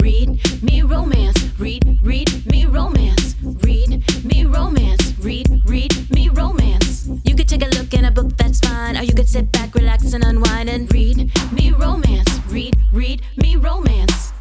read 0.00 0.62
me 0.62 0.82
romance. 0.82 1.36
Read, 1.58 1.98
read 2.02 2.46
me 2.46 2.66
romance. 2.66 3.34
Read 3.42 4.24
me 4.24 4.44
romance. 4.44 5.18
Read, 5.18 5.62
read 5.66 6.10
me 6.10 6.28
romance. 6.28 7.08
You 7.24 7.34
could 7.34 7.48
take 7.48 7.62
a 7.62 7.68
look 7.78 7.92
in 7.94 8.04
a 8.04 8.10
book, 8.10 8.36
that's 8.36 8.60
fine. 8.60 8.96
Or 8.96 9.02
you 9.02 9.14
could 9.14 9.28
sit 9.28 9.50
back, 9.52 9.74
relax, 9.74 10.12
and 10.12 10.24
unwind 10.24 10.68
and 10.68 10.92
read 10.92 11.30
me 11.52 11.72
romance. 11.72 12.28
Read, 12.48 12.76
read 12.92 13.22
me 13.36 13.56
romance. 13.56 14.32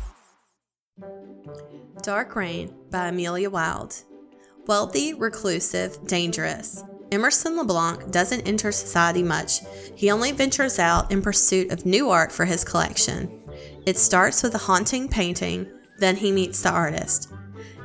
Dark 2.03 2.35
Rain 2.35 2.73
by 2.91 3.07
Amelia 3.07 3.49
Wilde. 3.49 3.95
Wealthy, 4.67 5.13
reclusive, 5.13 6.05
dangerous. 6.07 6.83
Emerson 7.11 7.55
LeBlanc 7.55 8.11
doesn't 8.11 8.41
enter 8.41 8.71
society 8.71 9.23
much. 9.23 9.61
He 9.95 10.11
only 10.11 10.33
ventures 10.33 10.77
out 10.77 11.09
in 11.11 11.21
pursuit 11.21 11.71
of 11.71 11.85
new 11.85 12.09
art 12.09 12.31
for 12.31 12.43
his 12.43 12.65
collection. 12.65 13.31
It 13.87 13.97
starts 13.97 14.43
with 14.43 14.53
a 14.53 14.57
haunting 14.57 15.07
painting, 15.07 15.65
then 15.97 16.17
he 16.17 16.33
meets 16.33 16.61
the 16.61 16.69
artist. 16.69 17.31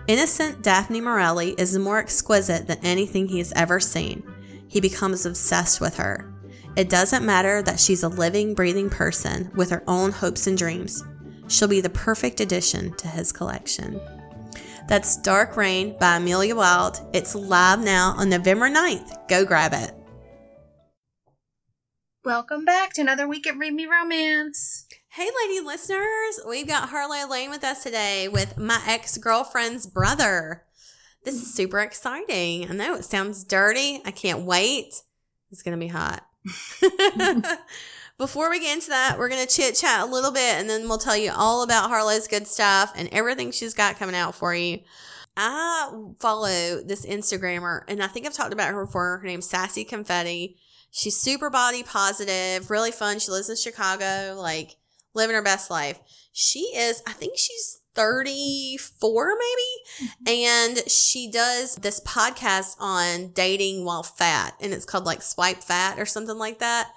Innocent 0.09 0.61
Daphne 0.61 1.01
Morelli 1.01 1.51
is 1.51 1.79
more 1.79 2.01
exquisite 2.01 2.67
than 2.67 2.81
anything 2.83 3.29
he 3.29 3.39
has 3.39 3.53
ever 3.55 3.79
seen. 3.79 4.25
He 4.67 4.81
becomes 4.81 5.25
obsessed 5.25 5.81
with 5.81 5.99
her. 5.99 6.29
It 6.75 6.91
doesn't 6.91 7.25
matter 7.25 7.63
that 7.63 7.79
she's 7.79 8.03
a 8.03 8.09
living, 8.09 8.53
breathing 8.53 8.91
person 8.91 9.53
with 9.55 9.71
her 9.71 9.85
own 9.87 10.11
hopes 10.11 10.49
and 10.49 10.59
dreams. 10.59 11.05
She'll 11.47 11.69
be 11.69 11.81
the 11.81 11.89
perfect 11.91 12.41
addition 12.41 12.97
to 12.97 13.07
his 13.07 13.31
collection. 13.31 14.01
That's 14.89 15.19
Dark 15.19 15.57
Rain 15.57 15.97
by 16.01 16.17
Amelia 16.17 16.57
Wilde. 16.57 16.99
It's 17.13 17.37
live 17.37 17.79
now 17.79 18.15
on 18.17 18.29
November 18.29 18.69
9th. 18.69 19.29
Go 19.29 19.45
grab 19.45 19.73
it. 19.73 19.95
Welcome 22.25 22.65
back 22.65 22.93
to 22.95 23.03
another 23.03 23.29
week 23.29 23.47
at 23.47 23.57
Read 23.57 23.73
Me 23.73 23.87
Romance. 23.87 24.82
Hey, 25.15 25.29
lady 25.43 25.61
listeners, 25.61 26.41
we've 26.49 26.67
got 26.67 26.89
Harlow 26.89 27.29
Layne 27.29 27.51
with 27.51 27.65
us 27.65 27.83
today 27.83 28.29
with 28.29 28.57
my 28.57 28.81
ex 28.87 29.19
girlfriend's 29.19 29.87
brother. 29.87 30.63
This 31.23 31.35
is 31.35 31.53
super 31.53 31.81
exciting. 31.81 32.71
I 32.71 32.73
know 32.73 32.95
it 32.95 33.05
sounds 33.05 33.45
dirty. 33.45 34.01
I 34.07 34.11
can't 34.11 34.47
wait. 34.47 35.03
It's 35.51 35.63
going 35.63 35.79
to 35.79 35.87
be 35.87 35.93
hot. 35.93 36.27
Before 38.19 38.49
we 38.49 38.61
get 38.61 38.73
into 38.73 38.89
that, 38.89 39.19
we're 39.19 39.29
going 39.29 39.47
to 39.47 39.55
chit 39.55 39.75
chat 39.75 40.01
a 40.01 40.11
little 40.11 40.31
bit 40.31 40.55
and 40.55 40.71
then 40.71 40.89
we'll 40.89 40.97
tell 40.97 41.19
you 41.19 41.31
all 41.37 41.63
about 41.63 41.91
Harlow's 41.91 42.27
good 42.27 42.47
stuff 42.47 42.95
and 42.97 43.11
everything 43.13 43.53
she's 43.53 43.75
got 43.75 43.99
coming 43.99 44.17
out 44.17 44.35
for 44.35 44.55
you. 44.55 44.79
I 45.37 45.93
follow 46.21 46.81
this 46.83 47.05
Instagrammer 47.05 47.83
and 47.87 48.03
I 48.03 48.07
think 48.07 48.25
I've 48.25 48.33
talked 48.33 48.55
about 48.55 48.73
her 48.73 48.87
before. 48.87 49.19
Her 49.19 49.27
name's 49.27 49.47
Sassy 49.47 49.85
Confetti. 49.85 50.57
She's 50.91 51.19
super 51.19 51.51
body 51.51 51.83
positive, 51.83 52.71
really 52.71 52.93
fun. 52.93 53.19
She 53.19 53.31
lives 53.31 53.51
in 53.51 53.57
Chicago, 53.57 54.37
like 54.39 54.77
living 55.15 55.35
her 55.37 55.43
best 55.43 55.71
life. 55.71 55.99
She 56.33 56.61
is, 56.75 57.03
I 57.07 57.13
think 57.13 57.37
she's 57.37 57.81
34 57.95 59.35
maybe 59.39 60.11
and 60.27 60.79
she 60.91 61.31
does 61.31 61.75
this 61.77 62.01
podcast 62.01 62.75
on 62.81 63.29
dating 63.33 63.85
while 63.85 64.03
fat 64.03 64.55
and 64.63 64.73
it's 64.73 64.87
called 64.87 65.05
like 65.05 65.21
swipe 65.21 65.63
fat 65.63 65.99
or 65.99 66.07
something 66.07 66.39
like 66.39 66.59
that 66.59 66.91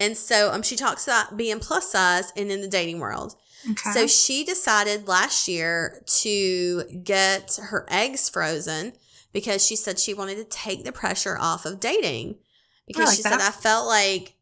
and 0.00 0.16
so 0.16 0.50
um 0.50 0.60
she 0.60 0.74
talks 0.74 1.06
about 1.06 1.36
being 1.36 1.60
plus 1.60 1.92
size 1.92 2.32
and 2.36 2.50
in 2.50 2.60
the 2.60 2.66
dating 2.66 2.98
world 2.98 3.36
Okay. 3.70 3.92
so 3.92 4.06
she 4.08 4.42
decided 4.42 5.06
last 5.06 5.46
year 5.46 6.02
to 6.22 6.82
get 7.04 7.56
her 7.62 7.86
eggs 7.88 8.28
frozen 8.28 8.94
because 9.32 9.64
she 9.64 9.76
said 9.76 9.98
she 9.98 10.14
wanted 10.14 10.36
to 10.36 10.44
take 10.44 10.84
the 10.84 10.92
pressure 10.92 11.36
off 11.38 11.64
of 11.64 11.80
dating. 11.80 12.36
Because 12.86 13.08
like 13.08 13.16
she 13.16 13.22
said. 13.22 13.40
I 13.40 13.50
felt 13.50 13.86
like 13.86 14.34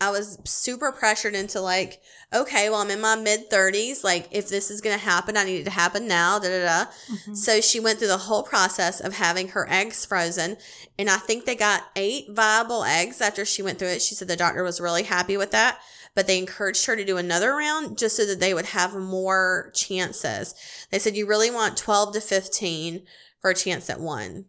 I 0.00 0.10
was 0.10 0.38
super 0.44 0.92
pressured 0.92 1.34
into 1.34 1.60
like, 1.60 2.00
okay, 2.32 2.70
well, 2.70 2.80
I'm 2.80 2.90
in 2.90 3.00
my 3.00 3.16
mid 3.16 3.50
30s. 3.50 4.02
Like, 4.02 4.28
if 4.30 4.48
this 4.48 4.70
is 4.70 4.80
going 4.80 4.98
to 4.98 5.04
happen, 5.04 5.36
I 5.36 5.44
need 5.44 5.58
it 5.60 5.64
to 5.64 5.70
happen 5.70 6.08
now. 6.08 6.38
Da 6.38 6.48
da 6.48 6.64
da. 6.84 6.90
Mhm. 7.12 7.36
So 7.36 7.60
she 7.60 7.80
went 7.80 7.98
through 7.98 8.08
the 8.08 8.16
whole 8.16 8.42
process 8.42 9.00
of 9.00 9.14
having 9.14 9.48
her 9.48 9.68
eggs 9.70 10.06
frozen. 10.06 10.56
And 10.98 11.10
I 11.10 11.16
think 11.18 11.44
they 11.44 11.54
got 11.54 11.82
eight 11.96 12.26
viable 12.30 12.84
eggs 12.84 13.20
after 13.20 13.44
she 13.44 13.62
went 13.62 13.78
through 13.78 13.88
it. 13.88 14.02
She 14.02 14.14
said 14.14 14.28
the 14.28 14.36
doctor 14.36 14.62
was 14.62 14.80
really 14.80 15.02
happy 15.02 15.36
with 15.36 15.50
that, 15.50 15.78
but 16.14 16.26
they 16.26 16.38
encouraged 16.38 16.86
her 16.86 16.96
to 16.96 17.04
do 17.04 17.16
another 17.18 17.54
round 17.54 17.98
just 17.98 18.16
so 18.16 18.24
that 18.24 18.40
they 18.40 18.54
would 18.54 18.66
have 18.66 18.94
more 18.94 19.70
chances. 19.74 20.54
They 20.90 20.98
said 20.98 21.16
you 21.16 21.26
really 21.26 21.50
want 21.50 21.76
12 21.76 22.14
to 22.14 22.20
15 22.22 23.02
for 23.40 23.50
a 23.50 23.54
chance 23.54 23.90
at 23.90 24.00
one. 24.00 24.46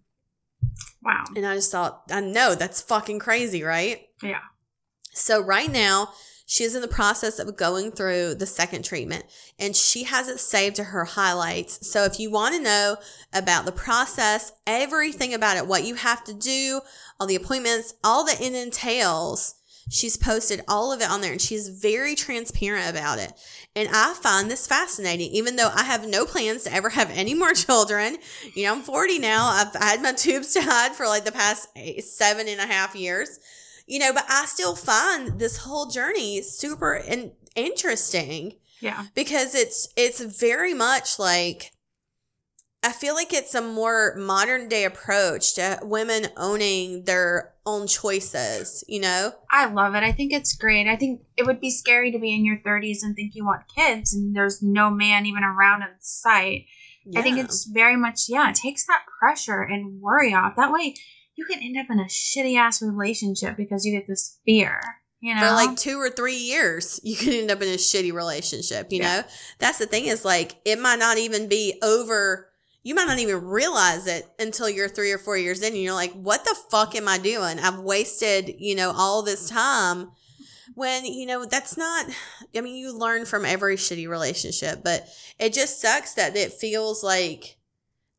wow. 1.04 1.26
And 1.36 1.46
I 1.46 1.56
just 1.56 1.72
thought, 1.72 2.04
I 2.12 2.22
know 2.22 2.56
that's 2.56 2.82
fucking 2.82 3.20
crazy, 3.20 3.64
right? 3.64 4.08
Yeah. 4.22 4.40
So 5.14 5.42
right 5.42 5.72
now, 5.72 6.10
she 6.52 6.66
is 6.66 6.76
in 6.76 6.82
the 6.82 6.88
process 6.90 7.40
of 7.40 7.56
going 7.56 7.94
through 7.94 8.36
the 8.36 8.46
second 8.46 8.84
treatment 8.84 9.24
and 9.58 9.74
she 9.74 10.04
has 10.04 10.28
it 10.28 10.38
saved 10.38 10.76
to 10.76 10.84
her 10.84 11.06
highlights. 11.06 11.88
So 11.88 12.04
if 12.04 12.20
you 12.20 12.30
want 12.30 12.56
to 12.56 12.62
know 12.62 12.98
about 13.32 13.64
the 13.64 13.72
process, 13.72 14.52
everything 14.68 15.34
about 15.34 15.56
it, 15.56 15.66
what 15.66 15.86
you 15.86 15.96
have 15.96 16.26
to 16.26 16.34
do, 16.34 16.82
all 17.18 17.28
the 17.28 17.38
appointments, 17.38 17.94
all 18.04 18.26
that 18.26 18.42
it 18.42 18.54
entails, 18.54 19.56
she's 19.90 20.18
posted 20.18 20.62
all 20.68 20.92
of 20.92 21.00
it 21.00 21.10
on 21.10 21.22
there 21.22 21.32
and 21.32 21.42
she's 21.42 21.70
very 21.70 22.16
transparent 22.16 22.90
about 22.90 23.18
it. 23.18 23.32
And 23.74 23.88
I 23.90 24.14
find 24.16 24.52
this 24.52 24.68
fascinating, 24.68 25.32
even 25.32 25.56
though 25.56 25.72
I 25.74 25.84
have 25.84 26.06
no 26.06 26.26
plans 26.26 26.64
to 26.64 26.74
ever 26.74 26.90
have 26.90 27.10
any 27.12 27.34
more 27.34 27.54
children. 27.54 28.18
You 28.56 28.66
know, 28.66 28.74
I'm 28.74 28.82
40 28.82 29.20
now. 29.20 29.46
I've 29.46 29.74
had 29.74 30.02
my 30.02 30.12
tubes 30.12 30.54
tied 30.54 30.96
for 30.96 31.08
like 31.08 31.24
the 31.24 31.32
past 31.32 31.70
eight, 31.78 32.04
seven 32.04 32.50
and 32.50 32.60
a 32.60 32.66
half 32.66 32.94
years 32.94 33.40
you 33.92 34.00
know, 34.00 34.14
but 34.14 34.24
I 34.30 34.46
still 34.46 34.74
find 34.74 35.38
this 35.38 35.58
whole 35.58 35.88
journey 35.88 36.42
super 36.44 36.94
in- 36.96 37.34
interesting 37.58 38.54
Yeah. 38.80 39.08
because 39.14 39.54
it's 39.54 39.90
it's 39.98 40.22
very 40.22 40.74
much 40.74 41.20
like 41.20 41.72
I 42.84 42.94
feel 42.94 43.14
like 43.16 43.34
it's 43.34 43.54
a 43.54 43.62
more 43.62 44.16
modern 44.16 44.70
day 44.70 44.86
approach 44.86 45.56
to 45.56 45.78
women 45.84 46.28
owning 46.38 47.04
their 47.04 47.54
own 47.66 47.86
choices, 47.86 48.84
you 48.88 49.02
know? 49.02 49.34
I 49.52 49.66
love 49.66 49.94
it. 49.94 50.04
I 50.04 50.14
think 50.14 50.32
it's 50.32 50.56
great. 50.56 50.88
I 50.88 50.96
think 50.96 51.22
it 51.38 51.46
would 51.46 51.60
be 51.60 51.70
scary 51.70 52.12
to 52.14 52.18
be 52.18 52.34
in 52.34 52.46
your 52.46 52.58
30s 52.66 53.00
and 53.04 53.14
think 53.14 53.36
you 53.36 53.46
want 53.46 53.68
kids 53.76 54.14
and 54.14 54.34
there's 54.34 54.64
no 54.64 54.90
man 54.90 55.26
even 55.26 55.44
around 55.44 55.82
in 55.82 55.90
sight. 56.00 56.66
I 57.16 57.22
think 57.22 57.40
it's 57.40 57.66
very 57.66 57.98
much, 57.98 58.22
yeah, 58.30 58.50
it 58.50 58.56
takes 58.56 58.86
that 58.88 59.04
pressure 59.20 59.62
and 59.62 60.00
worry 60.02 60.34
off. 60.34 60.56
That 60.56 60.72
way 60.72 60.96
you 61.36 61.46
can 61.46 61.60
end 61.62 61.78
up 61.78 61.88
in 61.90 62.00
a 62.00 62.06
shitty 62.06 62.58
ass 62.58 62.82
relationship 62.82 63.58
because 63.58 63.86
you 63.86 63.92
get 63.92 64.08
this 64.08 64.40
fear, 64.46 64.80
you 65.20 65.34
know? 65.34 65.42
for 65.42 65.52
like 65.52 65.76
two 65.78 65.98
or 65.98 66.10
three 66.10 66.36
years, 66.36 67.00
you 67.04 67.16
can 67.16 67.34
end 67.34 67.52
up 67.52 67.62
in 67.62 67.70
a 67.70 67.78
shitty 67.78 68.14
relationship, 68.14 68.92
you 68.92 69.00
Yeah. 69.00 69.22
know? 69.22 69.28
That's 69.60 69.78
the 69.78 69.86
thing 69.86 70.06
is 70.06 70.26
like, 70.26 70.56
it 70.66 70.80
might 70.80 71.00
not 71.00 71.18
even 71.18 71.48
be 71.48 71.80
over. 71.82 72.50
You 72.84 72.96
might 72.96 73.06
not 73.06 73.20
even 73.20 73.46
realize 73.46 74.08
it 74.08 74.28
until 74.40 74.68
you're 74.68 74.90
three 74.90 75.12
or 75.12 75.20
four 75.20 75.38
years 75.38 75.62
in 75.62 75.74
and 75.74 75.82
you're 75.82 75.94
like, 75.94 76.14
what 76.14 76.44
the 76.46 76.56
fuck 76.72 76.96
am 76.96 77.08
I 77.08 77.18
doing? 77.20 77.60
I've 77.60 77.80
wasted, 77.80 78.56
you 78.58 78.76
know, 78.76 78.92
all 78.96 79.22
this 79.22 79.48
time 79.50 80.12
when, 80.74 81.06
you 81.06 81.26
know, 81.28 81.46
that's 81.46 81.78
not, 81.78 82.08
I 82.56 82.62
mean, 82.62 82.76
you 82.76 82.98
learn 82.98 83.26
from 83.26 83.46
every 83.46 83.76
shitty 83.76 84.08
relationship, 84.08 84.84
but 84.84 85.08
it 85.40 85.54
just 85.54 85.80
sucks 85.80 86.16
that 86.16 86.36
it 86.36 86.54
feels 86.54 87.04
like 87.04 87.58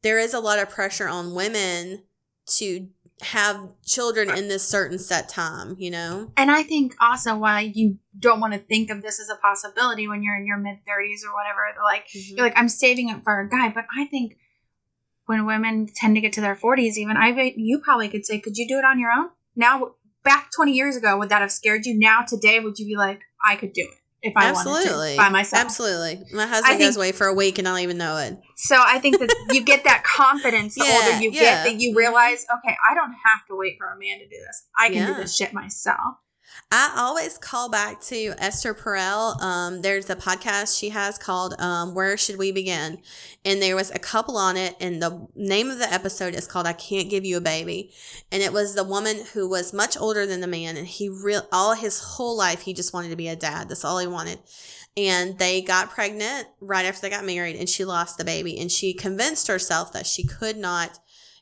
there 0.02 0.18
is 0.18 0.32
a 0.34 0.40
lot 0.40 0.58
of 0.60 0.70
pressure 0.70 1.08
on 1.08 1.34
women 1.34 2.04
to 2.46 2.88
have 3.22 3.72
children 3.84 4.30
in 4.30 4.48
this 4.48 4.66
certain 4.66 4.98
set 4.98 5.28
time, 5.28 5.76
you 5.78 5.90
know? 5.90 6.32
And 6.36 6.50
I 6.50 6.62
think 6.62 6.94
also 7.00 7.36
why 7.36 7.60
you 7.60 7.98
don't 8.18 8.40
want 8.40 8.52
to 8.52 8.58
think 8.58 8.90
of 8.90 9.02
this 9.02 9.20
as 9.20 9.28
a 9.28 9.36
possibility 9.36 10.08
when 10.08 10.22
you're 10.22 10.36
in 10.36 10.46
your 10.46 10.56
mid 10.56 10.78
30s 10.86 11.24
or 11.24 11.32
whatever. 11.32 11.60
Like, 11.82 12.06
Mhm. 12.08 12.36
you're 12.36 12.46
like, 12.46 12.56
I'm 12.56 12.68
saving 12.68 13.08
it 13.08 13.22
for 13.24 13.40
a 13.40 13.48
guy. 13.48 13.68
But 13.68 13.86
I 13.96 14.06
think 14.06 14.36
when 15.26 15.46
women 15.46 15.88
tend 15.94 16.14
to 16.16 16.20
get 16.20 16.32
to 16.34 16.40
their 16.40 16.56
40s, 16.56 16.98
even, 16.98 17.16
I 17.16 17.54
you 17.56 17.78
probably 17.78 18.08
could 18.08 18.26
say, 18.26 18.40
could 18.40 18.56
you 18.56 18.66
do 18.66 18.78
it 18.78 18.84
on 18.84 18.98
your 18.98 19.10
own? 19.10 19.30
Now, 19.54 19.94
back 20.24 20.50
20 20.54 20.72
years 20.72 20.96
ago, 20.96 21.18
would 21.18 21.28
that 21.28 21.42
have 21.42 21.52
scared 21.52 21.86
you? 21.86 21.98
Now, 21.98 22.22
today, 22.22 22.60
would 22.60 22.78
you 22.78 22.86
be 22.86 22.96
like, 22.96 23.20
I 23.44 23.56
could 23.56 23.72
do 23.72 23.82
it 23.82 24.01
if 24.22 24.32
I 24.36 24.46
Absolutely. 24.46 25.12
to 25.12 25.16
by 25.16 25.28
myself? 25.28 25.64
Absolutely. 25.64 26.22
My 26.32 26.46
husband 26.46 26.74
I 26.74 26.78
goes 26.78 26.96
away 26.96 27.12
for 27.12 27.26
a 27.26 27.34
week 27.34 27.58
and 27.58 27.66
I 27.66 27.72
don't 27.72 27.80
even 27.80 27.98
know 27.98 28.16
it. 28.18 28.38
So 28.56 28.76
I 28.78 28.98
think 29.00 29.18
that 29.18 29.34
you 29.50 29.62
get 29.64 29.84
that 29.84 30.04
confidence 30.16 30.74
the 30.76 30.84
Yeah, 30.86 30.92
older 31.10 31.22
you 31.22 31.30
yeah. 31.32 31.40
get 31.40 31.64
that 31.64 31.80
you 31.80 31.96
realize, 31.96 32.46
okay, 32.58 32.76
I 32.88 32.94
don't 32.94 33.12
have 33.24 33.46
to 33.48 33.56
wait 33.56 33.74
for 33.78 33.86
a 33.88 33.98
man 33.98 34.18
to 34.18 34.24
do 34.24 34.36
this. 34.46 34.64
I 34.78 34.86
can 34.88 34.96
Yeah. 34.98 35.06
do 35.08 35.14
this 35.14 35.36
shit 35.36 35.52
myself. 35.52 36.14
I 36.74 36.94
always 36.96 37.36
call 37.36 37.68
back 37.68 38.00
to 38.04 38.34
Esther 38.38 38.72
Perel. 38.72 39.38
Um, 39.42 39.82
there's 39.82 40.08
a 40.08 40.16
podcast 40.16 40.78
she 40.78 40.88
has 40.88 41.18
called 41.18 41.54
um, 41.60 41.94
Where 41.94 42.16
Should 42.16 42.38
We 42.38 42.50
Begin? 42.50 42.98
And 43.44 43.60
there 43.60 43.76
was 43.76 43.90
a 43.90 43.98
couple 43.98 44.38
on 44.38 44.56
it, 44.56 44.74
and 44.80 45.02
the 45.02 45.28
name 45.34 45.68
of 45.68 45.78
the 45.78 45.92
episode 45.92 46.34
is 46.34 46.46
called 46.46 46.66
I 46.66 46.72
Can't 46.72 47.10
Give 47.10 47.26
You 47.26 47.36
a 47.36 47.40
Baby. 47.42 47.92
And 48.30 48.42
it 48.42 48.54
was 48.54 48.74
the 48.74 48.84
woman 48.84 49.18
who 49.34 49.48
was 49.48 49.74
much 49.74 49.98
older 49.98 50.24
than 50.24 50.40
the 50.40 50.46
man, 50.46 50.78
and 50.78 50.86
he 50.86 51.10
real 51.10 51.46
all 51.52 51.74
his 51.74 52.00
whole 52.00 52.38
life 52.38 52.62
he 52.62 52.72
just 52.72 52.94
wanted 52.94 53.10
to 53.10 53.16
be 53.16 53.28
a 53.28 53.36
dad. 53.36 53.68
That's 53.68 53.84
all 53.84 53.98
he 53.98 54.06
wanted. 54.06 54.38
And 54.96 55.38
they 55.38 55.60
got 55.60 55.90
pregnant 55.90 56.48
right 56.60 56.86
after 56.86 57.02
they 57.02 57.10
got 57.10 57.26
married, 57.26 57.56
and 57.56 57.68
she 57.68 57.84
lost 57.84 58.16
the 58.16 58.24
baby. 58.24 58.58
And 58.58 58.72
she 58.72 58.94
convinced 58.94 59.46
herself 59.48 59.92
that 59.92 60.06
she 60.06 60.24
could 60.24 60.56
not 60.56 60.98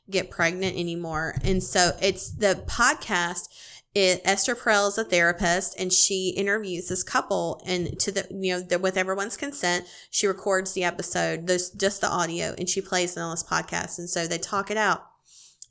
get 0.09 0.29
pregnant 0.29 0.77
anymore. 0.77 1.35
And 1.43 1.63
so 1.63 1.91
it's 2.01 2.31
the 2.31 2.63
podcast 2.67 3.47
it, 3.93 4.21
Esther 4.23 4.55
Perel 4.55 4.87
is 4.87 4.97
a 4.97 5.03
therapist 5.03 5.75
and 5.77 5.91
she 5.91 6.29
interviews 6.29 6.87
this 6.87 7.03
couple 7.03 7.61
and 7.65 7.99
to 7.99 8.11
the, 8.11 8.25
you 8.31 8.53
know, 8.53 8.61
the, 8.61 8.79
with 8.79 8.95
everyone's 8.95 9.35
consent, 9.35 9.85
she 10.09 10.27
records 10.27 10.73
the 10.73 10.83
episode, 10.83 11.47
just 11.47 12.01
the 12.01 12.09
audio 12.09 12.55
and 12.57 12.69
she 12.69 12.79
plays 12.79 13.17
it 13.17 13.19
on 13.19 13.31
this 13.31 13.43
podcast. 13.43 13.99
And 13.99 14.09
so 14.09 14.27
they 14.27 14.37
talk 14.37 14.71
it 14.71 14.77
out. 14.77 15.07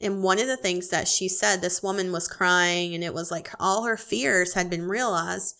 And 0.02 0.22
one 0.22 0.38
of 0.38 0.46
the 0.46 0.56
things 0.56 0.88
that 0.88 1.08
she 1.08 1.28
said, 1.28 1.61
this 1.61 1.82
woman 1.82 2.12
was 2.12 2.28
crying 2.28 2.94
and 2.94 3.05
it 3.05 3.14
was 3.14 3.31
like 3.31 3.50
all 3.58 3.84
her 3.84 3.96
fears 3.96 4.55
had 4.55 4.69
been 4.69 4.87
realized. 4.87 5.56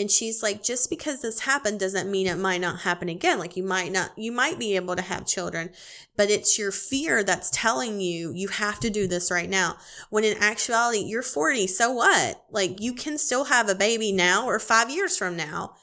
And 0.00 0.10
she's 0.10 0.42
like, 0.42 0.62
just 0.64 0.88
because 0.88 1.20
this 1.20 1.40
happened 1.40 1.78
doesn't 1.78 2.10
mean 2.10 2.26
it 2.26 2.38
might 2.38 2.62
not 2.62 2.80
happen 2.80 3.10
again. 3.10 3.38
Like 3.38 3.54
you 3.54 3.62
might 3.62 3.92
not, 3.92 4.12
you 4.16 4.32
might 4.32 4.58
be 4.58 4.74
able 4.74 4.96
to 4.96 5.02
have 5.02 5.26
children, 5.26 5.70
but 6.16 6.30
it's 6.30 6.58
your 6.58 6.72
fear 6.72 7.22
that's 7.22 7.50
telling 7.50 8.00
you 8.00 8.32
you 8.34 8.48
have 8.48 8.80
to 8.80 8.88
do 8.88 9.06
this 9.06 9.30
right 9.30 9.50
now. 9.50 9.76
When 10.08 10.24
in 10.24 10.38
actuality, 10.38 11.00
you're 11.00 11.22
40. 11.22 11.66
So 11.66 11.92
what? 11.92 12.42
Like 12.50 12.80
you 12.80 12.94
can 12.94 13.18
still 13.18 13.44
have 13.44 13.68
a 13.68 13.74
baby 13.74 14.10
now 14.10 14.46
or 14.46 14.58
five 14.58 14.88
years 14.88 15.18
from 15.18 15.36
now. 15.36 15.74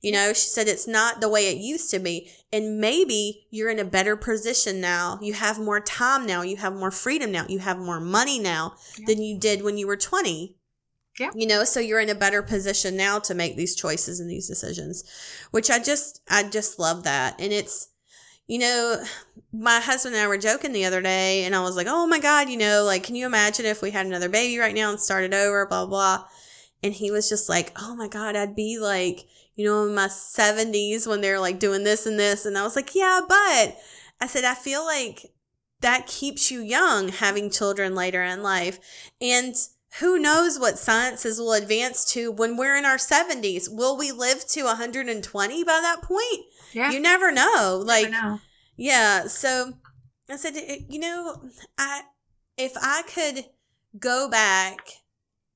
You 0.00 0.12
know, 0.12 0.32
she 0.34 0.48
said 0.48 0.68
it's 0.68 0.86
not 0.86 1.20
the 1.20 1.28
way 1.28 1.48
it 1.48 1.56
used 1.56 1.90
to 1.90 1.98
be. 1.98 2.30
And 2.52 2.78
maybe 2.78 3.48
you're 3.50 3.70
in 3.70 3.80
a 3.80 3.84
better 3.84 4.16
position 4.16 4.80
now. 4.80 5.18
You 5.20 5.32
have 5.32 5.58
more 5.58 5.80
time 5.80 6.26
now. 6.26 6.42
You 6.42 6.58
have 6.58 6.74
more 6.76 6.92
freedom 6.92 7.32
now. 7.32 7.46
You 7.48 7.58
have 7.58 7.78
more 7.78 7.98
money 8.00 8.38
now 8.38 8.74
Yeah. 8.98 9.06
than 9.08 9.20
you 9.22 9.36
did 9.36 9.62
when 9.62 9.78
you 9.78 9.88
were 9.88 9.96
20. 9.96 10.54
Yeah. 11.18 11.30
You 11.34 11.46
know, 11.46 11.64
so 11.64 11.80
you're 11.80 12.00
in 12.00 12.10
a 12.10 12.14
better 12.14 12.42
position 12.42 12.96
now 12.96 13.18
to 13.20 13.34
make 13.34 13.56
these 13.56 13.76
choices 13.76 14.18
and 14.18 14.28
these 14.28 14.48
decisions, 14.48 15.04
which 15.52 15.70
I 15.70 15.78
just, 15.78 16.20
I 16.28 16.42
just 16.42 16.78
love 16.78 17.04
that. 17.04 17.40
And 17.40 17.52
it's, 17.52 17.88
you 18.48 18.58
know, 18.58 19.02
my 19.52 19.80
husband 19.80 20.14
and 20.16 20.24
I 20.24 20.28
were 20.28 20.38
joking 20.38 20.72
the 20.72 20.84
other 20.84 21.00
day 21.00 21.44
and 21.44 21.54
I 21.54 21.62
was 21.62 21.76
like, 21.76 21.86
oh 21.88 22.06
my 22.06 22.18
God, 22.18 22.48
you 22.48 22.56
know, 22.56 22.82
like, 22.84 23.04
can 23.04 23.14
you 23.14 23.26
imagine 23.26 23.64
if 23.64 23.80
we 23.80 23.92
had 23.92 24.06
another 24.06 24.28
baby 24.28 24.58
right 24.58 24.74
now 24.74 24.90
and 24.90 25.00
started 25.00 25.32
over, 25.32 25.66
blah, 25.66 25.86
blah. 25.86 26.24
And 26.82 26.92
he 26.92 27.10
was 27.10 27.28
just 27.28 27.48
like, 27.48 27.72
oh 27.76 27.94
my 27.94 28.08
God, 28.08 28.36
I'd 28.36 28.56
be 28.56 28.78
like, 28.78 29.24
you 29.56 29.64
know, 29.64 29.86
in 29.86 29.94
my 29.94 30.08
70s 30.08 31.06
when 31.06 31.20
they're 31.20 31.40
like 31.40 31.58
doing 31.58 31.84
this 31.84 32.06
and 32.06 32.18
this. 32.18 32.44
And 32.44 32.58
I 32.58 32.64
was 32.64 32.76
like, 32.76 32.94
yeah, 32.94 33.20
but 33.26 33.78
I 34.20 34.26
said, 34.26 34.44
I 34.44 34.54
feel 34.54 34.84
like 34.84 35.32
that 35.80 36.06
keeps 36.06 36.50
you 36.50 36.60
young 36.60 37.08
having 37.08 37.50
children 37.50 37.94
later 37.94 38.22
in 38.22 38.42
life. 38.42 38.78
And 39.20 39.54
who 40.00 40.18
knows 40.18 40.58
what 40.58 40.78
sciences 40.78 41.38
will 41.38 41.52
advance 41.52 42.04
to 42.12 42.30
when 42.32 42.56
we're 42.56 42.76
in 42.76 42.84
our 42.84 42.96
70s? 42.96 43.68
Will 43.70 43.96
we 43.96 44.10
live 44.12 44.46
to 44.48 44.64
120 44.64 45.64
by 45.64 45.80
that 45.82 46.02
point? 46.02 46.44
Yeah. 46.72 46.90
You 46.90 47.00
never 47.00 47.30
know. 47.30 47.82
Like, 47.84 48.10
Never 48.10 48.26
know. 48.26 48.40
yeah. 48.76 49.26
So 49.26 49.74
I 50.28 50.36
said, 50.36 50.54
"Eh, 50.56 50.78
you 50.88 50.98
know, 50.98 51.42
I 51.78 52.02
if 52.56 52.72
I 52.80 53.02
could 53.06 53.44
go 53.98 54.28
back 54.28 54.78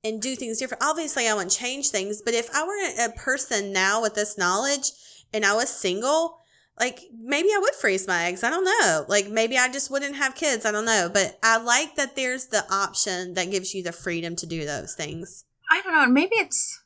and 0.05 0.23
do 0.23 0.37
things 0.37 0.59
different, 0.59 0.85
obviously 0.85 1.27
I 1.29 1.35
wouldn't 1.35 1.51
change 1.53 1.89
things. 1.89 2.23
But 2.25 2.35
if 2.35 2.49
I 2.55 2.65
were 2.65 3.05
a 3.07 3.13
person 3.17 3.73
now 3.73 4.01
with 4.01 4.15
this 4.15 4.39
knowledge 4.39 4.93
and 5.33 5.45
I 5.45 5.55
was 5.55 5.69
single, 5.69 6.38
like 6.81 7.01
maybe 7.19 7.49
I 7.49 7.59
would 7.59 7.75
freeze 7.75 8.07
my 8.07 8.25
eggs. 8.25 8.45
I 8.45 8.51
don't 8.51 8.65
know. 8.65 9.05
Like 9.09 9.29
maybe 9.29 9.59
I 9.59 9.71
just 9.71 9.91
wouldn't 9.91 10.17
have 10.17 10.35
kids. 10.35 10.65
I 10.65 10.73
don't 10.73 10.85
know. 10.85 11.11
But 11.13 11.39
I 11.43 11.59
like 11.59 11.97
that 11.97 12.17
there's 12.17 12.47
the 12.47 12.65
option 12.73 13.35
that 13.35 13.51
gives 13.51 13.75
you 13.75 13.83
the 13.83 13.93
freedom 13.93 14.37
to 14.37 14.47
do 14.47 14.65
those 14.65 14.95
things. 14.95 15.45
I 15.71 15.81
don't 15.83 15.93
know. 15.93 16.07
Maybe 16.07 16.37
it's 16.37 16.83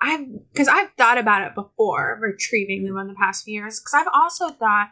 I've 0.00 0.26
because 0.52 0.68
I've 0.68 0.90
thought 0.98 1.18
about 1.18 1.46
it 1.46 1.54
before, 1.54 2.18
retrieving 2.20 2.84
them 2.84 2.98
in 2.98 3.08
the 3.08 3.14
past 3.14 3.44
few 3.44 3.54
years. 3.54 3.80
Because 3.80 3.94
I've 3.94 4.12
also 4.14 4.48
thought, 4.50 4.90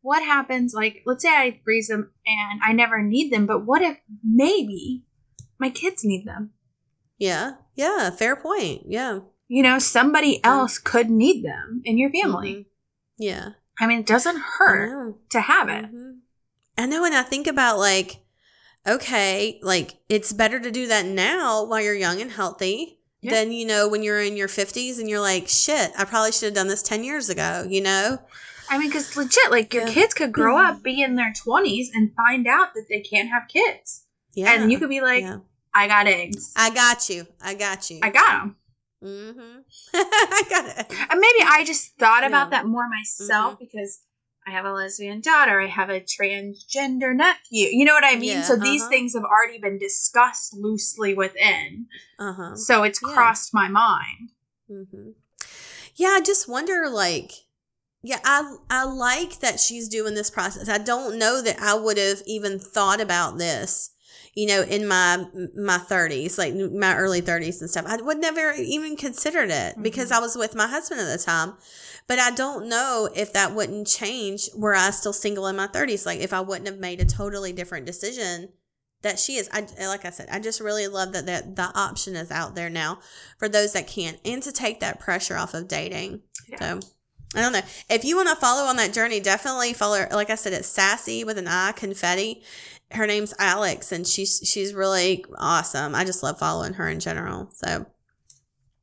what 0.00 0.22
happens? 0.22 0.74
Like, 0.74 1.02
let's 1.06 1.22
say 1.22 1.30
I 1.30 1.60
freeze 1.64 1.88
them 1.88 2.10
and 2.26 2.60
I 2.64 2.72
never 2.72 3.02
need 3.02 3.32
them, 3.32 3.46
but 3.46 3.64
what 3.64 3.82
if 3.82 3.98
maybe 4.22 5.04
my 5.58 5.70
kids 5.70 6.04
need 6.04 6.26
them? 6.26 6.50
Yeah. 7.18 7.52
Yeah. 7.74 8.10
Fair 8.10 8.36
point. 8.36 8.82
Yeah. 8.86 9.20
You 9.48 9.62
know, 9.62 9.78
somebody 9.78 10.42
else 10.42 10.78
could 10.78 11.10
need 11.10 11.44
them 11.44 11.82
in 11.84 11.98
your 11.98 12.10
family. 12.10 12.52
Mhm. 12.52 12.66
Yeah. 13.18 13.50
I 13.80 13.86
mean, 13.86 14.00
it 14.00 14.06
doesn't 14.06 14.38
hurt 14.38 15.30
to 15.30 15.40
have 15.40 15.68
it. 15.68 15.92
Mhm. 15.92 16.18
I 16.78 16.86
know, 16.86 17.04
and 17.04 17.14
I 17.14 17.22
think 17.22 17.46
about 17.46 17.78
like, 17.78 18.24
okay, 18.86 19.58
like 19.62 19.94
it's 20.08 20.32
better 20.32 20.60
to 20.60 20.70
do 20.70 20.86
that 20.88 21.06
now 21.06 21.64
while 21.64 21.80
you're 21.80 21.94
young 21.94 22.20
and 22.20 22.30
healthy 22.32 22.98
Yeah. 23.20 23.30
than 23.32 23.52
you 23.52 23.64
know 23.64 23.88
when 23.88 24.02
you're 24.02 24.20
in 24.20 24.36
your 24.36 24.48
50s 24.48 24.98
and 24.98 25.08
you're 25.08 25.20
like, 25.20 25.48
shit, 25.48 25.92
I 25.96 26.04
probably 26.04 26.32
should 26.32 26.46
have 26.46 26.54
done 26.54 26.68
this 26.68 26.82
10 26.82 27.04
years 27.04 27.28
ago. 27.28 27.66
You 27.68 27.80
know? 27.80 28.18
I 28.70 28.78
mean, 28.78 28.88
because 28.88 29.16
legit, 29.16 29.50
like 29.50 29.72
your 29.74 29.86
Yeah. 29.86 29.92
kids 29.92 30.14
could 30.14 30.32
grow 30.32 30.56
up, 30.58 30.82
be 30.82 31.02
in 31.02 31.16
their 31.16 31.32
twenties, 31.36 31.90
and 31.94 32.14
find 32.16 32.46
out 32.46 32.74
that 32.74 32.86
they 32.88 33.00
can't 33.00 33.28
have 33.28 33.42
kids, 33.48 34.04
Yeah. 34.34 34.52
and 34.54 34.72
you 34.72 34.78
could 34.78 34.88
be 34.88 35.00
like, 35.02 35.22
yeah. 35.22 35.38
"I 35.74 35.86
got 35.86 36.06
eggs, 36.06 36.52
I 36.56 36.70
got 36.70 37.08
you. 37.10 37.26
I 37.42 37.54
got 37.54 37.90
you. 37.90 38.00
I 38.02 38.08
got 38.10 38.40
them." 38.40 38.56
Mm-hmm. 39.04 39.58
I 39.94 40.42
got 40.48 40.78
it. 40.78 40.86
And 41.10 41.20
maybe 41.20 41.44
I 41.46 41.64
just 41.64 41.96
thought 41.98 42.26
about 42.26 42.50
that 42.50 42.66
more 42.66 42.88
myself 42.88 43.58
because 43.58 44.00
I 44.46 44.50
have 44.50 44.64
a 44.64 44.72
lesbian 44.72 45.20
daughter, 45.20 45.60
I 45.60 45.68
have 45.68 45.88
a 45.88 46.00
transgender 46.00 47.14
nephew. 47.14 47.68
You 47.70 47.84
know 47.84 47.94
what 47.94 48.04
I 48.04 48.16
mean? 48.16 48.28
Yeah, 48.28 48.42
so 48.42 48.56
these 48.56 48.82
uh-huh. 48.82 48.90
things 48.90 49.14
have 49.14 49.24
already 49.24 49.58
been 49.58 49.78
discussed 49.78 50.54
loosely 50.54 51.14
within. 51.14 51.86
Uh 52.18 52.32
huh. 52.32 52.56
So 52.56 52.82
it's 52.82 53.00
Yeah. 53.02 53.14
crossed 53.14 53.54
my 53.54 53.68
mind. 53.68 54.32
hmm 54.68 55.10
Yeah, 55.96 56.08
I 56.08 56.20
just 56.20 56.48
wonder, 56.48 56.90
like, 56.90 57.32
yeah, 58.02 58.20
I 58.24 58.56
I 58.68 58.84
like 58.84 59.40
that 59.40 59.60
she's 59.60 59.88
doing 59.88 60.14
this 60.14 60.30
process. 60.30 60.68
I 60.68 60.78
don't 60.78 61.18
know 61.18 61.40
that 61.40 61.58
I 61.60 61.74
would 61.74 61.96
have 61.96 62.22
even 62.26 62.58
thought 62.58 63.00
about 63.00 63.38
this, 63.38 63.90
you 64.34 64.46
know, 64.46 64.62
in 64.62 64.86
my 64.86 65.26
my 65.56 65.78
thirties, 65.78 66.38
like 66.38 66.54
my 66.54 66.96
early 66.96 67.20
thirties 67.20 67.60
and 67.60 67.70
stuff. 67.70 67.86
I 67.86 67.96
would 67.96 68.18
never 68.18 68.52
even 68.52 68.96
considered 68.96 69.50
it 69.50 69.72
mm-hmm. 69.72 69.82
because 69.82 70.10
I 70.10 70.18
was 70.18 70.36
with 70.36 70.54
my 70.54 70.66
husband 70.66 71.00
at 71.00 71.16
the 71.16 71.22
time. 71.22 71.54
But 72.06 72.18
I 72.18 72.32
don't 72.32 72.68
know 72.68 73.08
if 73.16 73.32
that 73.32 73.54
wouldn't 73.54 73.86
change 73.86 74.50
were 74.54 74.74
I 74.74 74.90
still 74.90 75.12
single 75.12 75.46
in 75.46 75.56
my 75.56 75.68
thirties. 75.68 76.04
Like 76.04 76.20
if 76.20 76.32
I 76.32 76.40
wouldn't 76.40 76.66
have 76.66 76.78
made 76.78 77.00
a 77.00 77.04
totally 77.04 77.52
different 77.52 77.86
decision 77.86 78.50
that 79.04 79.18
she 79.18 79.36
is. 79.36 79.48
I 79.52 79.66
like 79.86 80.04
I 80.04 80.10
said, 80.10 80.28
I 80.30 80.40
just 80.40 80.60
really 80.60 80.88
love 80.88 81.12
that 81.12 81.26
that 81.26 81.54
the 81.54 81.70
option 81.78 82.16
is 82.16 82.32
out 82.32 82.56
there 82.56 82.68
now 82.68 82.98
for 83.38 83.48
those 83.48 83.72
that 83.74 83.86
can't, 83.86 84.18
and 84.24 84.42
to 84.42 84.50
take 84.50 84.80
that 84.80 84.98
pressure 84.98 85.36
off 85.36 85.54
of 85.54 85.68
dating. 85.68 86.22
Yeah. 86.48 86.80
So 86.80 86.88
I 87.36 87.40
don't 87.40 87.52
know 87.52 87.62
if 87.88 88.04
you 88.04 88.16
want 88.16 88.28
to 88.28 88.36
follow 88.36 88.64
on 88.64 88.76
that 88.76 88.92
journey. 88.92 89.20
Definitely 89.20 89.72
follow. 89.72 90.06
Like 90.10 90.30
I 90.30 90.34
said, 90.34 90.52
it's 90.52 90.68
sassy 90.68 91.22
with 91.22 91.38
an 91.38 91.48
I, 91.48 91.72
confetti. 91.72 92.42
Her 92.90 93.06
name's 93.06 93.34
Alex, 93.38 93.92
and 93.92 94.06
she's 94.06 94.40
she's 94.44 94.74
really 94.74 95.24
awesome. 95.36 95.94
I 95.94 96.04
just 96.04 96.22
love 96.22 96.38
following 96.38 96.74
her 96.74 96.88
in 96.88 97.00
general. 97.00 97.48
So 97.52 97.86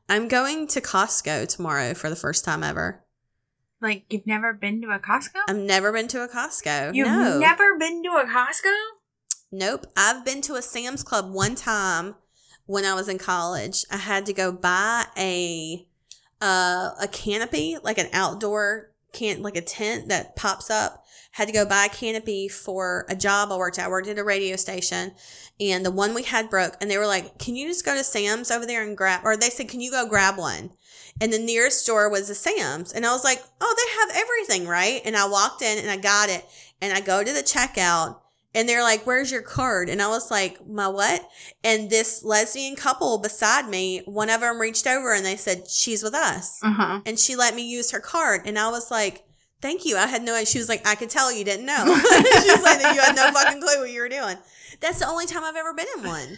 I'm 0.09 0.27
going 0.27 0.67
to 0.67 0.81
Costco 0.81 1.47
tomorrow 1.47 1.93
for 1.93 2.09
the 2.09 2.15
first 2.15 2.43
time 2.43 2.63
ever. 2.63 3.05
Like 3.81 4.05
you've 4.09 4.27
never 4.27 4.53
been 4.53 4.81
to 4.81 4.89
a 4.89 4.99
Costco? 4.99 5.39
I've 5.47 5.55
never 5.55 5.91
been 5.91 6.07
to 6.09 6.23
a 6.23 6.27
Costco. 6.27 6.93
You've 6.93 7.07
no. 7.07 7.39
never 7.39 7.77
been 7.79 8.03
to 8.03 8.09
a 8.09 8.25
Costco? 8.25 8.75
Nope. 9.51 9.87
I've 9.97 10.23
been 10.23 10.41
to 10.41 10.55
a 10.55 10.61
Sam's 10.61 11.03
Club 11.03 11.31
one 11.31 11.55
time 11.55 12.15
when 12.65 12.85
I 12.85 12.93
was 12.93 13.09
in 13.09 13.17
college. 13.17 13.85
I 13.91 13.97
had 13.97 14.25
to 14.27 14.33
go 14.33 14.51
buy 14.51 15.05
a 15.17 15.87
uh, 16.41 16.91
a 17.01 17.07
canopy, 17.07 17.77
like 17.83 17.97
an 17.97 18.07
outdoor 18.13 18.91
can 19.13 19.41
like 19.41 19.55
a 19.55 19.61
tent 19.61 20.09
that 20.09 20.35
pops 20.35 20.69
up. 20.69 21.03
Had 21.31 21.47
to 21.47 21.53
go 21.53 21.65
buy 21.65 21.85
a 21.85 21.89
canopy 21.89 22.49
for 22.49 23.05
a 23.07 23.15
job 23.15 23.51
I 23.51 23.57
worked 23.57 23.79
at. 23.79 23.85
I 23.85 23.89
worked 23.89 24.07
at 24.07 24.19
a 24.19 24.23
radio 24.23 24.57
station 24.57 25.13
and 25.61 25.85
the 25.85 25.91
one 25.91 26.13
we 26.13 26.23
had 26.23 26.49
broke 26.49 26.75
and 26.81 26.91
they 26.91 26.97
were 26.97 27.07
like, 27.07 27.37
Can 27.37 27.55
you 27.55 27.67
just 27.67 27.85
go 27.85 27.95
to 27.95 28.03
Sam's 28.03 28.51
over 28.51 28.65
there 28.65 28.83
and 28.83 28.97
grab 28.97 29.21
or 29.23 29.37
they 29.37 29.49
said, 29.49 29.69
Can 29.69 29.79
you 29.79 29.91
go 29.91 30.07
grab 30.07 30.37
one? 30.37 30.71
And 31.21 31.31
the 31.31 31.39
nearest 31.39 31.83
store 31.83 32.09
was 32.09 32.29
a 32.29 32.35
Sam's. 32.35 32.91
And 32.91 33.05
I 33.05 33.11
was 33.11 33.23
like, 33.23 33.41
Oh, 33.61 33.75
they 33.77 34.15
have 34.15 34.23
everything, 34.23 34.67
right? 34.67 35.01
And 35.05 35.15
I 35.15 35.27
walked 35.27 35.61
in 35.61 35.77
and 35.77 35.89
I 35.89 35.97
got 35.97 36.29
it. 36.29 36.45
And 36.81 36.91
I 36.91 36.99
go 36.99 37.23
to 37.23 37.31
the 37.31 37.43
checkout 37.43 38.17
and 38.53 38.67
they're 38.67 38.83
like, 38.83 39.05
Where's 39.05 39.31
your 39.31 39.41
card? 39.41 39.87
And 39.87 40.01
I 40.01 40.07
was 40.09 40.31
like, 40.31 40.67
My 40.67 40.89
what? 40.89 41.29
And 41.63 41.89
this 41.89 42.23
lesbian 42.23 42.75
couple 42.75 43.19
beside 43.19 43.69
me, 43.69 44.01
one 44.05 44.29
of 44.29 44.41
them 44.41 44.59
reached 44.59 44.87
over 44.87 45.13
and 45.13 45.25
they 45.25 45.37
said, 45.37 45.69
She's 45.69 46.03
with 46.03 46.13
us. 46.13 46.59
Uh 46.61 46.73
huh. 46.73 47.01
And 47.05 47.17
she 47.17 47.35
let 47.35 47.55
me 47.55 47.61
use 47.61 47.91
her 47.91 48.01
card. 48.01 48.41
And 48.45 48.59
I 48.59 48.69
was 48.69 48.91
like, 48.91 49.23
Thank 49.61 49.85
you. 49.85 49.95
I 49.97 50.07
had 50.07 50.23
no 50.23 50.33
idea. 50.33 50.47
She 50.47 50.57
was 50.57 50.69
like, 50.69 50.87
I 50.87 50.95
could 50.95 51.09
tell 51.09 51.31
you 51.31 51.43
didn't 51.43 51.65
know. 51.65 51.83
she 51.85 52.51
was 52.51 52.63
like, 52.63 52.81
You 52.81 53.01
had 53.01 53.15
no 53.15 53.31
fucking 53.31 53.61
clue 53.61 53.79
what 53.81 53.91
you 53.91 54.01
were 54.01 54.09
doing. 54.09 54.37
That's 54.79 54.99
the 54.99 55.07
only 55.07 55.27
time 55.27 55.43
I've 55.43 55.55
ever 55.55 55.73
been 55.73 55.87
in 55.97 56.03
one. 56.03 56.37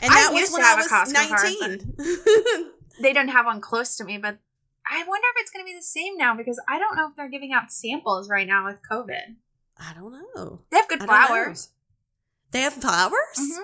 And 0.00 0.10
I 0.10 0.14
that 0.14 0.30
was 0.32 0.40
used 0.40 0.52
to 0.52 0.58
when 0.58 0.62
have 0.62 0.78
I 0.78 0.80
a 0.80 0.84
was 0.84 0.90
Costco 0.90 1.28
card, 1.28 2.72
They 3.02 3.12
didn't 3.12 3.30
have 3.30 3.46
one 3.46 3.60
close 3.60 3.96
to 3.96 4.04
me, 4.04 4.16
but 4.16 4.38
I 4.90 5.04
wonder 5.06 5.26
if 5.34 5.42
it's 5.42 5.50
going 5.50 5.64
to 5.64 5.70
be 5.70 5.76
the 5.76 5.82
same 5.82 6.16
now 6.16 6.36
because 6.36 6.60
I 6.68 6.78
don't 6.78 6.96
know 6.96 7.08
if 7.08 7.16
they're 7.16 7.28
giving 7.28 7.52
out 7.52 7.72
samples 7.72 8.28
right 8.28 8.46
now 8.46 8.66
with 8.66 8.78
COVID. 8.90 9.36
I 9.78 9.94
don't 9.94 10.12
know. 10.12 10.60
They 10.70 10.78
have 10.78 10.88
good 10.88 11.02
I 11.02 11.06
flowers. 11.06 11.70
They 12.52 12.60
have 12.60 12.74
flowers? 12.74 13.12
Mhm. 13.38 13.58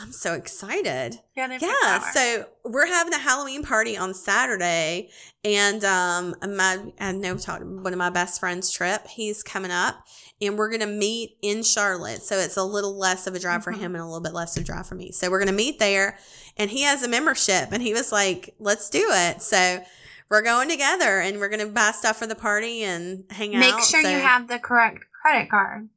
I'm 0.00 0.12
so 0.12 0.34
excited. 0.34 1.18
Yeah, 1.34 1.58
Yeah, 1.60 2.10
so 2.12 2.46
we're 2.64 2.86
having 2.86 3.12
a 3.14 3.18
Halloween 3.18 3.64
party 3.64 3.96
on 3.96 4.14
Saturday, 4.14 5.10
and 5.44 5.84
um, 5.84 6.36
my 6.40 6.78
I 7.00 7.12
know 7.12 7.34
one 7.34 7.92
of 7.92 7.98
my 7.98 8.10
best 8.10 8.38
friends' 8.38 8.70
trip. 8.70 9.08
He's 9.08 9.42
coming 9.42 9.72
up, 9.72 10.04
and 10.40 10.56
we're 10.56 10.70
gonna 10.70 10.86
meet 10.86 11.36
in 11.42 11.64
Charlotte. 11.64 12.22
So 12.22 12.38
it's 12.38 12.56
a 12.56 12.62
little 12.62 12.96
less 12.96 13.26
of 13.26 13.34
a 13.34 13.40
drive 13.40 13.64
for 13.64 13.72
Mhm. 13.72 13.78
him 13.78 13.94
and 13.96 14.02
a 14.02 14.06
little 14.06 14.20
bit 14.20 14.34
less 14.34 14.56
of 14.56 14.62
a 14.62 14.66
drive 14.66 14.86
for 14.86 14.94
me. 14.94 15.10
So 15.10 15.30
we're 15.30 15.40
gonna 15.40 15.50
meet 15.52 15.80
there, 15.80 16.16
and 16.56 16.70
he 16.70 16.82
has 16.82 17.02
a 17.02 17.08
membership, 17.08 17.70
and 17.72 17.82
he 17.82 17.92
was 17.92 18.12
like, 18.12 18.54
"Let's 18.60 18.88
do 18.90 19.04
it." 19.10 19.42
So 19.42 19.84
we're 20.28 20.42
going 20.42 20.68
together, 20.68 21.18
and 21.20 21.40
we're 21.40 21.48
gonna 21.48 21.66
buy 21.66 21.90
stuff 21.90 22.18
for 22.18 22.26
the 22.28 22.36
party 22.36 22.84
and 22.84 23.24
hang 23.30 23.56
out. 23.56 23.60
Make 23.60 23.80
sure 23.84 24.02
So- 24.02 24.08
you 24.10 24.18
have 24.18 24.46
the 24.46 24.60
correct 24.60 25.04
credit 25.22 25.50
card. 25.50 25.88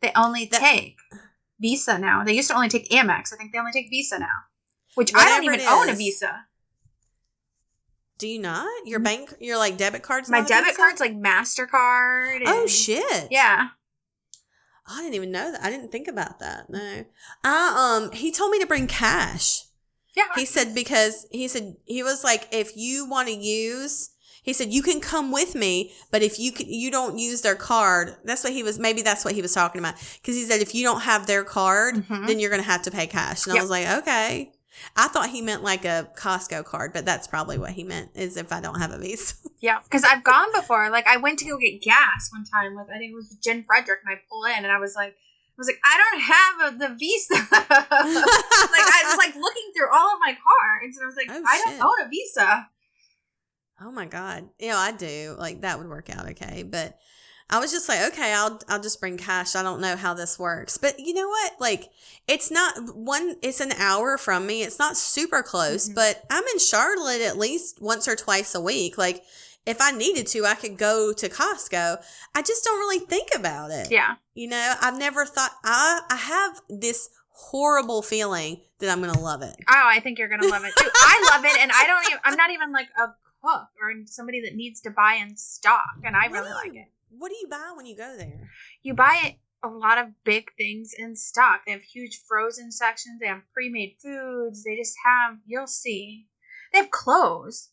They 0.00 0.10
only 0.16 0.46
That- 0.46 0.60
take 0.60 0.96
Visa 1.60 1.98
now. 1.98 2.24
They 2.24 2.34
used 2.34 2.48
to 2.50 2.54
only 2.54 2.68
take 2.68 2.88
Amex. 2.90 3.32
I 3.32 3.36
think 3.36 3.52
they 3.52 3.58
only 3.58 3.72
take 3.72 3.90
Visa 3.90 4.18
now. 4.18 4.26
Which 4.94 5.12
I 5.14 5.24
don't 5.24 5.44
even 5.44 5.60
own 5.60 5.88
a. 5.88 5.94
Visa. 5.94 6.46
Do 8.18 8.26
you 8.26 8.40
not? 8.40 8.68
Your 8.84 8.98
bank, 8.98 9.34
your 9.40 9.58
like 9.58 9.76
debit 9.76 10.02
cards. 10.02 10.28
My 10.28 10.40
debit 10.40 10.76
card's 10.76 11.00
like 11.00 11.14
Mastercard. 11.14 12.42
Oh 12.46 12.66
shit! 12.66 13.28
Yeah. 13.30 13.68
I 14.90 15.02
didn't 15.02 15.14
even 15.14 15.30
know 15.30 15.52
that. 15.52 15.62
I 15.62 15.70
didn't 15.70 15.92
think 15.92 16.08
about 16.08 16.40
that. 16.40 16.70
No. 16.70 17.04
I 17.44 18.00
um 18.02 18.10
he 18.12 18.32
told 18.32 18.50
me 18.50 18.58
to 18.58 18.66
bring 18.66 18.86
cash. 18.86 19.64
Yeah. 20.16 20.24
He 20.34 20.44
said 20.44 20.74
because 20.74 21.26
he 21.30 21.46
said 21.46 21.76
he 21.84 22.02
was 22.02 22.24
like 22.24 22.48
if 22.50 22.76
you 22.76 23.08
want 23.08 23.28
to 23.28 23.34
use 23.34 24.10
he 24.48 24.54
said 24.54 24.72
you 24.72 24.82
can 24.82 24.98
come 25.00 25.30
with 25.30 25.54
me, 25.54 25.92
but 26.10 26.22
if 26.22 26.38
you 26.38 26.50
can, 26.52 26.66
you 26.72 26.90
don't 26.90 27.18
use 27.18 27.42
their 27.42 27.54
card, 27.54 28.16
that's 28.24 28.42
what 28.44 28.52
he 28.54 28.62
was 28.62 28.78
maybe 28.78 29.02
that's 29.02 29.24
what 29.24 29.34
he 29.34 29.42
was 29.42 29.52
talking 29.52 29.78
about 29.78 29.94
because 30.20 30.34
he 30.34 30.44
said 30.44 30.60
if 30.62 30.74
you 30.74 30.82
don't 30.84 31.02
have 31.02 31.26
their 31.26 31.44
card, 31.44 31.96
Mhm. 31.96 32.26
then 32.26 32.40
you're 32.40 32.50
going 32.50 32.62
to 32.62 32.66
have 32.74 32.82
to 32.82 32.90
pay 32.90 33.06
cash. 33.06 33.46
And 33.46 33.56
I 33.56 33.60
was 33.60 33.70
like, 33.70 33.86
"Okay." 34.00 34.52
I 34.96 35.08
thought 35.08 35.28
he 35.28 35.42
meant 35.42 35.64
like 35.64 35.84
a 35.84 36.08
Costco 36.16 36.64
card, 36.64 36.92
but 36.92 37.04
that's 37.04 37.26
probably 37.26 37.58
what 37.58 37.72
he 37.72 37.82
meant 37.84 38.10
is 38.14 38.36
if 38.36 38.52
I 38.52 38.60
don't 38.60 38.78
have 38.80 38.92
a 38.92 38.98
Visa. 38.98 39.34
Yeah, 39.60 39.80
because 39.82 40.04
I've 40.04 40.22
gone 40.22 40.52
before. 40.54 40.88
Like 40.88 41.06
I 41.08 41.16
went 41.16 41.40
to 41.40 41.44
go 41.44 41.58
get 41.58 41.82
gas 41.82 42.30
one 42.30 42.44
time 42.44 42.76
with 42.76 42.88
I 42.94 42.96
think 42.98 43.10
it 43.12 43.16
was 43.16 43.36
Jen 43.44 43.64
Frederick, 43.66 44.00
and 44.04 44.14
I 44.16 44.20
pull 44.30 44.44
in, 44.44 44.62
and 44.64 44.70
I 44.70 44.78
was 44.78 44.94
like, 44.94 45.12
I 45.14 45.58
was 45.58 45.66
like, 45.66 45.80
I 45.84 45.94
don't 46.02 46.20
have 46.22 46.54
a, 46.62 46.78
the 46.78 46.94
Visa. 46.94 47.34
like 47.50 48.88
I 48.94 49.02
was 49.06 49.16
like 49.18 49.34
looking 49.34 49.68
through 49.76 49.90
all 49.92 50.14
of 50.14 50.20
my 50.20 50.36
cards, 50.38 50.96
and 50.96 51.02
I 51.02 51.06
was 51.06 51.16
like, 51.16 51.26
Oh, 51.30 51.42
I 51.44 51.58
don't 51.64 51.82
own 51.82 52.06
a 52.06 52.08
Visa. 52.08 52.68
Oh 53.80 53.90
my 53.90 54.06
god. 54.06 54.48
You 54.58 54.68
know, 54.70 54.76
I 54.76 54.92
do. 54.92 55.36
Like 55.38 55.60
that 55.62 55.78
would 55.78 55.88
work 55.88 56.10
out 56.10 56.28
okay, 56.30 56.62
but 56.64 56.98
I 57.50 57.60
was 57.60 57.70
just 57.70 57.88
like, 57.88 58.12
okay, 58.12 58.32
I'll 58.34 58.60
I'll 58.68 58.80
just 58.82 59.00
bring 59.00 59.16
cash. 59.16 59.54
I 59.56 59.62
don't 59.62 59.80
know 59.80 59.96
how 59.96 60.14
this 60.14 60.38
works. 60.38 60.76
But 60.76 60.98
you 60.98 61.14
know 61.14 61.28
what? 61.28 61.52
Like 61.60 61.90
it's 62.26 62.50
not 62.50 62.94
one 62.94 63.36
it's 63.42 63.60
an 63.60 63.72
hour 63.72 64.18
from 64.18 64.46
me. 64.46 64.62
It's 64.62 64.78
not 64.78 64.96
super 64.96 65.42
close, 65.42 65.88
Mhm. 65.88 65.94
but 65.94 66.24
I'm 66.30 66.44
in 66.52 66.58
Charlotte 66.58 67.22
at 67.22 67.38
least 67.38 67.80
once 67.80 68.06
or 68.08 68.16
twice 68.16 68.54
a 68.54 68.60
week. 68.60 68.98
Like 68.98 69.22
if 69.64 69.80
I 69.80 69.90
needed 69.92 70.26
to, 70.28 70.44
I 70.46 70.54
could 70.54 70.76
go 70.78 71.12
to 71.12 71.28
Costco. 71.28 72.02
I 72.34 72.42
just 72.42 72.64
don't 72.64 72.78
really 72.78 73.00
think 73.06 73.28
about 73.34 73.70
it. 73.70 73.90
Yeah, 73.90 74.16
You 74.34 74.48
know, 74.48 74.74
I've 74.80 74.98
never 74.98 75.24
thought 75.24 75.52
I 75.64 76.00
I 76.10 76.16
have 76.16 76.60
this 76.68 77.10
horrible 77.30 78.02
feeling 78.02 78.60
that 78.80 78.90
I'm 78.90 79.00
going 79.00 79.14
to 79.14 79.20
love 79.20 79.42
it. 79.42 79.54
Oh, 79.68 79.72
I 79.86 80.00
think 80.00 80.18
you're 80.18 80.28
gonna 80.28 80.48
love 80.48 80.64
it 80.64 80.74
too. 80.76 80.88
I 80.94 81.30
love 81.32 81.44
it, 81.44 81.56
and 81.60 81.70
I 81.72 81.86
don't 81.86 82.04
even. 82.06 82.18
I'm 82.24 82.34
not 82.36 82.50
even 82.50 82.72
like 82.72 82.88
a 82.98 83.08
cook 83.42 83.68
or 83.80 83.92
somebody 84.06 84.40
that 84.42 84.54
needs 84.54 84.80
to 84.82 84.90
buy 84.90 85.18
in 85.20 85.36
stock, 85.36 85.96
and 86.04 86.16
I 86.16 86.26
really 86.26 86.48
do 86.48 86.54
like 86.54 86.74
it. 86.74 86.92
What 87.10 87.30
do 87.30 87.36
you 87.40 87.48
buy 87.48 87.72
when 87.74 87.86
you 87.86 87.96
go 87.96 88.16
there? 88.16 88.48
You 88.82 88.94
buy 88.94 89.38
a 89.64 89.68
lot 89.68 89.98
of 89.98 90.08
big 90.24 90.50
things 90.56 90.92
in 90.96 91.16
stock. 91.16 91.62
They 91.66 91.72
have 91.72 91.82
huge 91.82 92.20
frozen 92.28 92.70
sections. 92.70 93.18
They 93.20 93.26
have 93.26 93.42
pre-made 93.52 93.96
foods. 94.02 94.64
They 94.64 94.76
just 94.76 94.94
have. 95.04 95.38
You'll 95.46 95.66
see. 95.66 96.26
They 96.72 96.80
have 96.80 96.90
clothes. 96.90 97.70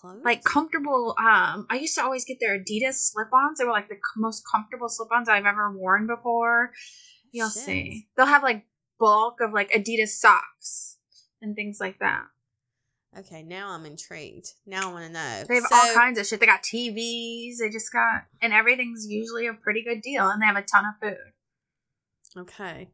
Clothes? 0.00 0.22
like 0.24 0.44
comfortable 0.44 1.14
um 1.18 1.66
i 1.70 1.76
used 1.76 1.94
to 1.94 2.02
always 2.02 2.24
get 2.26 2.38
their 2.38 2.58
adidas 2.58 2.94
slip-ons 2.94 3.58
they 3.58 3.64
were 3.64 3.70
like 3.70 3.88
the 3.88 3.96
most 4.16 4.42
comfortable 4.50 4.88
slip-ons 4.88 5.28
i've 5.28 5.46
ever 5.46 5.72
worn 5.72 6.06
before 6.06 6.72
you'll 7.32 7.48
Shit. 7.48 7.62
see 7.62 8.06
they'll 8.16 8.26
have 8.26 8.42
like 8.42 8.66
bulk 8.98 9.40
of 9.40 9.52
like 9.52 9.70
adidas 9.72 10.08
socks 10.08 10.98
and 11.40 11.56
things 11.56 11.78
like 11.80 11.98
that 12.00 12.24
Okay, 13.18 13.42
now 13.44 13.70
I'm 13.70 13.86
intrigued. 13.86 14.48
Now 14.66 14.90
I 14.90 14.92
want 14.92 15.06
to 15.06 15.12
know. 15.12 15.44
they 15.48 15.54
have 15.54 15.64
So- 15.64 15.76
all 15.76 15.94
kinds 15.94 16.18
of 16.18 16.26
shit 16.26 16.40
they 16.40 16.46
got 16.46 16.62
tvs 16.62 17.58
they 17.60 17.70
just 17.70 17.92
got 17.92 18.24
and 18.42 18.52
everything's 18.52 19.06
usually 19.08 19.46
a 19.46 19.54
pretty 19.54 19.82
good 19.84 20.02
deal 20.02 20.28
and 20.28 20.42
they 20.42 20.46
have 20.46 20.56
a 20.56 20.62
ton 20.62 20.84
of 20.86 20.94
food 21.00 21.32
Okay. 22.36 22.88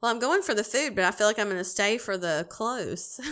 Well, 0.00 0.12
I'm 0.12 0.20
going 0.20 0.42
for 0.42 0.54
the 0.54 0.62
food, 0.64 0.94
but 0.94 1.04
I 1.04 1.10
feel 1.10 1.26
like 1.26 1.38
I'm 1.40 1.46
going 1.48 1.58
to 1.58 1.64
stay 1.64 1.98
for 1.98 2.16
the 2.16 2.46
clothes. 2.48 3.18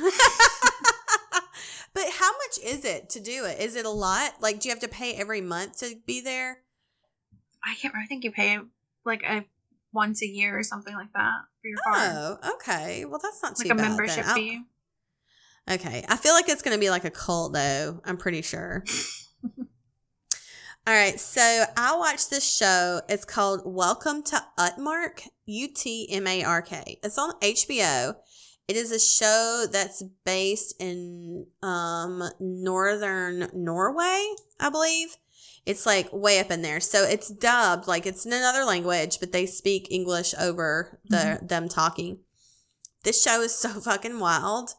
but 1.94 2.04
how 2.18 2.30
much 2.32 2.58
is 2.64 2.84
it 2.84 3.08
to 3.10 3.20
do 3.20 3.44
it? 3.44 3.60
Is 3.60 3.76
it 3.76 3.86
a 3.86 3.90
lot? 3.90 4.34
Like, 4.40 4.60
do 4.60 4.68
you 4.68 4.74
have 4.74 4.82
to 4.82 4.88
pay 4.88 5.14
every 5.14 5.40
month 5.40 5.78
to 5.78 5.94
be 6.06 6.20
there? 6.20 6.58
i 7.64 7.74
can't 7.74 7.92
remember. 7.94 8.04
i 8.04 8.06
think 8.06 8.22
you 8.24 8.30
pay 8.30 8.58
like 9.04 9.22
a 9.24 9.44
once 9.92 10.22
a 10.22 10.26
year 10.26 10.56
or 10.58 10.62
something 10.62 10.94
like 10.94 11.12
that 11.12 11.40
for 11.60 11.68
your 11.68 11.78
card 11.84 12.38
Oh, 12.42 12.54
okay. 12.54 13.04
Well, 13.04 13.18
that's 13.22 13.42
not 13.42 13.58
like 13.58 13.66
too 13.66 13.72
a 13.72 13.76
bad. 13.76 13.88
membership 13.88 14.24
fee 14.26 14.62
Okay. 15.70 16.02
I 16.08 16.16
feel 16.16 16.32
like 16.32 16.48
it's 16.48 16.62
going 16.62 16.76
to 16.76 16.80
be 16.80 16.88
like 16.88 17.04
a 17.04 17.10
cult, 17.10 17.52
though. 17.52 18.00
I'm 18.04 18.16
pretty 18.16 18.40
sure. 18.40 18.84
All 20.86 20.94
right. 20.94 21.20
So 21.20 21.64
I 21.76 21.96
watched 21.96 22.30
this 22.30 22.56
show. 22.56 23.02
It's 23.08 23.26
called 23.26 23.62
Welcome 23.66 24.22
to 24.24 24.42
Utmark, 24.58 25.28
U 25.44 25.68
T 25.68 26.08
M 26.10 26.26
A 26.26 26.42
R 26.42 26.62
K. 26.62 26.98
It's 27.02 27.18
on 27.18 27.38
HBO. 27.40 28.14
It 28.66 28.76
is 28.76 28.92
a 28.92 28.98
show 28.98 29.66
that's 29.70 30.02
based 30.24 30.74
in 30.80 31.46
um, 31.62 32.22
northern 32.40 33.48
Norway, 33.52 34.26
I 34.58 34.70
believe. 34.70 35.16
It's 35.66 35.84
like 35.84 36.08
way 36.12 36.40
up 36.40 36.50
in 36.50 36.62
there. 36.62 36.80
So 36.80 37.02
it's 37.02 37.28
dubbed, 37.28 37.86
like 37.86 38.06
it's 38.06 38.24
in 38.24 38.32
another 38.32 38.64
language, 38.64 39.20
but 39.20 39.32
they 39.32 39.44
speak 39.44 39.88
English 39.90 40.34
over 40.38 40.98
the 41.08 41.40
them 41.42 41.68
talking. 41.68 42.20
This 43.04 43.22
show 43.22 43.42
is 43.42 43.54
so 43.54 43.68
fucking 43.80 44.18
wild 44.18 44.70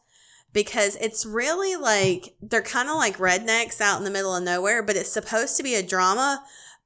because 0.52 0.96
it's 0.96 1.24
really 1.24 1.76
like 1.76 2.34
they're 2.42 2.62
kind 2.62 2.88
of 2.88 2.96
like 2.96 3.18
rednecks 3.18 3.80
out 3.80 3.98
in 3.98 4.04
the 4.04 4.10
middle 4.10 4.34
of 4.34 4.42
nowhere, 4.42 4.82
but 4.82 4.96
it's 4.96 5.12
supposed 5.12 5.56
to 5.56 5.62
be 5.62 5.74
a 5.74 5.82
drama. 5.82 6.42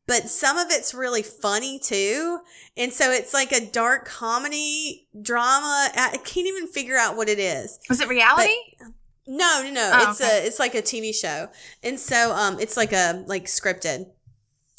But 0.07 0.29
some 0.29 0.59
of 0.59 0.67
it's 0.71 0.93
really 0.93 1.23
funny 1.23 1.79
too. 1.79 2.41
And 2.77 2.93
so 2.93 3.11
it's 3.11 3.33
like 3.33 3.53
a 3.53 3.65
dark 3.65 4.05
comedy 4.05 5.09
drama. 5.21 5.89
I 5.95 6.19
can't 6.25 6.47
even 6.47 6.67
figure 6.67 6.97
out 6.99 7.17
what 7.17 7.29
it 7.29 7.39
is. 7.39 7.79
was 7.89 8.01
it 8.01 8.09
reality 8.09 8.53
No, 9.27 9.63
no, 9.65 9.71
no. 9.71 9.91
Oh, 9.95 10.11
it's 10.11 10.21
okay. 10.21 10.43
a 10.43 10.47
it's 10.47 10.59
like 10.59 10.75
a 10.75 10.83
TV 10.83 11.15
show. 11.15 11.49
And 11.83 11.99
so 11.99 12.33
um 12.35 12.61
it's 12.61 12.77
like 12.77 12.93
a 12.93 13.25
like 13.27 13.47
scripted. 13.47 14.11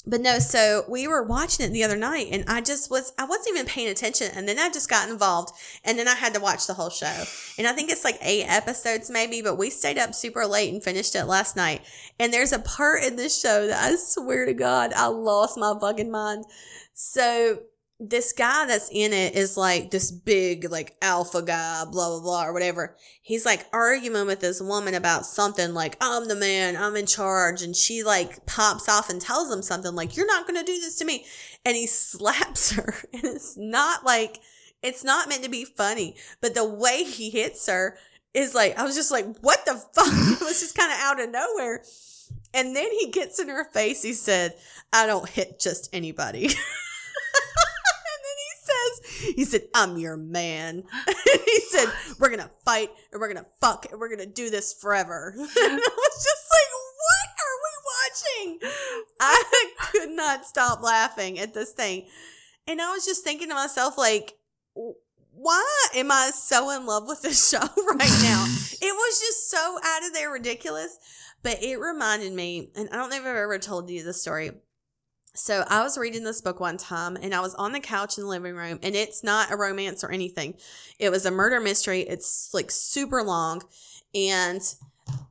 But 0.08 0.22
no, 0.22 0.38
so 0.38 0.86
we 0.88 1.08
were 1.08 1.24
watching 1.24 1.66
it 1.66 1.70
the 1.70 1.84
other 1.84 1.96
night 1.96 2.28
and 2.32 2.44
I 2.48 2.62
just 2.62 2.92
was 2.92 3.12
I 3.18 3.26
wasn't 3.26 3.56
even 3.56 3.66
paying 3.66 3.90
attention 3.90 4.30
and 4.36 4.48
then 4.48 4.60
I 4.60 4.70
just 4.70 4.90
got 4.90 5.10
involved 5.10 5.52
and 5.84 5.98
then 5.98 6.08
I 6.08 6.14
had 6.14 6.34
to 6.36 6.40
watch 6.40 6.68
the 6.68 6.76
whole 6.76 6.92
show. 6.92 7.24
And 7.58 7.68
I 7.68 7.72
think 7.72 7.90
it's 7.90 8.04
like 8.04 8.20
8 8.22 8.46
episodes 8.46 9.10
maybe, 9.10 9.42
but 9.42 9.58
we 9.58 9.70
stayed 9.70 9.98
up 9.98 10.14
super 10.14 10.46
late 10.46 10.72
and 10.72 10.84
finished 10.84 11.16
it 11.16 11.26
last 11.26 11.56
night. 11.56 11.82
And 12.20 12.32
there's 12.32 12.52
a 12.52 12.60
part 12.60 13.04
in 13.04 13.16
this 13.16 13.40
show 13.40 13.68
that 13.68 13.84
I 13.84 13.96
swear 13.96 14.46
to 14.46 14.54
God, 14.54 14.94
I 14.94 15.08
lost 15.08 15.58
my 15.58 15.74
fucking 15.80 16.12
mind. 16.12 16.46
So 16.94 17.64
this 18.00 18.34
guy 18.34 18.66
that's 18.66 18.90
in 18.92 19.14
it 19.14 19.36
is 19.36 19.56
like 19.56 19.90
this 19.90 20.12
big 20.12 20.70
like 20.70 20.96
alpha 21.02 21.42
guy 21.42 21.86
blah 21.90 22.10
blah 22.10 22.20
blah 22.20 22.46
or 22.46 22.54
whatever. 22.54 22.96
He's 23.22 23.46
like 23.46 23.66
arguing 23.72 24.28
with 24.28 24.42
this 24.42 24.62
woman 24.62 24.94
about 24.94 25.26
something 25.26 25.74
like 25.74 25.98
i'm 26.02 26.28
the 26.28 26.36
man 26.36 26.76
i'm 26.76 26.96
in 26.96 27.06
charge 27.06 27.62
and 27.62 27.76
she 27.76 28.04
like 28.04 28.46
pops 28.46 28.90
off 28.90 29.10
and 29.10 29.22
tells 29.22 29.52
him 29.52 29.62
something 29.62 29.96
like 29.96 30.16
you're 30.16 30.28
not 30.28 30.46
gonna 30.46 30.64
do 30.64 30.80
this 30.80 30.98
to 30.98 31.06
me 31.06 31.26
and 31.66 31.76
he 31.76 31.88
slaps 31.88 32.72
her 32.72 32.96
and 33.14 33.24
it's 33.24 33.56
not 33.58 34.04
like 34.06 34.40
it's 34.84 35.04
not 35.04 35.30
meant 35.30 35.44
to 35.44 35.50
be 35.50 35.66
funny 35.66 36.16
but 36.42 36.54
the 36.54 36.68
way 36.68 37.04
he 37.04 37.30
hits 37.30 37.68
her 37.68 37.98
is 38.34 38.54
like 38.54 38.78
i 38.78 38.84
was 38.84 38.96
just 38.96 39.12
like 39.12 39.26
what 39.40 39.66
the 39.66 39.74
fuck? 39.94 40.42
It 40.42 40.44
was 40.44 40.60
just 40.60 40.78
kind 40.78 40.92
of 40.92 41.00
out 41.00 41.22
of 41.22 41.30
nowhere. 41.30 41.84
And 42.54 42.76
then 42.76 42.90
he 42.92 43.12
gets 43.12 43.40
in 43.40 43.50
her 43.50 43.66
face 43.72 44.02
he 44.02 44.14
said 44.14 44.54
i 44.92 45.06
don't 45.06 45.30
hit 45.30 45.60
just 45.60 45.90
anybody 45.94 46.50
says, 48.66 49.34
he 49.36 49.46
said, 49.46 49.62
I'm 49.74 49.98
your 49.98 50.18
man. 50.18 50.84
he 51.46 51.60
said, 51.70 51.88
we're 52.20 52.30
going 52.30 52.40
to 52.40 52.52
fight 52.64 52.90
and 53.12 53.22
we're 53.22 53.32
going 53.32 53.44
to 53.44 53.50
fuck 53.62 53.88
and 53.92 54.00
we're 54.00 54.10
going 54.10 54.28
to 54.28 54.34
do 54.34 54.50
this 54.50 54.74
forever. 54.74 55.34
and 55.38 55.48
I 55.48 55.76
was 55.76 56.24
just 56.24 56.46
like, 56.52 56.72
what 57.06 57.30
are 57.44 57.58
we 57.64 58.60
watching? 58.62 58.70
I 59.20 59.72
could 59.92 60.10
not 60.12 60.46
stop 60.46 60.82
laughing 60.82 61.40
at 61.40 61.54
this 61.54 61.72
thing. 61.72 62.08
And 62.68 62.82
I 62.82 62.92
was 62.92 63.06
just 63.06 63.24
thinking 63.24 63.50
to 63.50 63.56
myself, 63.56 63.98
like, 63.98 64.34
why 65.32 65.88
am 65.96 66.12
I 66.12 66.32
so 66.34 66.72
in 66.72 66.86
love 66.86 67.08
with 67.08 67.22
this 67.22 67.50
show 67.50 67.60
right 67.60 68.20
now? 68.24 68.46
it 68.82 68.94
was 68.94 69.20
just 69.20 69.50
so 69.50 69.78
out 69.84 70.06
of 70.06 70.14
there 70.14 70.32
ridiculous. 70.32 70.98
But 71.44 71.62
it 71.62 71.80
reminded 71.80 72.34
me, 72.34 72.72
and 72.76 72.90
I 72.90 72.96
don't 72.96 73.12
know 73.12 73.18
if 73.18 73.22
I've 73.22 73.36
ever 73.36 73.60
told 73.60 73.88
you 73.92 74.04
this 74.04 74.20
story. 74.20 74.50
So 75.36 75.66
I 75.68 75.84
was 75.84 75.98
reading 75.98 76.24
this 76.24 76.40
book 76.40 76.62
one 76.62 76.78
time 76.78 77.18
and 77.22 77.36
I 77.36 77.42
was 77.42 77.54
on 77.56 77.74
the 77.74 77.82
couch 77.82 78.18
in 78.18 78.24
the 78.24 78.30
living 78.30 78.56
room 78.56 78.80
and 78.82 78.96
it's 78.96 79.22
not 79.22 79.52
a 79.52 79.58
romance 79.58 80.02
or 80.04 80.12
anything. 80.12 80.56
It 80.98 81.10
was 81.10 81.26
a 81.26 81.32
murder 81.32 81.60
mystery. 81.60 82.02
It's 82.02 82.50
like 82.54 82.72
super 82.72 83.22
long 83.22 83.62
and 84.14 84.62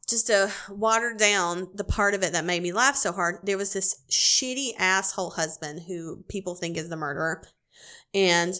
just 0.06 0.26
to 0.26 0.52
water 0.68 1.14
down 1.14 1.68
the 1.74 1.84
part 1.84 2.12
of 2.12 2.22
it 2.22 2.32
that 2.34 2.44
made 2.44 2.62
me 2.62 2.72
laugh 2.72 2.96
so 2.96 3.12
hard, 3.12 3.38
there 3.44 3.56
was 3.56 3.72
this 3.72 4.02
shitty 4.10 4.72
asshole 4.78 5.30
husband 5.30 5.84
who 5.86 6.22
people 6.28 6.54
think 6.54 6.76
is 6.76 6.90
the 6.90 6.96
murderer. 6.96 7.42
And 8.12 8.54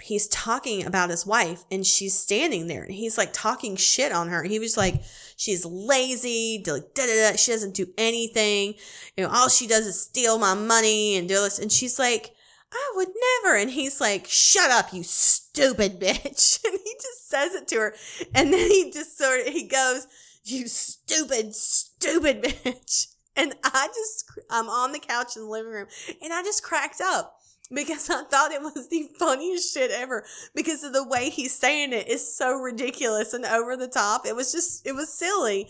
he's 0.00 0.28
talking 0.28 0.84
about 0.84 1.10
his 1.10 1.26
wife 1.26 1.64
and 1.70 1.86
she's 1.86 2.18
standing 2.18 2.66
there 2.66 2.82
and 2.82 2.94
he's 2.94 3.18
like 3.18 3.30
talking 3.32 3.76
shit 3.76 4.12
on 4.12 4.28
her. 4.28 4.42
He 4.42 4.58
was 4.58 4.76
like, 4.76 5.02
she's 5.36 5.64
lazy, 5.64 6.62
da, 6.64 6.78
da, 6.94 7.06
da, 7.06 7.36
she 7.36 7.52
doesn't 7.52 7.74
do 7.74 7.86
anything. 7.96 8.74
You 9.16 9.24
know, 9.24 9.30
all 9.30 9.48
she 9.48 9.66
does 9.66 9.86
is 9.86 10.00
steal 10.00 10.38
my 10.38 10.54
money 10.54 11.16
and 11.16 11.28
do 11.28 11.34
this. 11.34 11.58
And 11.58 11.70
she's 11.70 11.98
like, 11.98 12.34
I 12.72 12.92
would 12.96 13.08
never. 13.42 13.56
And 13.56 13.70
he's 13.70 14.00
like, 14.00 14.26
shut 14.28 14.70
up, 14.70 14.92
you 14.92 15.02
stupid 15.02 16.00
bitch. 16.00 16.60
And 16.68 16.78
he 16.84 16.94
just 16.94 17.28
says 17.28 17.54
it 17.54 17.68
to 17.68 17.76
her. 17.76 17.94
And 18.34 18.52
then 18.52 18.70
he 18.70 18.90
just 18.90 19.16
sort 19.16 19.40
of, 19.40 19.46
he 19.52 19.66
goes, 19.66 20.06
you 20.44 20.68
stupid, 20.68 21.54
stupid 21.54 22.42
bitch. 22.64 23.08
And 23.36 23.54
I 23.64 23.88
just, 23.94 24.30
I'm 24.50 24.68
on 24.68 24.92
the 24.92 24.98
couch 24.98 25.36
in 25.36 25.42
the 25.42 25.48
living 25.48 25.72
room 25.72 25.86
and 26.22 26.32
I 26.32 26.42
just 26.42 26.62
cracked 26.62 27.00
up 27.00 27.37
because 27.72 28.08
I 28.08 28.24
thought 28.24 28.52
it 28.52 28.62
was 28.62 28.88
the 28.88 29.08
funniest 29.18 29.74
shit 29.74 29.90
ever 29.90 30.24
because 30.54 30.82
of 30.84 30.92
the 30.92 31.06
way 31.06 31.30
he's 31.30 31.54
saying 31.54 31.92
it 31.92 32.08
is 32.08 32.36
so 32.36 32.54
ridiculous 32.54 33.34
and 33.34 33.44
over 33.44 33.76
the 33.76 33.88
top. 33.88 34.26
It 34.26 34.34
was 34.34 34.52
just, 34.52 34.86
it 34.86 34.92
was 34.92 35.12
silly. 35.12 35.68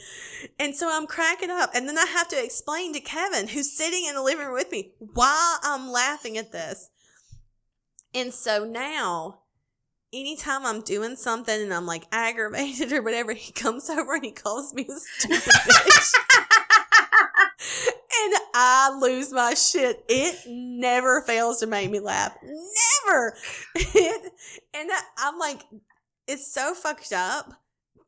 And 0.58 0.74
so 0.74 0.88
I'm 0.90 1.06
cracking 1.06 1.50
up. 1.50 1.70
And 1.74 1.88
then 1.88 1.98
I 1.98 2.06
have 2.06 2.28
to 2.28 2.42
explain 2.42 2.92
to 2.94 3.00
Kevin, 3.00 3.48
who's 3.48 3.76
sitting 3.76 4.06
in 4.06 4.14
the 4.14 4.22
living 4.22 4.46
room 4.46 4.54
with 4.54 4.70
me, 4.70 4.92
why 4.98 5.58
I'm 5.62 5.90
laughing 5.90 6.38
at 6.38 6.52
this. 6.52 6.90
And 8.14 8.32
so 8.32 8.64
now, 8.64 9.40
anytime 10.12 10.64
I'm 10.64 10.80
doing 10.80 11.16
something 11.16 11.60
and 11.60 11.74
I'm 11.74 11.86
like 11.86 12.04
aggravated 12.12 12.92
or 12.92 13.02
whatever, 13.02 13.32
he 13.32 13.52
comes 13.52 13.90
over 13.90 14.14
and 14.14 14.24
he 14.24 14.32
calls 14.32 14.72
me 14.72 14.88
a 14.88 14.98
stupid 14.98 15.42
bitch. 15.42 16.14
and 18.24 18.34
I 18.54 18.98
lose 19.00 19.32
my 19.32 19.54
shit. 19.54 20.04
It 20.08 20.36
never 20.46 21.22
fails 21.22 21.60
to 21.60 21.66
make 21.66 21.90
me 21.90 22.00
laugh. 22.00 22.36
Never. 22.42 23.34
It, 23.74 24.32
and 24.74 24.90
I'm 25.18 25.38
like, 25.38 25.62
it's 26.26 26.52
so 26.52 26.74
fucked 26.74 27.12
up 27.12 27.52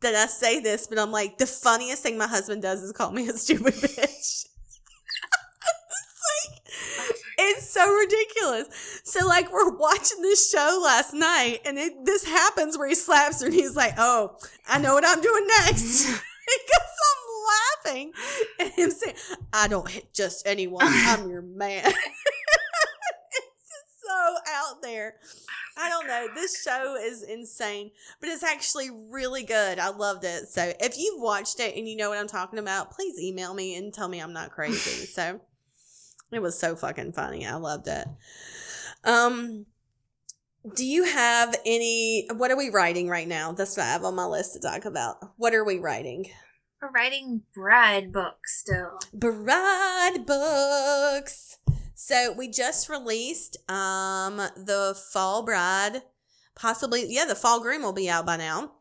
that 0.00 0.14
I 0.14 0.26
say 0.26 0.60
this, 0.60 0.86
but 0.86 0.98
I'm 0.98 1.10
like, 1.10 1.38
the 1.38 1.46
funniest 1.46 2.02
thing 2.02 2.18
my 2.18 2.26
husband 2.26 2.62
does 2.62 2.82
is 2.82 2.92
call 2.92 3.12
me 3.12 3.28
a 3.28 3.32
stupid 3.34 3.74
bitch. 3.74 3.98
it's 3.98 4.46
like, 6.98 7.16
it's 7.38 7.70
so 7.70 7.92
ridiculous. 7.92 9.00
So, 9.04 9.26
like, 9.26 9.52
we're 9.52 9.76
watching 9.76 10.22
this 10.22 10.50
show 10.50 10.80
last 10.82 11.14
night, 11.14 11.60
and 11.64 11.78
it, 11.78 12.04
this 12.04 12.24
happens 12.24 12.78
where 12.78 12.88
he 12.88 12.94
slaps 12.94 13.40
her, 13.40 13.46
and 13.46 13.54
he's 13.54 13.76
like, 13.76 13.94
"Oh, 13.98 14.36
I 14.68 14.78
know 14.78 14.94
what 14.94 15.04
I'm 15.06 15.20
doing 15.20 15.46
next." 15.46 16.06
And 18.60 18.70
him 18.72 18.90
saying, 18.90 19.16
"I 19.52 19.68
don't 19.68 19.88
hit 19.88 20.12
just 20.12 20.46
anyone. 20.46 20.84
I'm 20.86 21.30
your 21.30 21.42
man." 21.42 21.84
it's 21.86 21.94
just 21.94 22.06
so 24.06 24.34
out 24.48 24.82
there. 24.82 25.14
I 25.76 25.88
don't 25.88 26.06
know. 26.06 26.28
This 26.34 26.62
show 26.62 26.96
is 27.00 27.22
insane, 27.22 27.90
but 28.20 28.28
it's 28.28 28.42
actually 28.42 28.90
really 28.90 29.44
good. 29.44 29.78
I 29.78 29.88
loved 29.88 30.24
it. 30.24 30.48
So 30.48 30.74
if 30.78 30.98
you've 30.98 31.22
watched 31.22 31.58
it 31.58 31.74
and 31.74 31.88
you 31.88 31.96
know 31.96 32.10
what 32.10 32.18
I'm 32.18 32.28
talking 32.28 32.58
about, 32.58 32.90
please 32.90 33.18
email 33.18 33.54
me 33.54 33.76
and 33.76 33.94
tell 33.94 34.08
me 34.08 34.20
I'm 34.20 34.34
not 34.34 34.50
crazy. 34.50 35.06
so 35.06 35.40
it 36.32 36.40
was 36.40 36.58
so 36.58 36.76
fucking 36.76 37.12
funny. 37.12 37.46
I 37.46 37.54
loved 37.54 37.88
it. 37.88 38.06
Um, 39.04 39.66
do 40.74 40.84
you 40.84 41.04
have 41.04 41.54
any? 41.64 42.28
What 42.36 42.50
are 42.50 42.56
we 42.56 42.68
writing 42.68 43.08
right 43.08 43.26
now? 43.26 43.52
That's 43.52 43.76
what 43.76 43.86
I 43.86 43.92
have 43.92 44.04
on 44.04 44.14
my 44.14 44.26
list 44.26 44.52
to 44.54 44.60
talk 44.60 44.84
about. 44.84 45.16
What 45.36 45.54
are 45.54 45.64
we 45.64 45.78
writing? 45.78 46.26
We're 46.80 46.90
writing 46.90 47.42
bride 47.54 48.10
books 48.12 48.58
still. 48.60 48.98
Bride 49.12 50.24
books. 50.26 51.58
So 51.94 52.32
we 52.32 52.48
just 52.48 52.88
released 52.88 53.58
um 53.70 54.36
the 54.36 54.98
fall 55.12 55.42
bride, 55.42 56.02
possibly 56.54 57.04
yeah, 57.08 57.26
the 57.26 57.34
fall 57.34 57.60
groom 57.60 57.82
will 57.82 57.92
be 57.92 58.08
out 58.08 58.24
by 58.24 58.38
now. 58.38 58.72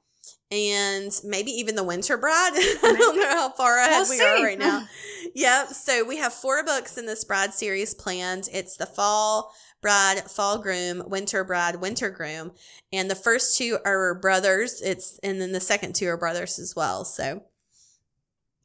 And 0.51 1.12
maybe 1.24 1.51
even 1.51 1.75
the 1.75 1.84
winter 1.84 2.18
bride. 2.18 2.51
I 2.56 2.96
don't 2.98 3.18
know 3.18 3.29
how 3.29 3.50
far 3.51 3.77
ahead 3.77 4.08
We'll 4.10 4.18
we 4.18 4.25
are 4.25 4.44
right 4.44 4.58
now. 4.58 4.88
yep. 5.36 5.68
So 5.68 6.03
we 6.03 6.18
have 6.18 6.34
four 6.34 6.63
books 6.63 6.98
in 6.98 7.06
this 7.06 7.24
bride 7.24 7.53
series 7.53 7.94
planned. 7.94 8.48
It's 8.51 8.77
the 8.77 8.88
fall 8.88 9.53
bride, 9.82 10.24
fall 10.32 10.58
groom, 10.58 11.03
winter 11.08 11.43
bride, 11.43 11.76
winter 11.76 12.10
groom. 12.10 12.54
And 12.91 13.12
the 13.12 13.15
first 13.15 13.58
two 13.58 13.78
are 13.86 14.15
brothers. 14.15 14.82
It's 14.82 15.19
and 15.21 15.41
then 15.41 15.52
the 15.52 15.60
second 15.60 15.95
two 15.95 16.08
are 16.08 16.17
brothers 16.17 16.58
as 16.58 16.76
well. 16.76 17.06
So 17.06 17.43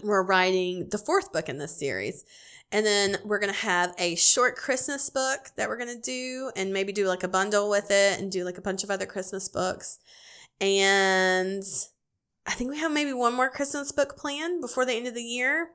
we're 0.04 0.22
writing 0.22 0.88
the 0.90 0.98
fourth 0.98 1.32
book 1.32 1.48
in 1.48 1.58
this 1.58 1.76
series. 1.76 2.24
And 2.72 2.84
then 2.84 3.18
we're 3.24 3.38
going 3.38 3.52
to 3.52 3.58
have 3.60 3.94
a 3.98 4.16
short 4.16 4.56
Christmas 4.56 5.08
book 5.08 5.50
that 5.56 5.68
we're 5.68 5.76
going 5.76 5.94
to 5.94 6.00
do 6.00 6.50
and 6.56 6.72
maybe 6.72 6.92
do 6.92 7.06
like 7.06 7.22
a 7.22 7.28
bundle 7.28 7.70
with 7.70 7.90
it 7.90 8.20
and 8.20 8.32
do 8.32 8.44
like 8.44 8.58
a 8.58 8.62
bunch 8.62 8.82
of 8.82 8.90
other 8.90 9.06
Christmas 9.06 9.48
books. 9.48 9.98
And 10.60 11.62
I 12.46 12.52
think 12.52 12.70
we 12.70 12.78
have 12.78 12.92
maybe 12.92 13.12
one 13.12 13.34
more 13.34 13.50
Christmas 13.50 13.92
book 13.92 14.16
planned 14.16 14.60
before 14.60 14.84
the 14.84 14.92
end 14.94 15.06
of 15.06 15.14
the 15.14 15.22
year. 15.22 15.70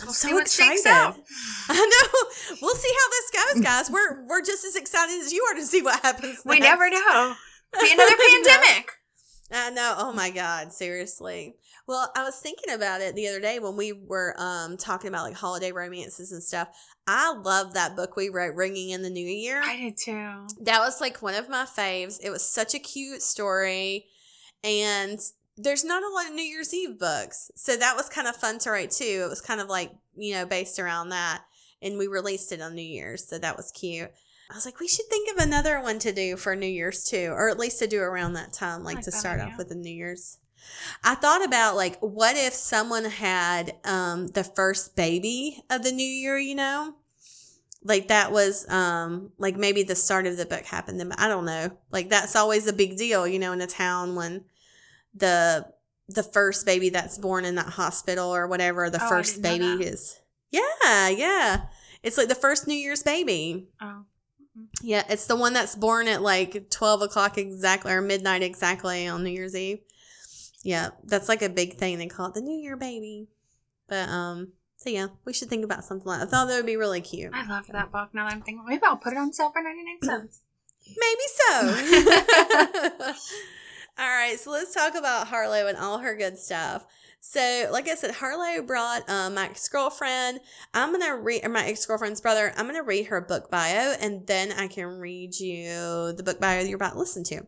I'm 0.00 0.06
We'll 0.06 0.14
so 0.14 0.28
see 0.28 0.34
what 0.34 0.48
shakes 0.48 0.82
excited. 0.82 1.20
I 1.68 1.74
know. 1.74 2.56
We'll 2.62 2.76
see 2.76 2.92
how 2.96 3.10
this 3.10 3.54
goes, 3.54 3.64
guys. 3.64 3.90
We're 3.90 4.24
we're 4.26 4.42
just 4.42 4.64
as 4.64 4.76
excited 4.76 5.20
as 5.20 5.32
you 5.32 5.44
are 5.50 5.54
to 5.56 5.66
see 5.66 5.82
what 5.82 6.00
happens. 6.00 6.40
We 6.44 6.60
next. 6.60 6.64
never 6.70 6.88
know. 6.88 7.34
Be 7.80 7.92
another 7.92 8.14
pandemic. 8.16 8.92
I 9.52 9.70
know. 9.70 9.94
Oh 9.98 10.12
my 10.12 10.30
God. 10.30 10.72
Seriously. 10.72 11.56
Well, 11.86 12.10
I 12.16 12.22
was 12.22 12.36
thinking 12.36 12.72
about 12.72 13.00
it 13.00 13.14
the 13.14 13.28
other 13.28 13.40
day 13.40 13.58
when 13.58 13.76
we 13.76 13.92
were 13.92 14.34
um 14.38 14.76
talking 14.76 15.08
about 15.08 15.24
like 15.24 15.34
holiday 15.34 15.72
romances 15.72 16.32
and 16.32 16.42
stuff. 16.42 16.68
I 17.06 17.32
love 17.34 17.74
that 17.74 17.96
book 17.96 18.16
we 18.16 18.28
wrote, 18.28 18.54
Ringing 18.54 18.90
in 18.90 19.02
the 19.02 19.10
New 19.10 19.26
Year. 19.26 19.60
I 19.64 19.76
did 19.76 19.96
too. 19.96 20.46
that 20.62 20.78
was 20.78 21.00
like 21.00 21.22
one 21.22 21.34
of 21.34 21.48
my 21.48 21.64
faves. 21.64 22.18
It 22.22 22.30
was 22.30 22.48
such 22.48 22.74
a 22.74 22.78
cute 22.78 23.22
story. 23.22 24.06
And 24.62 25.18
there's 25.56 25.84
not 25.84 26.02
a 26.02 26.08
lot 26.14 26.28
of 26.28 26.34
New 26.34 26.42
Year's 26.44 26.72
Eve 26.72 26.98
books. 26.98 27.50
So 27.56 27.76
that 27.76 27.96
was 27.96 28.08
kind 28.08 28.28
of 28.28 28.36
fun 28.36 28.58
to 28.60 28.70
write 28.70 28.90
too. 28.92 29.22
It 29.24 29.28
was 29.28 29.40
kind 29.40 29.60
of 29.60 29.68
like, 29.68 29.90
you 30.16 30.34
know, 30.34 30.46
based 30.46 30.78
around 30.78 31.08
that. 31.08 31.42
And 31.82 31.98
we 31.98 32.06
released 32.06 32.52
it 32.52 32.60
on 32.60 32.74
New 32.74 32.82
Year's. 32.82 33.26
So 33.28 33.38
that 33.38 33.56
was 33.56 33.72
cute. 33.72 34.10
I 34.50 34.54
was 34.54 34.64
like, 34.64 34.80
we 34.80 34.88
should 34.88 35.06
think 35.06 35.30
of 35.30 35.42
another 35.42 35.80
one 35.80 36.00
to 36.00 36.12
do 36.12 36.36
for 36.36 36.56
New 36.56 36.66
Year's 36.66 37.04
too, 37.04 37.32
or 37.32 37.48
at 37.48 37.58
least 37.58 37.78
to 37.78 37.86
do 37.86 38.00
around 38.00 38.32
that 38.32 38.52
time, 38.52 38.82
like, 38.82 38.96
like 38.96 39.04
to 39.04 39.12
start 39.12 39.38
idea. 39.40 39.52
off 39.52 39.58
with 39.58 39.68
the 39.68 39.76
New 39.76 39.94
Year's. 39.94 40.38
I 41.04 41.14
thought 41.14 41.44
about 41.44 41.76
like, 41.76 41.98
what 42.00 42.36
if 42.36 42.52
someone 42.52 43.04
had 43.04 43.76
um 43.84 44.26
the 44.28 44.44
first 44.44 44.96
baby 44.96 45.62
of 45.70 45.82
the 45.84 45.92
new 45.92 46.06
year, 46.06 46.36
you 46.36 46.54
know? 46.54 46.94
Like 47.82 48.08
that 48.08 48.32
was 48.32 48.68
um 48.68 49.32
like 49.38 49.56
maybe 49.56 49.84
the 49.84 49.94
start 49.94 50.26
of 50.26 50.36
the 50.36 50.44
book 50.46 50.64
happened 50.64 51.00
then 51.00 51.12
I 51.12 51.28
don't 51.28 51.46
know. 51.46 51.70
Like 51.90 52.10
that's 52.10 52.36
always 52.36 52.66
a 52.66 52.72
big 52.72 52.96
deal, 52.96 53.26
you 53.26 53.38
know, 53.38 53.52
in 53.52 53.60
a 53.60 53.66
town 53.66 54.16
when 54.16 54.44
the 55.14 55.66
the 56.08 56.22
first 56.24 56.66
baby 56.66 56.90
that's 56.90 57.18
born 57.18 57.44
in 57.44 57.54
that 57.54 57.66
hospital 57.66 58.34
or 58.34 58.48
whatever, 58.48 58.90
the 58.90 59.02
Oh, 59.02 59.08
first 59.08 59.40
baby 59.40 59.84
is. 59.84 60.18
Yeah, 60.50 61.08
yeah. 61.08 61.66
It's 62.02 62.18
like 62.18 62.28
the 62.28 62.34
first 62.34 62.66
New 62.66 62.74
Year's 62.74 63.02
baby. 63.02 63.68
Oh. 63.80 64.04
Yeah, 64.82 65.04
it's 65.08 65.26
the 65.26 65.36
one 65.36 65.52
that's 65.52 65.76
born 65.76 66.08
at 66.08 66.22
like 66.22 66.70
12 66.70 67.02
o'clock 67.02 67.38
exactly 67.38 67.92
or 67.92 68.02
midnight 68.02 68.42
exactly 68.42 69.06
on 69.06 69.22
New 69.22 69.30
Year's 69.30 69.54
Eve. 69.54 69.78
Yeah, 70.62 70.90
that's 71.04 71.28
like 71.28 71.42
a 71.42 71.48
big 71.48 71.74
thing. 71.74 71.98
They 71.98 72.06
call 72.06 72.26
it 72.26 72.34
the 72.34 72.40
New 72.40 72.58
Year 72.58 72.76
baby. 72.76 73.28
But, 73.88 74.08
um, 74.08 74.52
so 74.76 74.90
yeah, 74.90 75.08
we 75.24 75.32
should 75.32 75.48
think 75.48 75.64
about 75.64 75.84
something 75.84 76.06
like 76.06 76.20
that. 76.20 76.28
I 76.28 76.30
thought 76.30 76.46
that 76.46 76.56
would 76.56 76.66
be 76.66 76.76
really 76.76 77.00
cute. 77.00 77.32
I 77.34 77.46
love 77.46 77.66
that 77.68 77.92
book. 77.92 78.10
Now 78.12 78.26
that 78.26 78.34
I'm 78.34 78.42
thinking, 78.42 78.64
maybe 78.66 78.82
I'll 78.84 78.96
put 78.96 79.12
it 79.12 79.18
on 79.18 79.32
sale 79.32 79.50
for 79.50 79.62
99 79.62 79.98
cents. 80.02 80.42
Maybe 80.96 81.22
so. 81.36 81.60
all 83.98 84.08
right, 84.08 84.38
so 84.38 84.50
let's 84.50 84.74
talk 84.74 84.94
about 84.94 85.28
Harlow 85.28 85.66
and 85.66 85.76
all 85.76 85.98
her 85.98 86.16
good 86.16 86.38
stuff. 86.38 86.86
So, 87.22 87.68
like 87.70 87.86
I 87.86 87.94
said, 87.96 88.12
Harlow 88.12 88.62
brought 88.62 89.08
um, 89.08 89.34
my 89.34 89.44
ex 89.44 89.68
girlfriend. 89.68 90.40
I'm 90.72 90.90
gonna 90.90 91.16
read, 91.16 91.46
my 91.48 91.66
ex 91.66 91.84
girlfriend's 91.84 92.20
brother. 92.20 92.52
I'm 92.56 92.66
gonna 92.66 92.82
read 92.82 93.06
her 93.06 93.20
book 93.20 93.50
bio, 93.50 93.94
and 94.00 94.26
then 94.26 94.52
I 94.52 94.68
can 94.68 94.86
read 94.86 95.38
you 95.38 96.12
the 96.12 96.22
book 96.24 96.40
bio 96.40 96.60
you're 96.62 96.76
about 96.76 96.94
to 96.94 96.98
listen 96.98 97.22
to. 97.24 97.42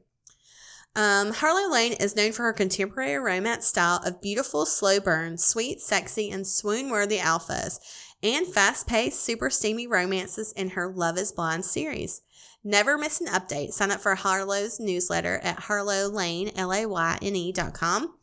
Um, 0.94 1.32
Harlow 1.32 1.72
Layne 1.72 1.94
is 1.94 2.14
known 2.14 2.32
for 2.32 2.42
her 2.42 2.52
contemporary 2.52 3.16
romance 3.16 3.66
style 3.66 4.00
of 4.04 4.20
beautiful 4.20 4.66
slow 4.66 5.00
burn, 5.00 5.38
sweet, 5.38 5.80
sexy, 5.80 6.30
and 6.30 6.46
swoon 6.46 6.90
worthy 6.90 7.16
alphas, 7.16 7.78
and 8.22 8.46
fast 8.46 8.86
paced, 8.86 9.24
super 9.24 9.48
steamy 9.48 9.86
romances 9.86 10.52
in 10.52 10.70
her 10.70 10.92
Love 10.92 11.16
is 11.16 11.32
Blind 11.32 11.64
series. 11.64 12.20
Never 12.62 12.98
miss 12.98 13.22
an 13.22 13.26
update. 13.28 13.72
Sign 13.72 13.90
up 13.90 14.00
for 14.00 14.14
Harlow's 14.14 14.78
newsletter 14.78 15.40
at 15.42 15.60
harlowlayne, 15.60 16.52
L-A-Y-N-E 16.54 17.52
dot 17.52 17.72
com. 17.72 18.14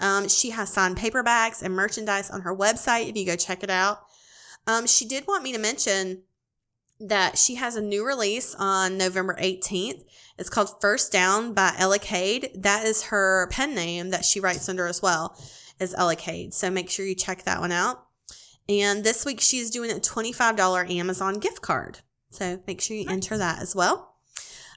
Um, 0.00 0.28
she 0.28 0.50
has 0.50 0.72
signed 0.72 0.96
paperbacks 0.96 1.62
and 1.62 1.74
merchandise 1.74 2.30
on 2.30 2.40
her 2.42 2.56
website 2.56 3.08
if 3.08 3.16
you 3.16 3.26
go 3.26 3.36
check 3.36 3.62
it 3.62 3.70
out. 3.70 4.00
Um, 4.66 4.86
she 4.86 5.04
did 5.04 5.26
want 5.26 5.44
me 5.44 5.52
to 5.52 5.58
mention 5.58 6.22
that 7.00 7.38
she 7.38 7.54
has 7.54 7.76
a 7.76 7.80
new 7.80 8.06
release 8.06 8.54
on 8.58 8.98
November 8.98 9.36
18th. 9.40 10.04
It's 10.38 10.50
called 10.50 10.80
First 10.80 11.12
Down 11.12 11.54
by 11.54 11.74
Ella 11.78 11.98
Cade. 11.98 12.50
That 12.54 12.84
is 12.84 13.04
her 13.04 13.48
pen 13.50 13.74
name 13.74 14.10
that 14.10 14.24
she 14.24 14.40
writes 14.40 14.68
under 14.68 14.86
as 14.86 15.00
well, 15.00 15.36
is 15.78 15.94
Ella 15.94 16.16
Cade. 16.16 16.52
So 16.52 16.70
make 16.70 16.90
sure 16.90 17.06
you 17.06 17.14
check 17.14 17.44
that 17.44 17.60
one 17.60 17.72
out. 17.72 18.06
And 18.68 19.02
this 19.02 19.24
week 19.24 19.40
she's 19.40 19.70
doing 19.70 19.90
a 19.90 19.94
$25 19.94 20.90
Amazon 20.90 21.38
gift 21.38 21.62
card. 21.62 22.00
So 22.30 22.62
make 22.66 22.80
sure 22.80 22.96
you 22.96 23.08
enter 23.08 23.36
that 23.38 23.60
as 23.60 23.74
well. 23.74 24.14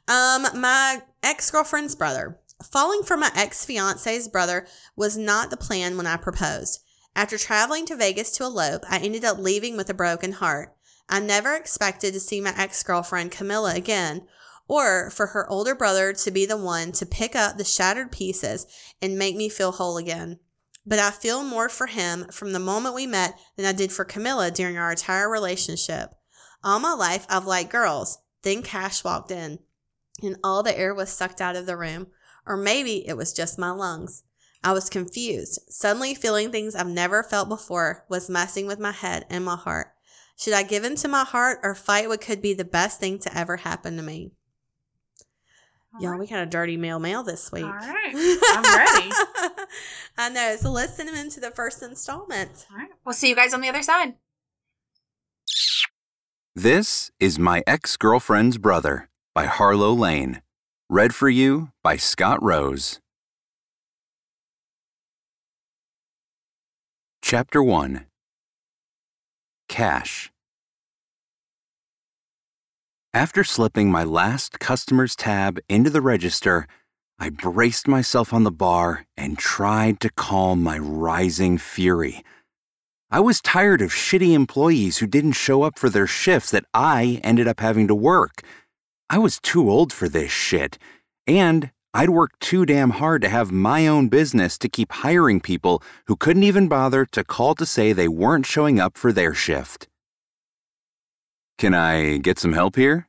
Um, 0.07 0.47
my 0.59 1.01
ex 1.21 1.51
girlfriend's 1.51 1.95
brother. 1.95 2.39
Falling 2.71 3.03
for 3.03 3.17
my 3.17 3.31
ex 3.35 3.65
fiance's 3.65 4.27
brother 4.27 4.65
was 4.95 5.17
not 5.17 5.49
the 5.49 5.57
plan 5.57 5.97
when 5.97 6.07
I 6.07 6.17
proposed. 6.17 6.79
After 7.15 7.37
traveling 7.37 7.85
to 7.87 7.95
Vegas 7.95 8.31
to 8.37 8.43
elope, 8.43 8.83
I 8.89 8.99
ended 8.99 9.23
up 9.23 9.37
leaving 9.37 9.77
with 9.77 9.89
a 9.89 9.93
broken 9.93 10.33
heart. 10.33 10.75
I 11.09 11.19
never 11.19 11.55
expected 11.55 12.13
to 12.13 12.19
see 12.19 12.41
my 12.41 12.53
ex 12.57 12.81
girlfriend 12.81 13.31
Camilla 13.31 13.75
again, 13.75 14.27
or 14.67 15.09
for 15.09 15.27
her 15.27 15.49
older 15.49 15.75
brother 15.75 16.13
to 16.13 16.31
be 16.31 16.45
the 16.45 16.57
one 16.57 16.91
to 16.93 17.05
pick 17.05 17.35
up 17.35 17.57
the 17.57 17.63
shattered 17.63 18.11
pieces 18.11 18.65
and 19.01 19.17
make 19.17 19.35
me 19.35 19.49
feel 19.49 19.73
whole 19.73 19.97
again. 19.97 20.39
But 20.85 20.99
I 20.99 21.11
feel 21.11 21.43
more 21.43 21.69
for 21.69 21.87
him 21.87 22.25
from 22.31 22.51
the 22.51 22.59
moment 22.59 22.95
we 22.95 23.07
met 23.07 23.37
than 23.55 23.65
I 23.65 23.73
did 23.73 23.91
for 23.91 24.05
Camilla 24.05 24.51
during 24.51 24.77
our 24.77 24.91
entire 24.91 25.29
relationship. 25.29 26.11
All 26.63 26.79
my 26.79 26.93
life, 26.93 27.25
I've 27.29 27.45
liked 27.45 27.71
girls. 27.71 28.19
Then 28.41 28.63
Cash 28.63 29.03
walked 29.03 29.31
in, 29.31 29.59
and 30.21 30.37
all 30.43 30.63
the 30.63 30.77
air 30.77 30.93
was 30.93 31.09
sucked 31.09 31.41
out 31.41 31.55
of 31.55 31.65
the 31.65 31.77
room. 31.77 32.07
Or 32.45 32.57
maybe 32.57 33.07
it 33.07 33.15
was 33.15 33.33
just 33.33 33.59
my 33.59 33.71
lungs. 33.71 34.23
I 34.63 34.71
was 34.71 34.89
confused. 34.89 35.59
Suddenly, 35.69 36.15
feeling 36.15 36.51
things 36.51 36.75
I've 36.75 36.87
never 36.87 37.21
felt 37.23 37.49
before 37.49 38.05
was 38.09 38.29
messing 38.29 38.65
with 38.65 38.79
my 38.79 38.91
head 38.91 39.25
and 39.29 39.43
my 39.43 39.57
heart. 39.57 39.87
Should 40.37 40.53
I 40.53 40.63
give 40.63 40.83
in 40.83 40.95
to 40.97 41.07
my 41.07 41.23
heart 41.23 41.59
or 41.63 41.75
fight 41.75 42.07
what 42.07 42.21
could 42.21 42.41
be 42.41 42.53
the 42.53 42.65
best 42.65 42.99
thing 42.99 43.19
to 43.19 43.37
ever 43.37 43.57
happen 43.57 43.97
to 43.97 44.03
me? 44.03 44.31
All 45.93 46.01
Y'all, 46.01 46.11
right. 46.11 46.19
we 46.19 46.27
got 46.27 46.39
a 46.41 46.45
dirty 46.45 46.75
mail 46.75 46.99
mail 46.99 47.23
this 47.23 47.51
week. 47.51 47.63
All 47.63 47.71
right. 47.71 48.13
I'm 48.15 48.63
ready. 48.63 49.11
I 50.17 50.29
know. 50.29 50.55
So 50.55 50.71
let's 50.71 50.95
send 50.95 51.09
them 51.09 51.15
into 51.15 51.39
the 51.39 51.51
first 51.51 51.83
installment. 51.83 52.65
All 52.71 52.77
right. 52.77 52.89
We'll 53.05 53.13
see 53.13 53.29
you 53.29 53.35
guys 53.35 53.53
on 53.53 53.61
the 53.61 53.69
other 53.69 53.83
side. 53.83 54.15
This 56.55 57.09
is 57.19 57.39
My 57.39 57.63
Ex 57.65 57.97
Girlfriend's 57.97 58.59
Brother 58.59 59.09
by 59.33 59.45
Harlow 59.45 59.91
Layne. 59.93 60.42
Read 60.93 61.15
for 61.15 61.27
you 61.27 61.71
by 61.81 61.97
Scott 61.97 62.37
Rose. 62.43 62.99
Chapter 67.19 67.63
1 67.63 68.05
Cash. 69.67 70.31
After 73.11 73.43
slipping 73.43 73.89
my 73.89 74.03
last 74.03 74.59
customer's 74.59 75.15
tab 75.15 75.57
into 75.67 75.89
the 75.89 75.99
register, 75.99 76.67
I 77.17 77.31
braced 77.31 77.87
myself 77.87 78.31
on 78.31 78.43
the 78.43 78.51
bar 78.51 79.07
and 79.17 79.35
tried 79.35 79.99
to 80.01 80.11
calm 80.11 80.61
my 80.61 80.77
rising 80.77 81.57
fury. 81.57 82.23
I 83.09 83.19
was 83.19 83.41
tired 83.41 83.81
of 83.81 83.89
shitty 83.89 84.33
employees 84.33 84.99
who 84.99 85.07
didn't 85.07 85.31
show 85.31 85.63
up 85.63 85.79
for 85.79 85.89
their 85.89 86.05
shifts 86.05 86.51
that 86.51 86.65
I 86.71 87.19
ended 87.23 87.47
up 87.47 87.61
having 87.61 87.87
to 87.87 87.95
work. 87.95 88.43
I 89.09 89.17
was 89.17 89.39
too 89.39 89.69
old 89.69 89.91
for 89.93 90.07
this 90.09 90.31
shit, 90.31 90.77
and 91.27 91.71
I'd 91.93 92.09
worked 92.09 92.39
too 92.39 92.65
damn 92.65 92.89
hard 92.89 93.21
to 93.21 93.29
have 93.29 93.51
my 93.51 93.85
own 93.85 94.07
business 94.07 94.57
to 94.57 94.69
keep 94.69 94.91
hiring 94.91 95.39
people 95.39 95.83
who 96.07 96.15
couldn't 96.15 96.43
even 96.43 96.67
bother 96.67 97.05
to 97.07 97.23
call 97.23 97.53
to 97.55 97.65
say 97.65 97.93
they 97.93 98.07
weren't 98.07 98.47
showing 98.47 98.79
up 98.79 98.97
for 98.97 99.13
their 99.13 99.35
shift. 99.35 99.87
Can 101.59 101.75
I 101.75 102.17
get 102.17 102.39
some 102.39 102.53
help 102.53 102.75
here? 102.75 103.07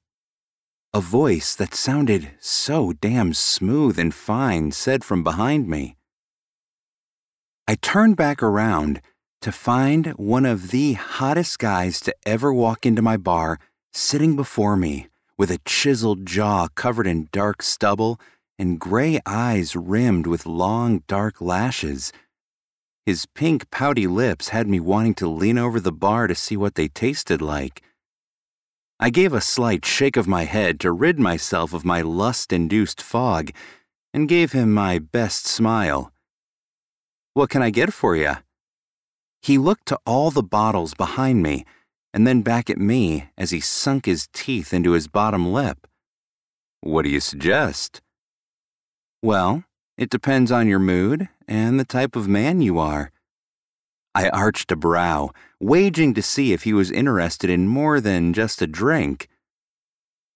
A 0.93 1.01
voice 1.01 1.55
that 1.57 1.75
sounded 1.75 2.33
so 2.41 2.93
damn 2.93 3.33
smooth 3.33 3.99
and 3.99 4.15
fine 4.15 4.71
said 4.71 5.03
from 5.03 5.25
behind 5.25 5.67
me. 5.67 5.97
I 7.67 7.77
turned 7.77 8.17
back 8.17 8.43
around 8.43 9.01
to 9.41 9.51
find 9.51 10.09
one 10.09 10.45
of 10.45 10.71
the 10.71 10.93
hottest 10.93 11.59
guys 11.59 12.01
to 12.03 12.15
ever 12.27 12.53
walk 12.53 12.85
into 12.85 13.01
my 13.01 13.17
bar 13.17 13.59
sitting 13.93 14.37
before 14.37 14.77
me 14.77 15.09
with 15.37 15.51
a 15.51 15.61
chiseled 15.65 16.27
jaw 16.27 16.69
covered 16.75 17.07
in 17.07 17.29
dark 17.33 17.63
stubble 17.63 18.21
and 18.59 18.79
gray 18.79 19.21
eyes 19.27 19.75
rimmed 19.75 20.27
with 20.27 20.47
long 20.47 21.03
dark 21.09 21.41
lashes. 21.41 22.13
His 23.05 23.27
pink 23.27 23.71
pouty 23.71 24.07
lips 24.07 24.49
had 24.49 24.69
me 24.69 24.81
wanting 24.81 25.15
to 25.15 25.29
lean 25.29 25.59
over 25.59 25.81
the 25.81 25.93
bar 25.93 26.27
to 26.27 26.35
see 26.35 26.57
what 26.57 26.75
they 26.75 26.89
tasted 26.89 27.43
like. 27.43 27.83
I 29.01 29.11
gave 29.11 29.33
a 29.33 29.41
slight 29.41 29.85
shake 29.85 30.17
of 30.17 30.29
my 30.29 30.45
head 30.45 30.79
to 30.81 30.93
rid 30.93 31.19
myself 31.19 31.75
of 31.75 31.85
my 31.85 32.01
lust 32.01 32.53
induced 32.53 33.03
fog 33.03 33.51
and 34.15 34.29
gave 34.29 34.53
him 34.53 34.73
my 34.73 34.99
best 35.01 35.47
smile. 35.47 36.13
What 37.35 37.51
can 37.51 37.61
I 37.61 37.71
get 37.71 37.93
for 37.93 38.15
you? 38.15 38.37
He 39.43 39.59
looked 39.59 39.87
to 39.87 39.99
all 40.07 40.31
the 40.31 40.43
bottles 40.43 40.95
behind 40.95 41.43
me 41.43 41.67
and 42.15 42.29
then 42.29 42.43
back 42.43 42.71
at 42.71 42.79
me 42.79 43.29
as 43.37 43.51
he 43.51 43.59
sunk 43.59 44.07
his 44.07 44.29
teeth 44.33 44.73
into 44.73 44.93
his 44.93 45.09
bottom 45.09 45.53
lip. 45.53 45.89
What 46.81 47.03
do 47.03 47.11
you 47.11 47.19
suggest? 47.19 48.01
Well, 49.21 49.65
it 49.99 50.11
depends 50.11 50.53
on 50.53 50.69
your 50.69 50.79
mood 50.79 51.29
and 51.49 51.79
the 51.79 51.85
type 51.85 52.15
of 52.15 52.29
man 52.29 52.61
you 52.61 52.79
are. 52.79 53.11
I 54.15 54.29
arched 54.29 54.71
a 54.71 54.77
brow, 54.77 55.31
waging 55.59 56.15
to 56.15 56.23
see 56.23 56.53
if 56.53 56.63
he 56.63 56.73
was 56.73 56.93
interested 56.93 57.51
in 57.51 57.67
more 57.67 58.01
than 58.01 58.33
just 58.33 58.63
a 58.63 58.69
drink. 58.69 59.29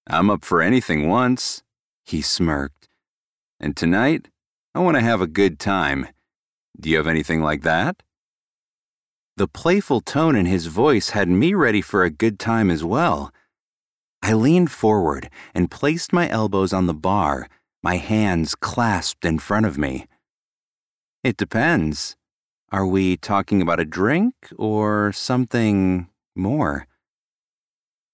I'm 0.09 0.31
up 0.31 0.45
for 0.45 0.61
anything 0.61 1.09
once, 1.09 1.63
he 2.05 2.23
smirked. 2.23 2.89
And 3.61 3.77
tonight, 3.77 4.29
I 4.75 4.81
want 4.81 4.97
to 4.97 5.03
have 5.03 5.21
a 5.21 5.29
good 5.29 5.61
time. 5.61 6.09
Do 6.81 6.91
you 6.91 6.97
have 6.97 7.07
anything 7.07 7.41
like 7.41 7.63
that? 7.63 8.03
The 9.39 9.47
playful 9.47 10.01
tone 10.01 10.35
in 10.35 10.47
his 10.47 10.67
voice 10.67 11.11
had 11.11 11.29
me 11.29 11.55
ready 11.55 11.81
for 11.81 12.03
a 12.03 12.11
good 12.11 12.41
time 12.41 12.73
as 12.73 12.83
well. 12.83 13.33
I 14.21 14.33
leaned 14.33 14.73
forward 14.73 15.31
and 15.55 15.71
placed 15.71 16.13
my 16.13 16.29
elbows 16.29 16.73
on 16.73 16.89
the 16.89 16.93
bar, 16.93 17.49
my 17.81 17.99
hands 17.99 18.57
clasped 18.57 19.25
in 19.25 19.39
front 19.39 19.65
of 19.65 19.79
me. 19.79 20.09
It 21.23 21.37
depends. 21.37 22.17
Are 22.73 22.85
we 22.85 23.17
talking 23.17 23.63
about 23.63 23.79
a 23.79 23.85
drink 23.85 24.35
or 24.59 25.13
something 25.13 26.09
more? 26.35 26.89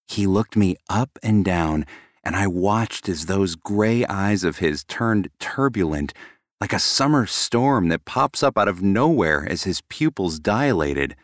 He 0.06 0.26
looked 0.26 0.56
me 0.56 0.76
up 0.90 1.18
and 1.22 1.42
down, 1.42 1.86
and 2.22 2.36
I 2.36 2.48
watched 2.48 3.08
as 3.08 3.24
those 3.24 3.54
gray 3.54 4.04
eyes 4.04 4.44
of 4.44 4.58
his 4.58 4.84
turned 4.84 5.30
turbulent, 5.40 6.12
like 6.60 6.72
a 6.72 6.78
summer 6.78 7.26
storm 7.26 7.88
that 7.88 8.04
pops 8.04 8.42
up 8.42 8.56
out 8.56 8.68
of 8.68 8.82
nowhere 8.82 9.46
as 9.48 9.64
his 9.64 9.82
pupils 9.88 10.38
dilated. 10.38 11.16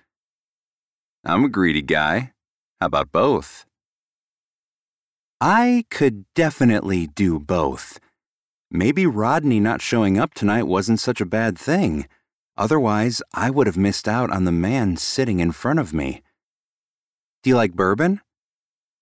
I'm 1.24 1.44
a 1.44 1.48
greedy 1.48 1.82
guy. 1.82 2.32
How 2.80 2.86
about 2.86 3.12
both? 3.12 3.66
I 5.40 5.84
could 5.90 6.24
definitely 6.34 7.06
do 7.06 7.38
both. 7.38 7.98
Maybe 8.70 9.06
Rodney 9.06 9.60
not 9.60 9.80
showing 9.80 10.18
up 10.18 10.34
tonight 10.34 10.64
wasn't 10.64 11.00
such 11.00 11.20
a 11.20 11.26
bad 11.26 11.58
thing. 11.58 12.06
Otherwise, 12.56 13.22
I 13.32 13.50
would 13.50 13.66
have 13.66 13.76
missed 13.76 14.06
out 14.06 14.30
on 14.30 14.44
the 14.44 14.52
man 14.52 14.96
sitting 14.96 15.40
in 15.40 15.52
front 15.52 15.78
of 15.78 15.94
me. 15.94 16.22
Do 17.42 17.50
you 17.50 17.56
like 17.56 17.72
bourbon? 17.72 18.20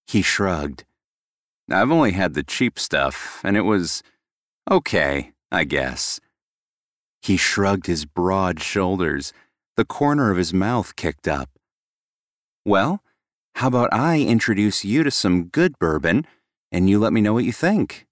He 0.07 0.23
shrugged. 0.23 0.85
I've 1.71 1.91
only 1.91 2.13
had 2.13 2.35
the 2.35 2.43
cheap 2.43 2.79
stuff, 2.79 3.41
and 3.45 3.57
it 3.57 3.63
was 3.63 4.03
okay, 4.71 5.33
I 5.51 5.65
guess. 5.65 6.21
He 7.23 7.37
shrugged 7.37 7.87
his 7.87 8.05
broad 8.05 8.61
shoulders, 8.61 9.33
the 9.77 9.85
corner 9.85 10.31
of 10.31 10.37
his 10.37 10.53
mouth 10.53 10.97
kicked 10.97 11.27
up. 11.27 11.51
Well, 12.65 13.03
how 13.57 13.69
about 13.69 13.93
I 13.93 14.21
introduce 14.21 14.85
you 14.85 15.03
to 15.03 15.11
some 15.11 15.45
good 15.45 15.79
bourbon, 15.79 16.27
and 16.71 16.89
you 16.89 16.99
let 16.99 17.13
me 17.13 17.21
know 17.21 17.33
what 17.33 17.45
you 17.45 17.53
think? 17.53 18.07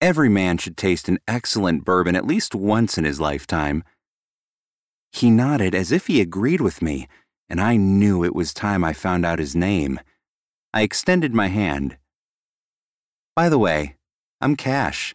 Every 0.00 0.28
man 0.28 0.58
should 0.58 0.76
taste 0.76 1.08
an 1.08 1.18
excellent 1.26 1.84
bourbon 1.84 2.16
at 2.16 2.26
least 2.26 2.54
once 2.54 2.96
in 2.96 3.04
his 3.04 3.20
lifetime. 3.20 3.82
He 5.12 5.30
nodded 5.30 5.74
as 5.74 5.90
if 5.90 6.06
he 6.06 6.20
agreed 6.20 6.60
with 6.60 6.82
me, 6.82 7.08
and 7.48 7.60
I 7.60 7.76
knew 7.76 8.24
it 8.24 8.34
was 8.34 8.52
time 8.52 8.84
I 8.84 8.92
found 8.92 9.24
out 9.24 9.38
his 9.38 9.56
name. 9.56 10.00
I 10.72 10.82
extended 10.82 11.34
my 11.34 11.48
hand. 11.48 11.96
By 13.34 13.48
the 13.48 13.58
way, 13.58 13.96
I'm 14.40 14.56
Cash. 14.56 15.14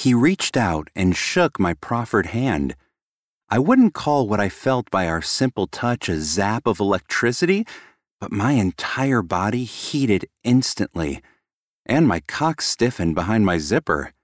He 0.00 0.14
reached 0.14 0.56
out 0.56 0.88
and 0.96 1.14
shook 1.14 1.60
my 1.60 1.74
proffered 1.74 2.28
hand. 2.28 2.74
I 3.50 3.58
wouldn't 3.58 3.92
call 3.92 4.26
what 4.26 4.40
I 4.40 4.48
felt 4.48 4.90
by 4.90 5.06
our 5.06 5.20
simple 5.20 5.66
touch 5.66 6.08
a 6.08 6.18
zap 6.22 6.66
of 6.66 6.80
electricity, 6.80 7.66
but 8.18 8.32
my 8.32 8.52
entire 8.52 9.20
body 9.20 9.64
heated 9.64 10.26
instantly, 10.42 11.20
and 11.84 12.08
my 12.08 12.20
cock 12.20 12.62
stiffened 12.62 13.14
behind 13.14 13.44
my 13.44 13.58
zipper. 13.58 14.14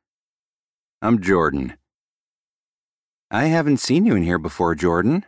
I'm 1.03 1.21
Jordan. 1.21 1.77
I 3.31 3.49
haven't 3.49 3.81
seen 3.81 4.07
you 4.07 4.17
in 4.17 4.23
here 4.23 4.39
before, 4.39 4.75
Jordan, 4.75 5.27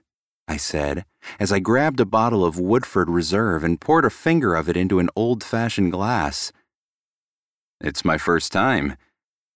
I 0.49 0.57
said, 0.57 1.05
as 1.39 1.53
I 1.53 1.59
grabbed 1.59 2.01
a 2.01 2.07
bottle 2.07 2.43
of 2.43 2.59
Woodford 2.59 3.11
Reserve 3.11 3.65
and 3.65 3.83
poured 3.83 4.07
a 4.07 4.11
finger 4.11 4.55
of 4.55 4.67
it 4.71 4.79
into 4.79 4.99
an 4.99 5.11
old 5.15 5.45
fashioned 5.45 5.93
glass. 5.93 6.53
It's 7.83 8.03
my 8.03 8.17
first 8.17 8.51
time. 8.51 8.97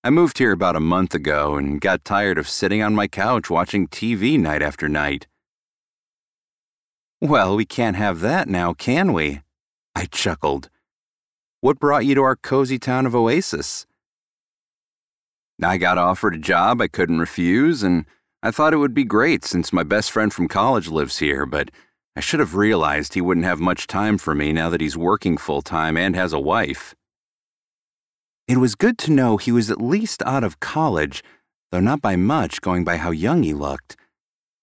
I 0.04 0.10
moved 0.10 0.38
here 0.38 0.50
about 0.50 0.74
a 0.74 0.80
month 0.80 1.14
ago 1.14 1.54
and 1.54 1.80
got 1.80 2.04
tired 2.04 2.36
of 2.36 2.48
sitting 2.48 2.82
on 2.82 2.92
my 2.92 3.06
couch 3.06 3.48
watching 3.48 3.86
TV 3.86 4.36
night 4.36 4.60
after 4.60 4.88
night. 4.88 5.28
Well, 7.20 7.54
we 7.54 7.64
can't 7.64 7.94
have 7.94 8.18
that 8.18 8.48
now, 8.48 8.72
can 8.72 9.12
we? 9.12 9.42
I 9.94 10.06
chuckled. 10.06 10.70
What 11.60 11.78
brought 11.78 12.04
you 12.04 12.16
to 12.16 12.22
our 12.22 12.34
cozy 12.34 12.80
town 12.80 13.06
of 13.06 13.14
Oasis? 13.14 13.86
I 15.62 15.76
got 15.76 15.98
offered 15.98 16.34
a 16.34 16.38
job 16.38 16.80
I 16.80 16.88
couldn't 16.88 17.20
refuse, 17.20 17.84
and 17.84 18.04
I 18.42 18.50
thought 18.50 18.74
it 18.74 18.78
would 18.78 18.94
be 18.94 19.04
great 19.04 19.44
since 19.44 19.72
my 19.72 19.84
best 19.84 20.10
friend 20.10 20.32
from 20.32 20.48
college 20.48 20.88
lives 20.88 21.20
here, 21.20 21.46
but 21.46 21.70
I 22.16 22.20
should 22.20 22.40
have 22.40 22.56
realized 22.56 23.14
he 23.14 23.20
wouldn't 23.20 23.46
have 23.46 23.60
much 23.60 23.86
time 23.86 24.18
for 24.18 24.34
me 24.34 24.52
now 24.52 24.68
that 24.68 24.80
he's 24.80 24.96
working 24.96 25.36
full 25.36 25.62
time 25.62 25.96
and 25.96 26.16
has 26.16 26.32
a 26.32 26.40
wife. 26.40 26.96
It 28.52 28.58
was 28.58 28.74
good 28.74 28.98
to 28.98 29.10
know 29.10 29.38
he 29.38 29.50
was 29.50 29.70
at 29.70 29.80
least 29.80 30.22
out 30.26 30.44
of 30.44 30.60
college, 30.60 31.24
though 31.70 31.80
not 31.80 32.02
by 32.02 32.16
much 32.16 32.60
going 32.60 32.84
by 32.84 32.98
how 32.98 33.10
young 33.10 33.44
he 33.44 33.54
looked. 33.54 33.96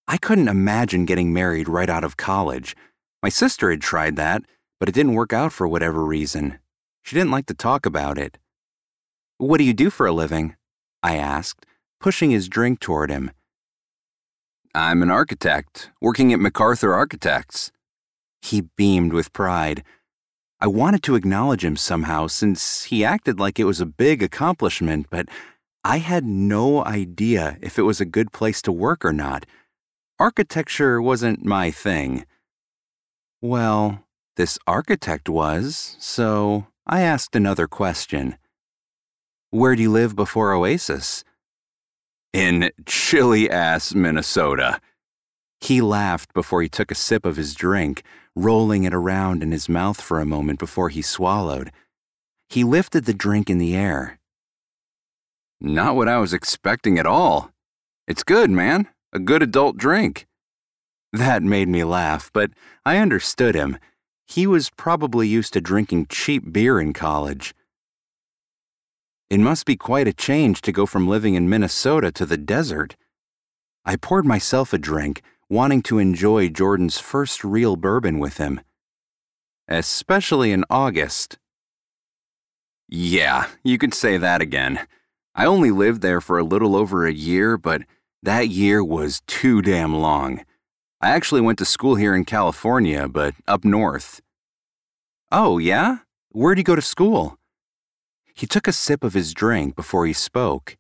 I 0.08 0.18
couldn't 0.18 0.48
imagine 0.48 1.06
getting 1.06 1.34
married 1.34 1.68
right 1.68 1.90
out 1.90 2.04
of 2.04 2.16
college. 2.16 2.76
My 3.24 3.30
sister 3.30 3.72
had 3.72 3.82
tried 3.82 4.16
that, 4.18 4.44
but 4.80 4.90
it 4.90 4.92
didn't 4.94 5.16
work 5.16 5.34
out 5.34 5.52
for 5.52 5.68
whatever 5.68 6.06
reason. 6.06 6.60
She 7.02 7.16
didn't 7.16 7.32
like 7.32 7.48
to 7.48 7.56
talk 7.56 7.88
about 7.88 8.20
it. 8.20 8.38
What 9.40 9.58
do 9.58 9.64
you 9.64 9.74
do 9.74 9.90
for 9.90 10.06
a 10.06 10.12
living? 10.12 10.56
I 11.02 11.16
asked, 11.16 11.66
pushing 12.00 12.30
his 12.30 12.48
drink 12.48 12.80
toward 12.80 13.10
him. 13.10 13.32
I'm 14.76 15.02
an 15.02 15.10
architect, 15.10 15.90
working 16.00 16.32
at 16.32 16.40
MacArthur 16.40 16.94
Architects. 16.94 17.72
He 18.44 18.70
beamed 18.78 19.14
with 19.14 19.34
pride. 19.34 19.84
I 20.62 20.68
wanted 20.68 21.04
to 21.04 21.16
acknowledge 21.16 21.64
him 21.64 21.78
somehow 21.78 22.28
since 22.28 22.84
he 22.84 23.06
acted 23.06 23.40
like 23.40 23.60
it 23.60 23.64
was 23.64 23.80
a 23.80 23.86
big 23.86 24.22
accomplishment, 24.22 25.08
but 25.10 25.30
I 25.86 26.00
had 26.00 26.26
no 26.26 26.84
idea 26.84 27.58
if 27.62 27.80
it 27.80 27.84
was 27.84 28.02
a 28.02 28.06
good 28.06 28.34
place 28.34 28.62
to 28.64 28.72
work 28.72 29.06
or 29.06 29.14
not. 29.14 29.46
Architecture 30.20 31.02
wasn't 31.02 31.46
my 31.46 31.72
thing. 31.72 32.26
Well, 33.42 34.04
this 34.36 34.60
architect 34.68 35.30
was, 35.30 35.96
so 36.00 36.68
I 36.86 37.02
asked 37.02 37.38
another 37.38 37.68
question. 37.68 38.38
Where 39.52 39.78
do 39.78 39.82
you 39.82 39.92
live 39.92 40.14
before 40.14 40.52
Oasis? 40.52 41.24
In 42.34 42.72
chilly 42.86 43.50
ass 43.50 43.96
Minnesota. 43.96 44.82
He 45.62 45.80
laughed 45.80 46.34
before 46.34 46.62
he 46.62 46.70
took 46.70 46.92
a 46.92 46.96
sip 46.96 47.26
of 47.26 47.38
his 47.38 47.54
drink, 47.54 48.04
rolling 48.44 48.84
it 48.84 48.94
around 48.94 49.44
in 49.44 49.52
his 49.52 49.70
mouth 49.70 50.02
for 50.02 50.20
a 50.20 50.26
moment 50.26 50.60
before 50.60 50.90
he 50.90 51.02
swallowed. 51.02 51.72
He 52.50 52.64
lifted 52.64 53.06
the 53.06 53.14
drink 53.14 53.50
in 53.50 53.58
the 53.58 53.76
air. 53.76 54.20
Not 55.62 55.96
what 55.96 56.08
I 56.08 56.18
was 56.18 56.34
expecting 56.34 56.98
at 56.98 57.06
all. 57.06 57.52
It's 58.08 58.24
good, 58.24 58.50
man. 58.50 58.88
A 59.14 59.20
good 59.20 59.44
adult 59.44 59.78
drink. 59.78 60.26
That 61.12 61.44
made 61.44 61.68
me 61.68 61.84
laugh, 61.84 62.30
but 62.34 62.52
I 62.86 62.98
understood 62.98 63.56
him. 63.56 63.78
He 64.26 64.48
was 64.48 64.70
probably 64.70 65.28
used 65.28 65.54
to 65.54 65.62
drinking 65.62 66.08
cheap 66.08 66.54
beer 66.54 66.80
in 66.80 66.94
college. 66.94 67.54
It 69.30 69.40
must 69.40 69.66
be 69.66 69.76
quite 69.76 70.08
a 70.08 70.14
change 70.14 70.62
to 70.62 70.72
go 70.72 70.86
from 70.86 71.08
living 71.08 71.36
in 71.36 71.50
Minnesota 71.50 72.12
to 72.14 72.26
the 72.26 72.38
desert. 72.38 72.96
I 73.86 73.96
poured 73.96 74.26
myself 74.26 74.72
a 74.72 74.78
drink, 74.78 75.22
wanting 75.50 75.82
to 75.82 75.98
enjoy 75.98 76.48
Jordan's 76.48 77.00
first 77.00 77.44
real 77.44 77.76
bourbon 77.76 78.20
with 78.20 78.38
him. 78.38 78.62
Especially 79.68 80.52
in 80.52 80.64
August. 80.70 81.38
Yeah, 82.88 83.48
you 83.64 83.78
could 83.78 83.94
say 83.94 84.18
that 84.18 84.42
again. 84.42 84.88
I 85.36 85.46
only 85.46 85.72
lived 85.72 86.02
there 86.02 86.22
for 86.22 86.38
a 86.38 86.44
little 86.44 86.76
over 86.76 87.06
a 87.06 87.14
year, 87.14 87.58
but 87.58 87.82
that 88.22 88.50
year 88.50 88.84
was 88.84 89.22
too 89.28 89.62
damn 89.62 89.96
long. 89.96 90.44
I 91.02 91.12
actually 91.12 91.42
went 91.42 91.58
to 91.60 91.66
school 91.66 91.96
here 91.96 92.16
in 92.16 92.26
California, 92.26 93.08
but 93.08 93.36
up 93.48 93.64
north. 93.64 94.22
Oh, 95.32 95.58
yeah? 95.58 96.00
Where'd 96.32 96.58
you 96.58 96.64
go 96.64 96.76
to 96.76 96.82
school? 96.82 97.38
He 98.34 98.46
took 98.48 98.68
a 98.68 98.74
sip 98.74 99.04
of 99.04 99.14
his 99.14 99.34
drink 99.34 99.76
before 99.76 100.06
he 100.06 100.14
spoke. 100.14 100.78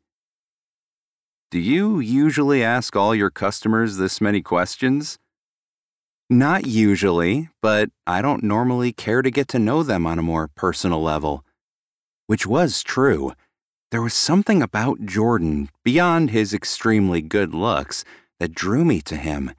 Do 1.51 1.57
you 1.57 1.99
usually 1.99 2.63
ask 2.63 2.95
all 2.95 3.15
your 3.15 3.31
customers 3.31 3.97
this 3.97 4.21
many 4.21 4.39
questions? 4.39 5.17
Not 6.29 6.67
usually, 6.67 7.49
but 7.59 7.89
I 8.05 8.21
don't 8.21 8.43
normally 8.43 8.91
care 8.91 9.23
to 9.23 9.31
get 9.31 9.47
to 9.47 9.57
know 9.57 9.81
them 9.81 10.05
on 10.05 10.19
a 10.19 10.23
more 10.23 10.47
personal 10.47 11.01
level. 11.01 11.43
Which 12.27 12.45
was 12.45 12.83
true. 12.83 13.33
There 13.89 14.03
was 14.03 14.13
something 14.13 14.61
about 14.61 15.07
Jordan, 15.07 15.69
beyond 15.83 16.29
his 16.29 16.53
extremely 16.53 17.23
good 17.23 17.55
looks, 17.55 18.05
that 18.39 18.53
drew 18.53 18.85
me 18.85 19.01
to 19.01 19.15
him. 19.15 19.51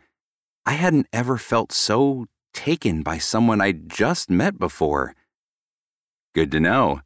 I 0.64 0.74
hadn't 0.74 1.08
ever 1.12 1.38
felt 1.38 1.72
so 1.72 2.26
taken 2.54 3.02
by 3.02 3.18
someone 3.18 3.60
I'd 3.60 3.88
just 3.88 4.30
met 4.30 4.60
before. 4.60 5.16
Good 6.36 6.52
to 6.52 6.60
know. 6.60 7.00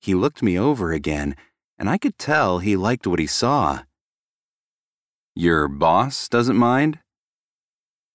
He 0.00 0.14
looked 0.14 0.42
me 0.42 0.58
over 0.58 0.92
again, 0.92 1.36
and 1.78 1.88
I 1.88 1.98
could 1.98 2.18
tell 2.18 2.58
he 2.58 2.76
liked 2.76 3.06
what 3.06 3.18
he 3.18 3.26
saw. 3.26 3.82
Your 5.34 5.68
boss 5.68 6.28
doesn't 6.28 6.56
mind? 6.56 7.00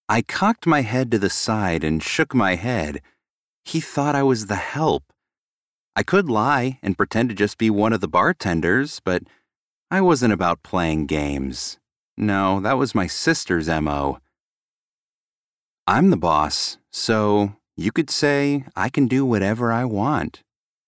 I 0.10 0.22
cocked 0.22 0.66
my 0.66 0.82
head 0.82 1.12
to 1.12 1.20
the 1.20 1.30
side 1.30 1.84
and 1.84 2.04
shook 2.04 2.34
my 2.34 2.56
head. 2.56 3.02
He 3.64 3.80
thought 3.80 4.16
I 4.16 4.24
was 4.24 4.48
the 4.48 4.56
help. 4.56 5.04
I 5.96 6.04
could 6.04 6.30
lie 6.30 6.80
and 6.82 6.98
pretend 6.98 7.30
to 7.30 7.36
just 7.36 7.58
be 7.58 7.70
one 7.70 7.94
of 7.94 8.02
the 8.02 8.08
bartenders, 8.08 9.00
but 9.04 9.24
I 9.90 10.02
wasn't 10.02 10.34
about 10.34 10.64
playing 10.64 11.06
games. 11.06 11.78
No, 12.18 12.60
that 12.62 12.78
was 12.78 12.96
my 12.96 13.08
sister's 13.08 13.68
MO. 13.68 14.20
I'm 15.88 16.10
the 16.10 16.18
boss, 16.18 16.78
so 16.92 17.56
you 17.78 17.92
could 17.92 18.10
say 18.10 18.66
I 18.76 18.90
can 18.90 19.08
do 19.08 19.26
whatever 19.26 19.72
I 19.72 19.86
want 19.86 20.44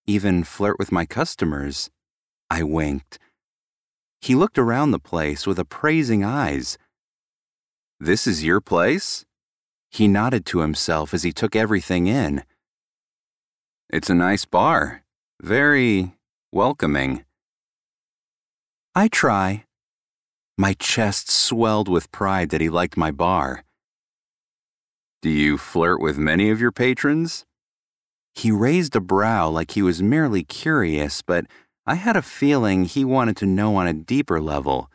even 0.06 0.44
flirt 0.44 0.78
with 0.78 0.92
my 0.92 1.06
customers. 1.06 1.90
I 2.54 2.62
winked. 2.62 3.18
He 4.22 4.36
looked 4.36 4.60
around 4.60 4.92
the 4.92 5.00
place 5.00 5.48
with 5.48 5.58
appraising 5.58 6.24
eyes. 6.24 6.78
This 8.00 8.28
is 8.28 8.44
your 8.44 8.62
place? 8.62 9.26
He 9.90 10.08
nodded 10.08 10.46
to 10.48 10.60
himself 10.60 11.16
as 11.16 11.24
he 11.24 11.32
took 11.32 11.56
everything 11.56 12.06
in. 12.06 12.44
It's 13.90 14.12
a 14.12 14.14
nice 14.14 14.46
bar. 14.46 15.02
Very 15.42 16.14
welcoming. 16.52 17.26
I 18.94 19.08
try. 19.08 19.66
My 20.56 20.74
chest 20.74 21.32
swelled 21.32 21.90
with 21.90 22.12
pride 22.12 22.52
that 22.52 22.62
he 22.62 22.70
liked 22.70 22.98
my 22.98 23.10
bar. 23.10 23.64
Do 25.24 25.32
you 25.32 25.58
flirt 25.58 26.00
with 26.00 26.20
many 26.20 26.52
of 26.52 26.62
your 26.62 26.72
patrons? 26.72 27.46
He 28.36 28.52
raised 28.52 28.96
a 28.96 29.02
brow 29.02 29.50
like 29.50 29.72
he 29.72 29.82
was 29.82 30.04
merely 30.04 30.44
curious, 30.44 31.24
but 31.24 31.46
I 31.86 31.96
had 31.96 32.16
a 32.16 32.22
feeling 32.22 32.86
he 32.86 33.04
wanted 33.04 33.36
to 33.38 33.46
know 33.46 33.76
on 33.76 33.88
a 33.88 33.94
deeper 33.94 34.40
level. 34.40 34.90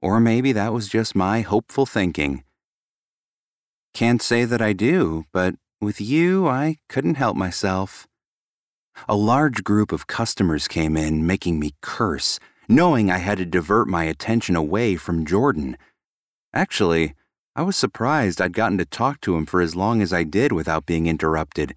Or 0.00 0.20
maybe 0.20 0.52
that 0.52 0.72
was 0.72 0.88
just 0.88 1.16
my 1.16 1.40
hopeful 1.40 1.86
thinking. 1.86 2.44
Can't 3.94 4.22
say 4.22 4.44
that 4.44 4.62
I 4.62 4.74
do, 4.74 5.24
but 5.32 5.56
with 5.80 6.00
you, 6.00 6.46
I 6.46 6.76
couldn't 6.88 7.16
help 7.16 7.36
myself. 7.36 8.06
A 9.08 9.16
large 9.16 9.64
group 9.64 9.90
of 9.90 10.06
customers 10.06 10.68
came 10.68 10.96
in, 10.96 11.26
making 11.26 11.58
me 11.58 11.74
curse, 11.80 12.38
knowing 12.68 13.10
I 13.10 13.18
had 13.18 13.38
to 13.38 13.44
divert 13.44 13.88
my 13.88 14.04
attention 14.04 14.54
away 14.54 14.94
from 14.94 15.26
Jordan. 15.26 15.76
Actually, 16.52 17.14
I 17.56 17.62
was 17.62 17.76
surprised 17.76 18.40
I'd 18.40 18.52
gotten 18.52 18.78
to 18.78 18.84
talk 18.84 19.20
to 19.22 19.36
him 19.36 19.46
for 19.46 19.60
as 19.60 19.74
long 19.74 20.00
as 20.00 20.12
I 20.12 20.22
did 20.22 20.52
without 20.52 20.86
being 20.86 21.08
interrupted. 21.08 21.74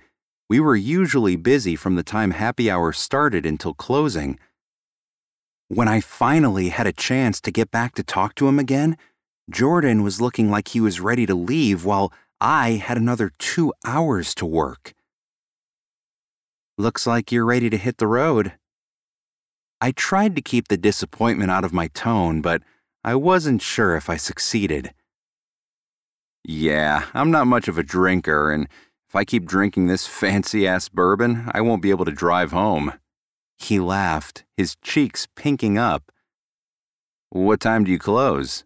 We 0.49 0.59
were 0.59 0.75
usually 0.75 1.35
busy 1.35 1.75
from 1.75 1.95
the 1.95 2.03
time 2.03 2.31
happy 2.31 2.71
hour 2.71 2.93
started 2.93 3.45
until 3.45 3.73
closing. 3.73 4.39
When 5.67 5.89
I 5.89 5.99
finally 5.99 6.69
had 6.69 6.87
a 6.87 6.93
chance 6.93 7.41
to 7.41 7.51
get 7.51 7.69
back 7.69 7.95
to 7.95 8.03
talk 8.03 8.35
to 8.35 8.47
him 8.47 8.57
again, 8.57 8.97
Jordan 9.49 10.03
was 10.03 10.21
looking 10.21 10.49
like 10.49 10.69
he 10.69 10.79
was 10.79 11.01
ready 11.01 11.25
to 11.25 11.35
leave 11.35 11.83
while 11.83 12.13
I 12.39 12.71
had 12.71 12.97
another 12.97 13.31
two 13.39 13.73
hours 13.85 14.33
to 14.35 14.45
work. 14.45 14.93
Looks 16.77 17.05
like 17.05 17.31
you're 17.31 17.45
ready 17.45 17.69
to 17.69 17.77
hit 17.77 17.97
the 17.97 18.07
road. 18.07 18.53
I 19.81 19.91
tried 19.91 20.35
to 20.35 20.41
keep 20.41 20.67
the 20.67 20.77
disappointment 20.77 21.51
out 21.51 21.65
of 21.65 21.73
my 21.73 21.87
tone, 21.87 22.41
but 22.41 22.61
I 23.03 23.15
wasn't 23.15 23.61
sure 23.61 23.95
if 23.95 24.09
I 24.09 24.15
succeeded. 24.15 24.93
Yeah, 26.43 27.05
I'm 27.13 27.31
not 27.31 27.47
much 27.47 27.67
of 27.67 27.77
a 27.77 27.83
drinker, 27.83 28.51
and 28.51 28.69
if 29.07 29.15
I 29.15 29.23
keep 29.23 29.45
drinking 29.45 29.87
this 29.87 30.07
fancy 30.07 30.67
ass 30.67 30.89
bourbon, 30.89 31.49
I 31.53 31.61
won't 31.61 31.81
be 31.81 31.89
able 31.89 32.05
to 32.05 32.11
drive 32.11 32.51
home. 32.51 32.93
He 33.57 33.79
laughed, 33.79 34.43
his 34.55 34.75
cheeks 34.81 35.27
pinking 35.35 35.77
up. 35.77 36.11
What 37.29 37.59
time 37.59 37.83
do 37.83 37.91
you 37.91 37.99
close? 37.99 38.63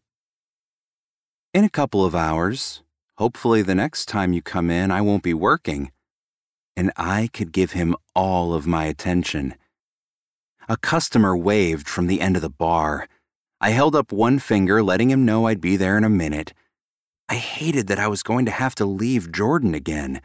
In 1.54 1.63
a 1.63 1.69
couple 1.69 2.06
of 2.06 2.15
hours, 2.15 2.82
Hopefully, 3.21 3.62
the 3.62 3.75
next 3.75 4.08
time 4.08 4.34
you 4.34 4.41
come 4.41 4.71
in, 4.71 4.89
I 4.89 5.01
won't 5.01 5.21
be 5.21 5.36
working. 5.36 5.91
And 6.75 6.91
I 6.97 7.30
could 7.32 7.51
give 7.51 7.73
him 7.73 7.95
all 8.15 8.56
of 8.56 8.65
my 8.65 8.86
attention. 8.86 9.54
A 10.67 10.75
customer 10.75 11.38
waved 11.38 11.88
from 11.88 12.08
the 12.08 12.19
end 12.19 12.36
of 12.36 12.41
the 12.41 12.49
bar. 12.49 13.08
I 13.60 13.69
held 13.69 13.95
up 13.95 14.12
one 14.12 14.39
finger, 14.39 14.82
letting 14.82 15.12
him 15.12 15.23
know 15.23 15.45
I'd 15.45 15.62
be 15.62 15.77
there 15.77 15.99
in 15.99 16.04
a 16.04 16.10
minute. 16.10 16.56
I 17.30 17.36
hated 17.36 17.86
that 17.89 17.99
I 17.99 18.08
was 18.08 18.23
going 18.23 18.45
to 18.45 18.51
have 18.51 18.73
to 18.73 18.86
leave 18.86 19.32
Jordan 19.32 19.75
again. 19.75 20.19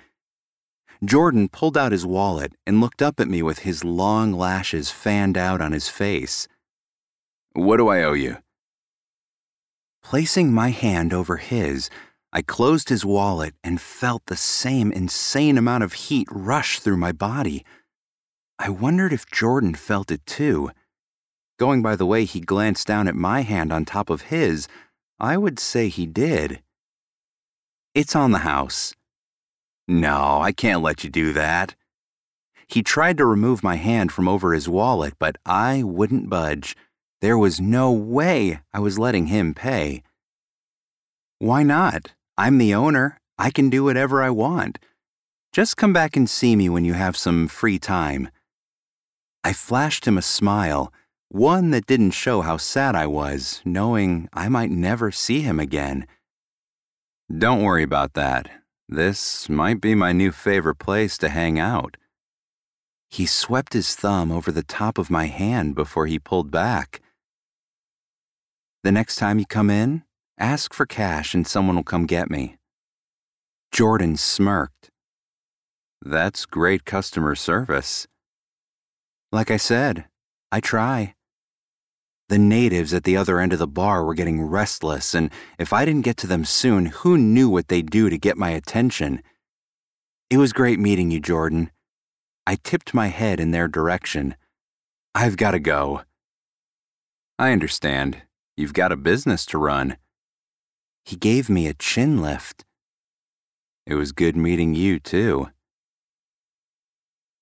Jordan 1.05 1.49
pulled 1.49 1.77
out 1.77 1.93
his 1.93 2.07
wallet 2.07 2.55
and 2.67 2.81
looked 2.81 3.03
up 3.03 3.21
at 3.21 3.29
me 3.29 3.43
with 3.43 3.61
his 3.61 3.85
long 3.85 4.33
lashes 4.33 4.91
fanned 4.91 5.37
out 5.37 5.61
on 5.61 5.73
his 5.73 5.89
face. 5.89 6.49
What 7.53 7.77
do 7.77 7.89
I 7.89 8.03
owe 8.03 8.15
you? 8.15 8.39
Placing 10.03 10.53
my 10.53 10.71
hand 10.71 11.13
over 11.13 11.37
his, 11.37 11.91
I 12.33 12.43
closed 12.43 12.89
his 12.89 13.05
wallet 13.05 13.55
and 13.65 13.81
felt 13.81 14.23
the 14.27 14.37
same 14.37 14.93
insane 14.93 15.59
amount 15.59 15.85
of 15.85 15.95
heat 15.95 16.29
rush 16.31 16.81
through 16.81 16.97
my 16.97 17.13
body. 17.13 17.65
I 18.59 18.69
wondered 18.69 19.13
if 19.13 19.27
Jordan 19.27 19.75
felt 19.75 20.11
it 20.11 20.25
too. 20.27 20.71
Going 21.59 21.83
by 21.83 21.97
the 21.97 22.07
way 22.07 22.25
he 22.25 22.41
glanced 22.41 22.87
down 22.87 23.09
at 23.09 23.15
my 23.15 23.41
hand 23.41 23.73
on 23.73 23.85
top 23.85 24.11
of 24.11 24.23
his, 24.23 24.69
I 25.19 25.37
would 25.37 25.59
say 25.59 25.89
he 25.89 26.07
did. 26.07 26.63
It's 27.95 28.15
on 28.15 28.33
the 28.33 28.41
house. 28.41 28.95
No, 29.89 30.41
I 30.41 30.53
can't 30.53 30.83
let 30.83 31.05
you 31.05 31.11
do 31.11 31.33
that. 31.33 31.75
He 32.67 32.83
tried 32.83 33.17
to 33.19 33.25
remove 33.25 33.63
my 33.63 33.77
hand 33.77 34.11
from 34.11 34.27
over 34.27 34.53
his 34.53 34.69
wallet, 34.69 35.15
but 35.19 35.37
I 35.47 35.83
wouldn't 35.85 36.29
budge. 36.29 36.77
There 37.21 37.39
was 37.39 37.61
no 37.61 37.93
way 37.93 38.61
I 38.75 38.81
was 38.81 38.99
letting 38.99 39.27
him 39.27 39.55
pay. 39.55 40.03
Why 41.39 41.63
not? 41.63 42.15
I'm 42.37 42.59
the 42.59 42.75
owner. 42.75 43.21
I 43.39 43.51
can 43.51 43.71
do 43.71 43.85
whatever 43.85 44.23
I 44.23 44.31
want. 44.31 44.79
Just 45.53 45.77
come 45.77 45.93
back 45.93 46.17
and 46.17 46.29
see 46.29 46.57
me 46.57 46.69
when 46.69 46.85
you 46.85 46.95
have 46.95 47.17
some 47.17 47.47
free 47.47 47.79
time. 47.79 48.31
I 49.45 49.53
flashed 49.53 50.07
him 50.07 50.19
a 50.19 50.23
smile, 50.23 50.93
one 51.29 51.71
that 51.71 51.87
didn't 51.87 52.11
show 52.11 52.41
how 52.41 52.57
sad 52.57 52.97
I 52.97 53.07
was, 53.07 53.63
knowing 53.65 54.29
I 54.33 54.49
might 54.49 54.71
never 54.71 55.13
see 55.13 55.41
him 55.43 55.61
again. 55.61 56.07
Don't 57.33 57.63
worry 57.63 57.83
about 57.83 58.15
that. 58.15 58.51
This 58.89 59.49
might 59.49 59.81
be 59.81 59.97
my 59.97 60.13
new 60.13 60.31
favorite 60.31 60.79
place 60.79 61.19
to 61.19 61.29
hang 61.29 61.59
out. 61.59 61.97
He 63.11 63.27
swept 63.27 63.73
his 63.73 63.97
thumb 63.97 64.31
over 64.31 64.53
the 64.53 64.63
top 64.63 64.97
of 64.97 65.11
my 65.11 65.27
hand 65.27 65.75
before 65.75 66.07
he 66.07 66.21
pulled 66.21 66.53
back. 66.53 67.01
The 68.85 68.93
next 68.93 69.17
time 69.17 69.41
you 69.41 69.47
come 69.47 69.71
in, 69.71 70.05
ask 70.39 70.73
for 70.73 70.87
Cash 70.87 71.35
and 71.35 71.45
someone 71.47 71.75
will 71.75 71.83
come 71.83 72.07
get 72.07 72.31
me. 72.31 72.59
Jordan 73.73 74.17
smirked. 74.17 74.91
That's 76.01 76.47
great 76.47 76.85
customer 76.85 77.35
service. 77.35 78.07
Like 79.33 79.51
I 79.51 79.57
said, 79.57 80.05
I 80.53 80.61
try. 80.61 81.16
The 82.29 82.39
natives 82.39 82.93
at 82.93 83.05
the 83.05 83.17
other 83.17 83.39
end 83.39 83.53
of 83.53 83.61
the 83.61 83.69
bar 83.69 84.05
were 84.05 84.15
getting 84.15 84.43
restless, 84.43 85.15
and 85.15 85.31
if 85.59 85.73
I 85.73 85.85
didn't 85.85 86.05
get 86.05 86.17
to 86.19 86.27
them 86.27 86.45
soon, 86.45 86.87
who 86.87 87.17
knew 87.17 87.49
what 87.49 87.69
they'd 87.69 87.89
do 87.89 88.11
to 88.11 88.19
get 88.19 88.37
my 88.37 88.51
attention? 88.51 89.23
It 90.29 90.39
was 90.39 90.53
great 90.53 90.81
meeting 90.81 91.13
you, 91.13 91.21
Jordan. 91.21 91.71
I 92.45 92.57
tipped 92.57 92.93
my 92.93 93.09
head 93.09 93.39
in 93.39 93.53
their 93.53 93.69
direction. 93.69 94.35
I've 95.15 95.37
got 95.37 95.53
to 95.53 95.61
go. 95.61 96.03
I 97.39 97.53
understand. 97.53 98.23
You've 98.57 98.75
got 98.75 98.91
a 98.91 98.97
business 98.97 99.47
to 99.47 99.59
run. 99.59 99.97
He 101.05 101.15
gave 101.15 101.49
me 101.49 101.69
a 101.69 101.75
chin 101.75 102.21
lift. 102.21 102.65
It 103.87 103.95
was 103.95 104.11
good 104.11 104.37
meeting 104.37 104.75
you, 104.75 104.99
too. 104.99 105.51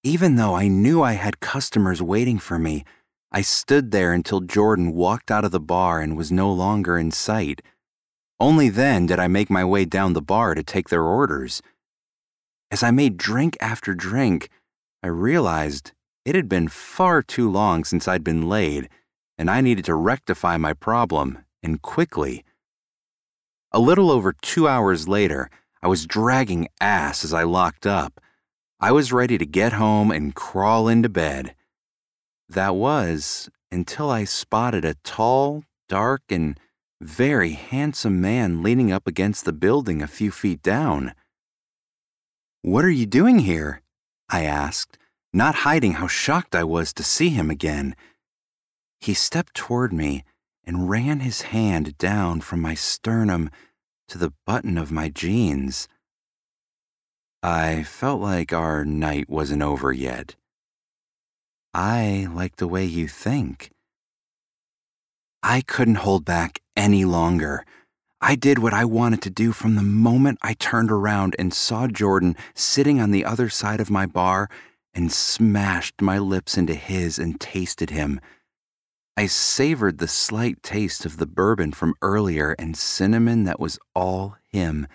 Even 0.03 0.37
though 0.37 0.55
I 0.55 0.69
knew 0.69 1.03
I 1.03 1.13
had 1.13 1.41
customers 1.41 2.03
waiting 2.03 2.39
for 2.39 2.59
me, 2.59 2.85
I 3.37 3.41
stood 3.41 3.91
there 3.91 4.13
until 4.13 4.39
Jordan 4.39 4.93
walked 4.93 5.29
out 5.29 5.45
of 5.45 5.51
the 5.51 5.59
bar 5.59 6.01
and 6.01 6.17
was 6.17 6.31
no 6.31 6.53
longer 6.53 6.97
in 6.97 7.11
sight. 7.11 7.63
Only 8.39 8.69
then 8.69 9.07
did 9.07 9.19
I 9.19 9.27
make 9.27 9.51
my 9.51 9.65
way 9.65 9.85
down 9.85 10.13
the 10.13 10.23
bar 10.23 10.55
to 10.55 10.63
take 10.63 10.89
their 10.89 11.03
orders. 11.03 11.61
As 12.71 12.85
I 12.85 12.93
made 12.93 13.17
drink 13.17 13.57
after 13.61 13.93
drink, 13.93 14.51
I 15.03 15.09
realized 15.09 15.91
it 16.25 16.37
had 16.37 16.49
been 16.49 16.69
far 16.69 17.23
too 17.23 17.51
long 17.51 17.83
since 17.83 18.07
I'd 18.07 18.23
been 18.23 18.49
laid, 18.49 18.89
and 19.37 19.51
I 19.51 19.61
needed 19.61 19.85
to 19.87 19.97
rectify 19.97 20.57
my 20.57 20.73
problem, 20.73 21.39
and 21.61 21.83
quickly. 21.83 22.45
A 23.73 23.81
little 23.81 24.13
over 24.13 24.33
two 24.33 24.69
hours 24.69 25.09
later, 25.09 25.51
I 25.83 25.89
was 25.89 26.07
dragging 26.07 26.69
ass 26.81 27.25
as 27.25 27.35
I 27.35 27.43
locked 27.43 27.85
up. 27.85 28.21
I 28.79 28.93
was 28.93 29.13
ready 29.13 29.39
to 29.39 29.45
get 29.45 29.73
home 29.73 30.13
and 30.13 30.37
crawl 30.37 30.87
into 30.87 31.09
bed. 31.09 31.57
That 32.49 32.75
was 32.75 33.49
until 33.71 34.11
I 34.11 34.25
spotted 34.25 34.85
a 34.85 34.95
tall, 35.03 35.65
dark, 35.89 36.23
and 36.31 36.59
very 37.01 37.53
handsome 37.53 38.21
man 38.21 38.63
leaning 38.63 38.93
up 38.93 39.07
against 39.07 39.45
the 39.45 39.53
building 39.53 40.03
a 40.03 40.07
few 40.07 40.31
feet 40.31 40.63
down. 40.63 41.15
What 42.63 42.85
are 42.85 42.91
you 42.91 43.07
doing 43.07 43.41
here? 43.41 43.83
I 44.31 44.45
asked, 44.45 44.97
not 45.33 45.57
hiding 45.57 45.95
how 45.95 46.07
shocked 46.07 46.55
I 46.55 46.65
was 46.65 46.93
to 46.95 47.03
see 47.03 47.29
him 47.29 47.51
again. 47.51 47.95
He 49.01 49.15
stepped 49.15 49.55
toward 49.55 49.93
me 49.93 50.25
and 50.65 50.89
ran 50.89 51.21
his 51.21 51.43
hand 51.43 51.99
down 51.99 52.41
from 52.41 52.61
my 52.61 52.75
sternum 52.75 53.51
to 54.09 54.17
the 54.19 54.33
button 54.47 54.79
of 54.79 54.93
my 54.93 55.09
jeans. 55.09 55.89
I 57.43 57.83
felt 57.83 58.21
like 58.21 58.53
our 58.53 58.85
night 58.85 59.29
wasn't 59.29 59.63
over 59.63 59.93
yet. 59.93 60.37
I 61.75 62.29
like 62.33 62.57
the 62.57 62.69
way 62.69 62.85
you 62.85 63.09
think. 63.09 63.71
I 65.43 65.61
couldn't 65.61 65.97
hold 65.97 66.25
back 66.25 66.61
any 66.77 67.05
longer. 67.05 67.67
I 68.21 68.37
did 68.37 68.61
what 68.61 68.73
I 68.73 68.85
wanted 68.85 69.21
to 69.23 69.31
do 69.31 69.51
from 69.51 69.75
the 69.75 69.83
moment 69.83 70.39
I 70.41 70.55
turned 70.55 70.93
around 70.93 71.35
and 71.37 71.53
saw 71.53 71.89
Jordan 71.89 72.37
sitting 72.55 73.01
on 73.01 73.11
the 73.11 73.25
other 73.25 73.49
side 73.49 73.81
of 73.81 73.91
my 73.91 74.07
bar 74.07 74.49
and 74.95 75.13
smashed 75.13 76.01
my 76.01 76.17
lips 76.19 76.57
into 76.57 76.75
his 76.75 77.19
and 77.19 77.41
tasted 77.41 77.91
him. 77.91 78.21
I 79.17 79.27
savored 79.27 79.99
the 79.99 80.09
slight 80.09 80.63
taste 80.63 81.05
of 81.05 81.17
the 81.17 81.27
bourbon 81.27 81.73
from 81.73 81.95
earlier 82.01 82.55
and 82.59 82.77
cinnamon 82.77 83.45
that 83.45 83.61
was 83.61 83.79
all 83.95 84.37
him. 84.51 84.87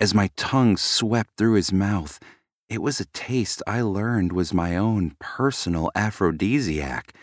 As 0.00 0.14
my 0.14 0.30
tongue 0.36 0.76
swept 0.76 1.36
through 1.36 1.54
his 1.54 1.72
mouth, 1.72 2.20
it 2.68 2.82
was 2.82 3.00
a 3.00 3.06
taste 3.06 3.62
I 3.66 3.80
learned 3.80 4.32
was 4.32 4.52
my 4.52 4.76
own 4.76 5.16
personal 5.18 5.90
aphrodisiac. 5.94 7.14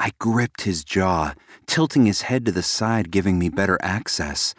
I 0.00 0.12
gripped 0.18 0.62
his 0.62 0.84
jaw, 0.84 1.34
tilting 1.66 2.06
his 2.06 2.22
head 2.22 2.46
to 2.46 2.52
the 2.52 2.62
side, 2.62 3.10
giving 3.10 3.38
me 3.38 3.50
better 3.50 3.78
access. 3.82 4.54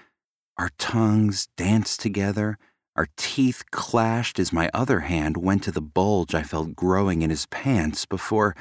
Our 0.58 0.70
tongues 0.78 1.48
danced 1.58 2.02
together. 2.02 2.58
Our 2.96 3.08
teeth 3.18 3.64
clashed 3.72 4.40
as 4.40 4.54
my 4.54 4.70
other 4.74 5.02
hand 5.02 5.38
went 5.38 5.64
to 5.64 5.72
the 5.72 5.82
bulge 5.82 6.36
I 6.36 6.44
felt 6.44 6.76
growing 6.76 7.24
in 7.24 7.32
his 7.32 7.48
pants 7.48 8.06
before 8.06 8.56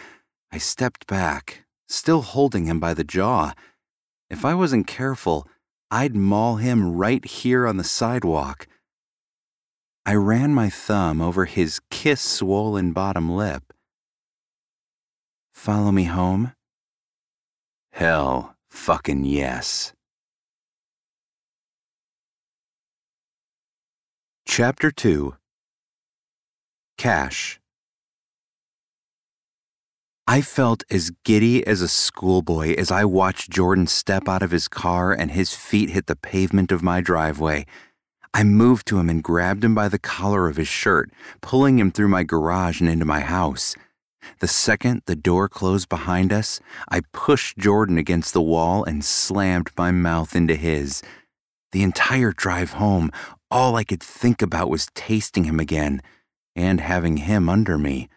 I 0.51 0.59
stepped 0.59 1.07
back, 1.07 1.64
still 1.88 2.22
holding 2.22 2.64
him 2.64 2.81
by 2.81 2.94
the 2.94 3.05
jaw. 3.05 3.53
If 4.31 4.46
I 4.46 4.55
wasn't 4.55 4.87
careful, 4.87 5.46
I'd 5.90 6.16
maul 6.16 6.57
him 6.57 6.96
right 6.96 7.22
here 7.22 7.66
on 7.66 7.77
the 7.77 7.85
sidewalk. 7.85 8.66
I 10.04 10.14
ran 10.14 10.52
my 10.52 10.68
thumb 10.68 11.20
over 11.20 11.44
his 11.44 11.80
kiss 11.90 12.20
swollen 12.20 12.92
bottom 12.92 13.30
lip. 13.30 13.72
Follow 15.52 15.92
me 15.92 16.04
home? 16.04 16.52
Hell 17.92 18.56
fucking 18.68 19.24
yes. 19.24 19.92
Chapter 24.46 24.90
2 24.90 25.36
Cash 26.98 27.60
I 30.26 30.40
felt 30.40 30.82
as 30.90 31.12
giddy 31.24 31.66
as 31.66 31.80
a 31.80 31.88
schoolboy 31.88 32.74
as 32.76 32.90
I 32.90 33.04
watched 33.04 33.50
Jordan 33.50 33.86
step 33.86 34.28
out 34.28 34.42
of 34.42 34.50
his 34.50 34.66
car 34.66 35.12
and 35.12 35.30
his 35.30 35.54
feet 35.54 35.90
hit 35.90 36.06
the 36.06 36.16
pavement 36.16 36.72
of 36.72 36.82
my 36.82 37.00
driveway. 37.00 37.66
I 38.34 38.44
moved 38.44 38.86
to 38.88 38.98
him 38.98 39.10
and 39.10 39.22
grabbed 39.22 39.62
him 39.62 39.74
by 39.74 39.88
the 39.88 39.98
collar 39.98 40.48
of 40.48 40.56
his 40.56 40.68
shirt, 40.68 41.10
pulling 41.40 41.78
him 41.78 41.90
through 41.90 42.08
my 42.08 42.22
garage 42.22 42.80
and 42.80 42.88
into 42.88 43.04
my 43.04 43.20
house. 43.20 43.76
The 44.38 44.48
second 44.48 45.02
the 45.06 45.16
door 45.16 45.48
closed 45.48 45.88
behind 45.88 46.32
us, 46.32 46.60
I 46.88 47.02
pushed 47.12 47.58
Jordan 47.58 47.98
against 47.98 48.32
the 48.32 48.42
wall 48.42 48.84
and 48.84 49.04
slammed 49.04 49.70
my 49.76 49.90
mouth 49.90 50.35
into 50.35 50.54
his. 50.54 51.02
The 51.72 51.83
entire 51.83 52.33
drive 52.33 52.72
home, 52.72 53.10
all 53.50 53.76
I 53.76 53.85
could 53.85 54.02
think 54.02 54.40
about 54.40 54.70
was 54.70 54.88
tasting 54.94 55.44
him 55.44 55.60
again 55.60 56.00
and 56.54 56.80
having 56.80 57.18
him 57.18 57.48
under 57.48 57.76
me. 57.76 58.08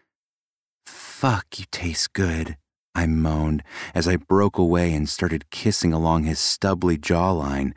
Fuck, 0.85 1.59
you 1.59 1.65
taste 1.71 2.13
good, 2.13 2.57
I 2.93 3.07
moaned 3.07 3.63
as 3.93 4.07
I 4.07 4.15
broke 4.15 4.57
away 4.57 4.93
and 4.93 5.09
started 5.09 5.49
kissing 5.49 5.91
along 5.91 6.23
his 6.23 6.39
stubbly 6.39 6.97
jawline. 6.97 7.73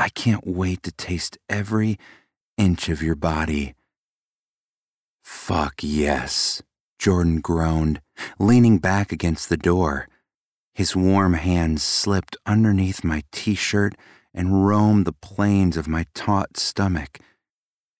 I 0.00 0.08
can't 0.08 0.46
wait 0.46 0.82
to 0.84 0.92
taste 0.92 1.36
every 1.50 1.98
inch 2.56 2.88
of 2.88 3.02
your 3.02 3.14
body. 3.14 3.74
Fuck 5.22 5.74
yes, 5.82 6.62
Jordan 6.98 7.42
groaned, 7.42 8.00
leaning 8.38 8.78
back 8.78 9.12
against 9.12 9.50
the 9.50 9.58
door. 9.58 10.08
His 10.72 10.96
warm 10.96 11.34
hands 11.34 11.82
slipped 11.82 12.34
underneath 12.46 13.04
my 13.04 13.24
t 13.30 13.54
shirt 13.54 13.94
and 14.32 14.66
roamed 14.66 15.04
the 15.04 15.12
planes 15.12 15.76
of 15.76 15.86
my 15.86 16.06
taut 16.14 16.56
stomach. 16.56 17.18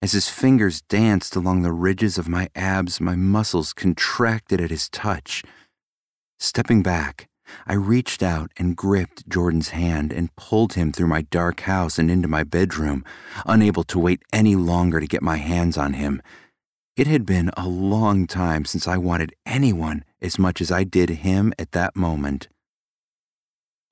As 0.01 0.13
his 0.13 0.31
fingers 0.31 0.81
danced 0.81 1.37
along 1.37 1.61
the 1.61 1.73
ridges 1.87 2.17
of 2.17 2.27
my 2.27 2.49
abs, 2.55 2.99
my 2.99 3.15
muscles 3.15 3.75
contracted 3.75 4.59
at 4.59 4.71
his 4.71 4.89
touch. 4.89 5.45
Stepping 6.39 6.83
back, 6.83 7.29
I 7.67 7.75
reached 7.75 8.23
out 8.23 8.51
and 8.57 8.77
gripped 8.77 9.29
Jordan's 9.29 9.71
hand 9.71 10.13
and 10.13 10.35
pulled 10.37 10.75
him 10.75 10.93
through 10.93 11.09
my 11.09 11.23
dark 11.23 11.61
house 11.61 11.99
and 11.99 12.11
into 12.11 12.29
my 12.29 12.45
bedroom, 12.45 13.05
unable 13.47 13.85
to 13.85 13.99
wait 13.99 14.23
any 14.33 14.57
longer 14.57 15.01
to 15.01 15.07
get 15.07 15.23
my 15.23 15.37
hands 15.37 15.77
on 15.79 15.95
him. 15.95 16.23
It 16.97 17.07
had 17.07 17.25
been 17.25 17.51
a 17.57 17.69
long 17.69 18.27
time 18.27 18.65
since 18.65 18.87
I 18.87 18.97
wanted 18.97 19.35
anyone 19.47 20.05
as 20.21 20.39
much 20.39 20.61
as 20.61 20.71
I 20.71 20.85
did 20.85 21.09
him 21.11 21.53
at 21.59 21.73
that 21.73 21.97
moment. 21.97 22.49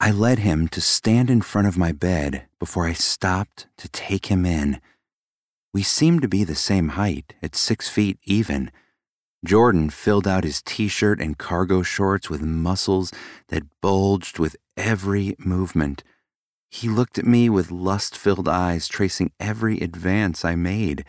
I 0.01 0.11
led 0.11 0.41
him 0.41 0.69
to 0.69 0.81
stand 0.81 1.29
in 1.29 1.41
front 1.41 1.67
of 1.67 1.77
my 1.77 1.93
bed 1.93 2.47
before 2.59 2.87
I 2.87 2.93
stopped 2.93 3.67
to 3.79 3.89
take 3.89 4.27
him 4.27 4.47
in. 4.47 4.81
We 5.75 5.83
seemed 5.83 6.23
to 6.23 6.29
be 6.29 6.45
the 6.45 6.55
same 6.55 6.91
height, 6.91 7.35
at 7.43 7.57
six 7.57 7.89
feet 7.89 8.19
even. 8.25 8.71
Jordan 9.45 9.91
filled 9.91 10.27
out 10.27 10.45
his 10.45 10.63
t 10.63 10.89
shirt 10.89 11.21
and 11.21 11.39
cargo 11.39 11.83
shorts 11.83 12.29
with 12.29 12.43
muscles 12.43 13.13
that 13.49 13.63
bulged 13.81 14.39
with 14.39 14.57
every 14.77 15.37
movement. 15.39 16.03
He 16.71 16.89
looked 16.89 17.19
at 17.19 17.25
me 17.25 17.49
with 17.49 17.71
lust 17.71 18.17
filled 18.17 18.49
eyes, 18.49 18.89
tracing 18.89 19.33
every 19.39 19.79
advance 19.79 20.45
I 20.45 20.55
made. 20.55 21.05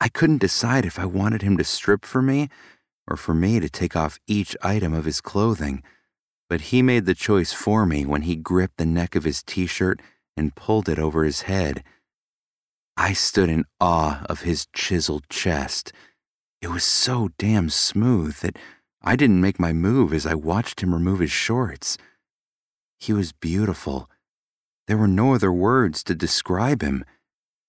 I 0.00 0.08
couldn't 0.08 0.38
decide 0.38 0.84
if 0.84 0.98
I 0.98 1.06
wanted 1.06 1.42
him 1.42 1.56
to 1.56 1.64
strip 1.64 2.04
for 2.04 2.20
me 2.20 2.48
or 3.08 3.16
for 3.16 3.34
me 3.34 3.60
to 3.60 3.70
take 3.70 3.96
off 3.96 4.18
each 4.26 4.56
item 4.62 4.92
of 4.92 5.06
his 5.06 5.20
clothing, 5.20 5.82
but 6.48 6.60
he 6.60 6.82
made 6.82 7.06
the 7.06 7.14
choice 7.14 7.52
for 7.52 7.86
me 7.86 8.04
when 8.04 8.22
he 8.22 8.36
gripped 8.36 8.76
the 8.76 8.84
neck 8.84 9.14
of 9.14 9.24
his 9.24 9.42
t 9.42 9.66
shirt 9.66 10.00
and 10.36 10.54
pulled 10.54 10.88
it 10.88 10.98
over 10.98 11.24
his 11.24 11.42
head. 11.42 11.82
I 12.96 13.12
stood 13.12 13.48
in 13.48 13.64
awe 13.80 14.24
of 14.28 14.42
his 14.42 14.66
chiseled 14.72 15.28
chest. 15.28 15.92
It 16.60 16.68
was 16.68 16.84
so 16.84 17.30
damn 17.38 17.70
smooth 17.70 18.36
that 18.38 18.58
I 19.00 19.14
didn't 19.14 19.40
make 19.40 19.60
my 19.60 19.72
move 19.72 20.12
as 20.12 20.26
I 20.26 20.34
watched 20.34 20.82
him 20.82 20.92
remove 20.92 21.20
his 21.20 21.30
shorts. 21.30 21.96
He 22.98 23.12
was 23.12 23.32
beautiful. 23.32 24.10
There 24.88 24.96
were 24.96 25.06
no 25.06 25.34
other 25.34 25.52
words 25.52 26.02
to 26.04 26.14
describe 26.14 26.82
him. 26.82 27.04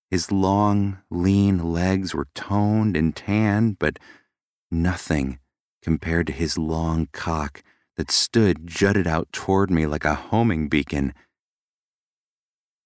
His 0.10 0.32
long, 0.32 1.00
lean 1.12 1.72
legs 1.72 2.16
were 2.16 2.28
toned 2.34 2.98
and 2.98 3.16
tanned, 3.16 3.78
but 3.78 4.00
nothing 4.72 5.38
compared 5.84 6.28
to 6.28 6.34
his 6.34 6.58
long 6.58 7.10
cock 7.12 7.62
that 7.96 8.10
stood 8.10 8.66
jutted 8.66 9.06
out 9.06 9.32
toward 9.32 9.70
me 9.70 9.86
like 9.86 10.06
a 10.06 10.16
homing 10.16 10.68
beacon. 10.68 11.14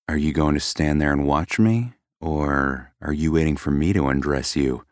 Are 0.09 0.17
you 0.17 0.33
going 0.33 0.55
to 0.55 0.59
stand 0.59 0.99
there 0.99 1.13
and 1.13 1.25
watch 1.25 1.59
me? 1.59 1.93
Or 2.19 2.93
are 3.01 3.13
you 3.13 3.31
waiting 3.31 3.55
for 3.55 3.71
me 3.71 3.93
to 3.93 4.07
undress 4.07 4.55
you? 4.55 4.83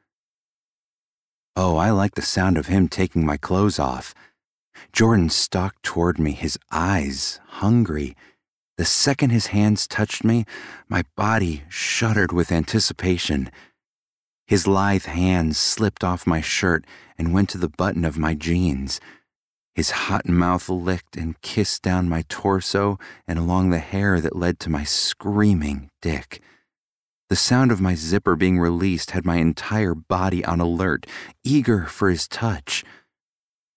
Oh, 1.55 1.75
I 1.75 1.89
like 1.91 2.15
the 2.15 2.21
sound 2.21 2.57
of 2.57 2.67
him 2.67 2.87
taking 2.87 3.25
my 3.25 3.37
clothes 3.37 3.77
off. 3.77 4.13
Jordan 4.93 5.29
stalked 5.29 5.83
toward 5.83 6.17
me, 6.17 6.31
his 6.31 6.57
eyes 6.71 7.39
hungry. 7.45 8.15
The 8.77 8.85
second 8.85 9.31
his 9.31 9.47
hands 9.47 9.85
touched 9.85 10.23
me, 10.23 10.45
my 10.87 11.03
body 11.17 11.63
shuddered 11.67 12.31
with 12.31 12.51
anticipation. 12.51 13.51
His 14.47 14.65
lithe 14.65 15.05
hands 15.05 15.57
slipped 15.57 16.03
off 16.03 16.25
my 16.25 16.41
shirt 16.41 16.85
and 17.17 17.33
went 17.33 17.49
to 17.49 17.57
the 17.57 17.69
button 17.69 18.05
of 18.05 18.17
my 18.17 18.33
jeans. 18.33 18.99
His 19.75 19.91
hot 19.91 20.27
mouth 20.27 20.69
licked 20.69 21.15
and 21.15 21.39
kissed 21.41 21.81
down 21.81 22.09
my 22.09 22.23
torso 22.27 22.97
and 23.27 23.37
along 23.37 23.69
the 23.69 23.79
hair 23.79 24.19
that 24.19 24.35
led 24.35 24.59
to 24.61 24.69
my 24.69 24.83
screaming 24.83 25.89
dick. 26.01 26.41
The 27.31 27.37
sound 27.37 27.71
of 27.71 27.79
my 27.79 27.95
zipper 27.95 28.35
being 28.35 28.59
released 28.59 29.11
had 29.11 29.25
my 29.25 29.37
entire 29.37 29.95
body 29.95 30.43
on 30.43 30.59
alert, 30.59 31.05
eager 31.45 31.85
for 31.85 32.09
his 32.09 32.27
touch. 32.27 32.83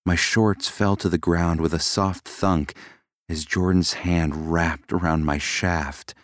My 0.05 0.17
shorts 0.17 0.69
fell 0.69 0.97
to 0.97 1.09
the 1.09 1.19
ground 1.19 1.61
with 1.61 1.73
a 1.73 1.79
soft 1.79 2.27
thunk 2.27 2.75
as 3.29 3.45
Jordan's 3.45 3.93
hand 3.93 4.51
wrapped 4.51 4.93
around 4.93 5.25
my 5.25 5.39
shaft. 5.39 6.17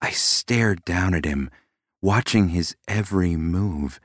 I 0.00 0.08
stared 0.08 0.86
down 0.86 1.12
at 1.12 1.26
him, 1.26 1.50
watching 2.00 2.48
his 2.48 2.76
every 2.88 3.36
move. 3.36 4.00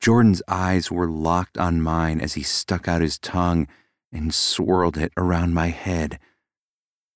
Jordan's 0.00 0.42
eyes 0.48 0.90
were 0.90 1.08
locked 1.08 1.56
on 1.56 1.80
mine 1.80 2.20
as 2.20 2.34
he 2.34 2.42
stuck 2.42 2.88
out 2.88 3.02
his 3.02 3.20
tongue 3.20 3.68
and 4.10 4.34
swirled 4.34 4.96
it 4.96 5.12
around 5.16 5.54
my 5.54 5.68
head. 5.68 6.18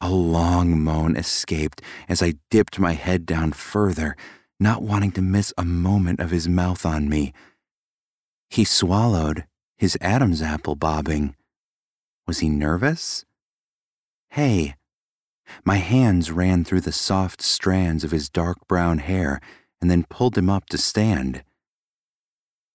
A 0.04 0.10
long 0.10 0.78
moan 0.84 1.16
escaped 1.16 1.80
as 2.10 2.22
I 2.22 2.34
dipped 2.50 2.78
my 2.78 2.92
head 2.92 3.24
down 3.24 3.52
further, 3.52 4.18
not 4.60 4.82
wanting 4.82 5.12
to 5.12 5.22
miss 5.22 5.50
a 5.56 5.64
moment 5.64 6.20
of 6.20 6.30
his 6.30 6.46
mouth 6.46 6.84
on 6.84 7.08
me. 7.08 7.32
He 8.50 8.64
swallowed, 8.64 9.46
his 9.78 9.96
Adam's 10.02 10.42
apple 10.42 10.74
bobbing. 10.74 11.36
Was 12.26 12.40
he 12.40 12.50
nervous? 12.50 13.24
Hey. 14.28 14.74
My 15.64 15.76
hands 15.76 16.30
ran 16.30 16.64
through 16.64 16.82
the 16.82 16.92
soft 16.92 17.40
strands 17.40 18.04
of 18.04 18.10
his 18.10 18.28
dark 18.28 18.58
brown 18.68 18.98
hair 18.98 19.40
and 19.80 19.90
then 19.90 20.04
pulled 20.10 20.36
him 20.36 20.50
up 20.50 20.66
to 20.66 20.76
stand. 20.76 21.42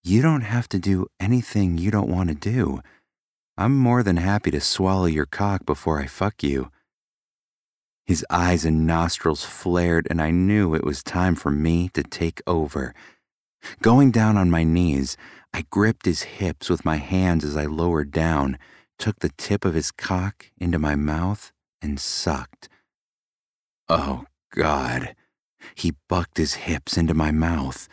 You 0.03 0.23
don't 0.23 0.41
have 0.41 0.67
to 0.69 0.79
do 0.79 1.05
anything 1.19 1.77
you 1.77 1.91
don't 1.91 2.09
want 2.09 2.29
to 2.29 2.35
do. 2.35 2.79
I'm 3.55 3.77
more 3.77 4.01
than 4.01 4.17
happy 4.17 4.49
to 4.49 4.59
swallow 4.59 5.05
your 5.05 5.27
cock 5.27 5.63
before 5.67 5.99
I 5.99 6.07
fuck 6.07 6.41
you. 6.41 6.71
His 8.09 8.25
eyes 8.31 8.65
and 8.65 8.87
nostrils 8.87 9.45
flared, 9.45 10.07
and 10.09 10.19
I 10.19 10.31
knew 10.31 10.73
it 10.73 10.83
was 10.83 11.03
time 11.03 11.35
for 11.35 11.51
me 11.51 11.89
to 11.89 12.01
take 12.01 12.41
over. 12.47 12.95
Going 13.83 14.09
down 14.09 14.35
on 14.35 14.49
my 14.49 14.63
knees, 14.63 15.15
I 15.53 15.65
gripped 15.69 16.07
his 16.07 16.23
hips 16.23 16.71
with 16.71 16.83
my 16.83 16.95
hands 16.95 17.45
as 17.45 17.55
I 17.55 17.65
lowered 17.65 18.09
down, 18.09 18.57
took 18.97 19.19
the 19.19 19.29
tip 19.37 19.63
of 19.63 19.75
his 19.75 19.91
cock 19.91 20.47
into 20.57 20.79
my 20.79 20.95
mouth, 20.95 21.51
and 21.83 21.99
sucked. 21.99 22.67
Oh, 23.87 24.25
God. 24.55 25.13
He 25.75 25.93
bucked 26.07 26.37
his 26.39 26.55
hips 26.55 26.97
into 26.97 27.13
my 27.13 27.29
mouth. 27.29 27.87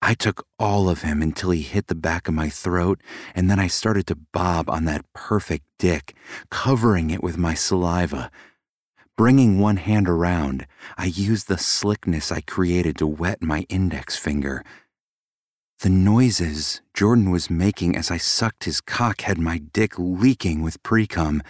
I 0.00 0.14
took 0.14 0.46
all 0.58 0.88
of 0.88 1.02
him 1.02 1.20
until 1.20 1.50
he 1.50 1.60
hit 1.60 1.88
the 1.88 1.94
back 1.94 2.26
of 2.26 2.32
my 2.32 2.48
throat, 2.48 3.02
and 3.34 3.50
then 3.50 3.60
I 3.60 3.66
started 3.66 4.06
to 4.06 4.16
bob 4.32 4.70
on 4.70 4.86
that 4.86 5.04
perfect 5.12 5.66
dick, 5.78 6.16
covering 6.50 7.10
it 7.10 7.22
with 7.22 7.36
my 7.36 7.52
saliva. 7.52 8.30
Bringing 9.22 9.60
one 9.60 9.76
hand 9.76 10.08
around, 10.08 10.66
I 10.98 11.04
used 11.04 11.46
the 11.46 11.56
slickness 11.56 12.32
I 12.32 12.40
created 12.40 12.96
to 12.96 13.06
wet 13.06 13.40
my 13.40 13.66
index 13.68 14.16
finger. 14.16 14.64
The 15.78 15.90
noises 15.90 16.80
Jordan 16.92 17.30
was 17.30 17.48
making 17.48 17.94
as 17.94 18.10
I 18.10 18.16
sucked 18.16 18.64
his 18.64 18.80
cock 18.80 19.20
had 19.20 19.38
my 19.38 19.58
dick 19.58 19.96
leaking 19.96 20.60
with 20.60 20.82
precum. 20.82 21.40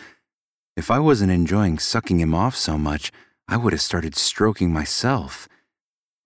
If 0.76 0.90
I 0.90 0.98
wasn't 0.98 1.32
enjoying 1.32 1.78
sucking 1.78 2.20
him 2.20 2.34
off 2.34 2.56
so 2.56 2.76
much, 2.76 3.10
I 3.48 3.56
would 3.56 3.72
have 3.72 3.80
started 3.80 4.16
stroking 4.16 4.70
myself. 4.70 5.48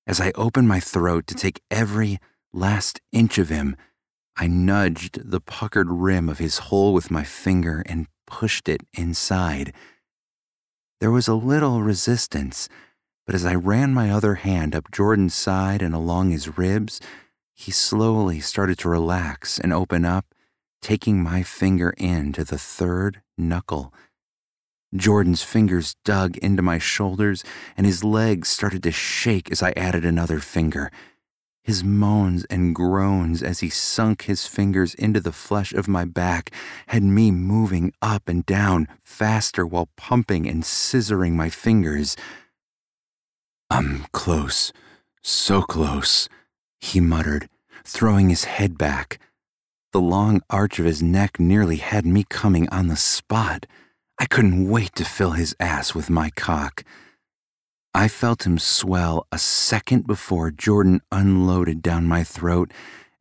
As 0.04 0.20
I 0.20 0.32
opened 0.34 0.66
my 0.66 0.80
throat 0.80 1.28
to 1.28 1.36
take 1.36 1.62
every 1.70 2.18
last 2.52 3.00
inch 3.12 3.38
of 3.38 3.50
him, 3.50 3.76
I 4.36 4.48
nudged 4.48 5.30
the 5.30 5.40
puckered 5.40 5.92
rim 5.92 6.28
of 6.28 6.38
his 6.38 6.58
hole 6.58 6.92
with 6.92 7.12
my 7.12 7.22
finger 7.22 7.84
and 7.86 8.08
pushed 8.26 8.68
it 8.68 8.80
inside. 8.94 9.72
There 10.98 11.10
was 11.10 11.28
a 11.28 11.34
little 11.34 11.82
resistance, 11.82 12.70
but 13.26 13.34
as 13.34 13.44
I 13.44 13.54
ran 13.54 13.92
my 13.92 14.10
other 14.10 14.36
hand 14.36 14.74
up 14.74 14.90
Jordan's 14.90 15.34
side 15.34 15.82
and 15.82 15.94
along 15.94 16.30
his 16.30 16.56
ribs, 16.56 17.00
he 17.54 17.70
slowly 17.70 18.40
started 18.40 18.78
to 18.78 18.88
relax 18.88 19.58
and 19.58 19.74
open 19.74 20.06
up, 20.06 20.24
taking 20.80 21.22
my 21.22 21.42
finger 21.42 21.92
in 21.98 22.32
to 22.32 22.44
the 22.44 22.58
third 22.58 23.20
knuckle. 23.36 23.92
Jordan's 24.94 25.42
fingers 25.42 25.96
dug 26.02 26.38
into 26.38 26.62
my 26.62 26.78
shoulders, 26.78 27.44
and 27.76 27.84
his 27.84 28.02
legs 28.02 28.48
started 28.48 28.82
to 28.84 28.92
shake 28.92 29.50
as 29.50 29.62
I 29.62 29.72
added 29.76 30.06
another 30.06 30.38
finger. 30.38 30.90
His 31.66 31.82
moans 31.82 32.44
and 32.44 32.76
groans 32.76 33.42
as 33.42 33.58
he 33.58 33.70
sunk 33.70 34.22
his 34.22 34.46
fingers 34.46 34.94
into 34.94 35.18
the 35.18 35.32
flesh 35.32 35.72
of 35.72 35.88
my 35.88 36.04
back 36.04 36.52
had 36.86 37.02
me 37.02 37.32
moving 37.32 37.92
up 38.00 38.28
and 38.28 38.46
down 38.46 38.86
faster 39.02 39.66
while 39.66 39.88
pumping 39.96 40.48
and 40.48 40.62
scissoring 40.62 41.32
my 41.32 41.50
fingers. 41.50 42.16
I'm 43.68 44.06
close, 44.12 44.72
so 45.24 45.60
close, 45.60 46.28
he 46.80 47.00
muttered, 47.00 47.48
throwing 47.84 48.28
his 48.28 48.44
head 48.44 48.78
back. 48.78 49.18
The 49.92 50.00
long 50.00 50.42
arch 50.48 50.78
of 50.78 50.84
his 50.84 51.02
neck 51.02 51.40
nearly 51.40 51.78
had 51.78 52.06
me 52.06 52.24
coming 52.28 52.68
on 52.68 52.86
the 52.86 52.94
spot. 52.94 53.66
I 54.20 54.26
couldn't 54.26 54.68
wait 54.68 54.94
to 54.94 55.04
fill 55.04 55.32
his 55.32 55.56
ass 55.58 55.96
with 55.96 56.10
my 56.10 56.30
cock. 56.36 56.84
I 57.96 58.08
felt 58.08 58.44
him 58.44 58.58
swell 58.58 59.26
a 59.32 59.38
second 59.38 60.06
before 60.06 60.50
Jordan 60.50 61.00
unloaded 61.10 61.80
down 61.80 62.04
my 62.04 62.24
throat, 62.24 62.70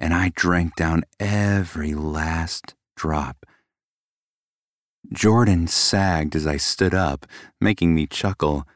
and 0.01 0.13
I 0.13 0.33
drank 0.35 0.75
down 0.75 1.05
every 1.17 1.93
last 1.93 2.75
drop. 2.97 3.45
Jordan 5.13 5.67
sagged 5.67 6.35
as 6.35 6.45
I 6.45 6.57
stood 6.57 6.93
up, 6.93 7.25
making 7.61 7.95
me 7.95 8.05
chuckle. 8.05 8.67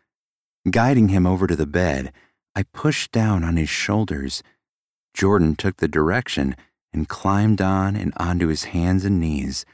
Guiding 0.72 1.10
him 1.10 1.28
over 1.28 1.48
to 1.48 1.56
the 1.58 1.68
bed, 1.68 2.14
I 2.56 2.64
pushed 2.74 3.12
down 3.12 3.44
on 3.44 3.58
his 3.58 3.70
shoulders. 3.70 4.42
Jordan 5.14 5.58
took 5.58 5.78
the 5.78 5.90
direction 5.90 6.56
and 6.94 7.10
climbed 7.10 7.60
on 7.60 7.98
and 7.98 8.14
onto 8.16 8.48
his 8.48 8.72
hands 8.72 9.04
and 9.04 9.20
knees. 9.20 9.66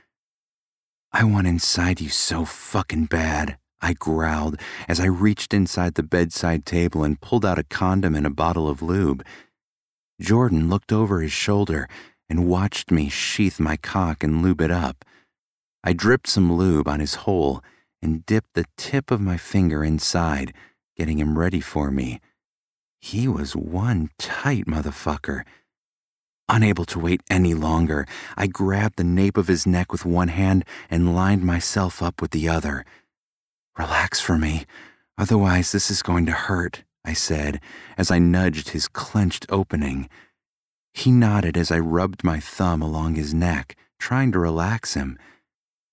I 1.13 1.23
want 1.23 1.45
inside 1.45 2.01
you 2.01 2.09
so 2.09 2.45
fucking 2.45 3.05
bad, 3.05 3.59
I 3.86 3.94
growled 3.94 4.60
as 4.88 5.00
I 5.00 5.06
reached 5.06 5.54
inside 5.54 5.94
the 5.94 6.02
bedside 6.02 6.66
table 6.66 7.04
and 7.04 7.22
pulled 7.22 7.46
out 7.46 7.60
a 7.60 7.64
condom 7.64 8.16
and 8.16 8.26
a 8.26 8.32
bottle 8.32 8.68
of 8.68 8.82
lube. 8.82 9.24
Jordan 10.20 10.72
looked 10.72 10.92
over 10.92 11.22
his 11.22 11.32
shoulder 11.32 11.88
and 12.28 12.48
watched 12.48 12.90
me 12.90 13.10
sheath 13.10 13.60
my 13.60 13.78
cock 13.78 14.24
and 14.24 14.42
lube 14.42 14.60
it 14.60 14.72
up. 14.72 15.06
I 15.84 15.94
dripped 15.94 16.26
some 16.26 16.52
lube 16.52 16.88
on 16.88 17.00
his 17.00 17.14
hole 17.14 17.64
and 18.02 18.26
dipped 18.26 18.56
the 18.56 18.66
tip 18.76 19.12
of 19.12 19.22
my 19.22 19.38
finger 19.38 19.84
inside, 19.84 20.52
getting 20.98 21.20
him 21.20 21.38
ready 21.38 21.62
for 21.62 21.92
me. 21.92 22.22
He 23.00 23.28
was 23.28 23.56
one 23.56 24.10
tight 24.18 24.66
motherfucker. 24.66 25.44
Unable 26.50 26.86
to 26.86 26.98
wait 26.98 27.22
any 27.30 27.54
longer, 27.54 28.08
I 28.36 28.48
grabbed 28.48 28.98
the 28.98 29.04
nape 29.04 29.38
of 29.38 29.48
his 29.48 29.68
neck 29.68 29.92
with 29.92 30.06
one 30.06 30.30
hand 30.30 30.66
and 30.90 31.16
lined 31.16 31.44
myself 31.44 32.02
up 32.02 32.20
with 32.20 32.32
the 32.32 32.50
other. 32.50 32.84
Relax 33.78 34.19
for 34.19 34.38
me, 34.38 34.65
otherwise, 35.17 35.71
this 35.71 35.91
is 35.91 36.01
going 36.01 36.26
to 36.26 36.32
hurt, 36.32 36.84
I 37.03 37.13
said 37.13 37.59
as 37.97 38.09
I 38.09 38.19
nudged 38.19 38.69
his 38.69 38.88
clenched 38.88 39.45
opening. 39.49 40.09
He 40.93 41.11
nodded 41.11 41.57
as 41.57 41.71
I 41.71 41.80
rubbed 41.80 42.23
my 42.23 42.39
thumb 42.39 42.82
along 42.82 43.15
his 43.15 43.34
neck, 43.34 43.76
trying 43.99 44.32
to 44.32 44.39
relax 44.39 44.93
him. 44.93 45.19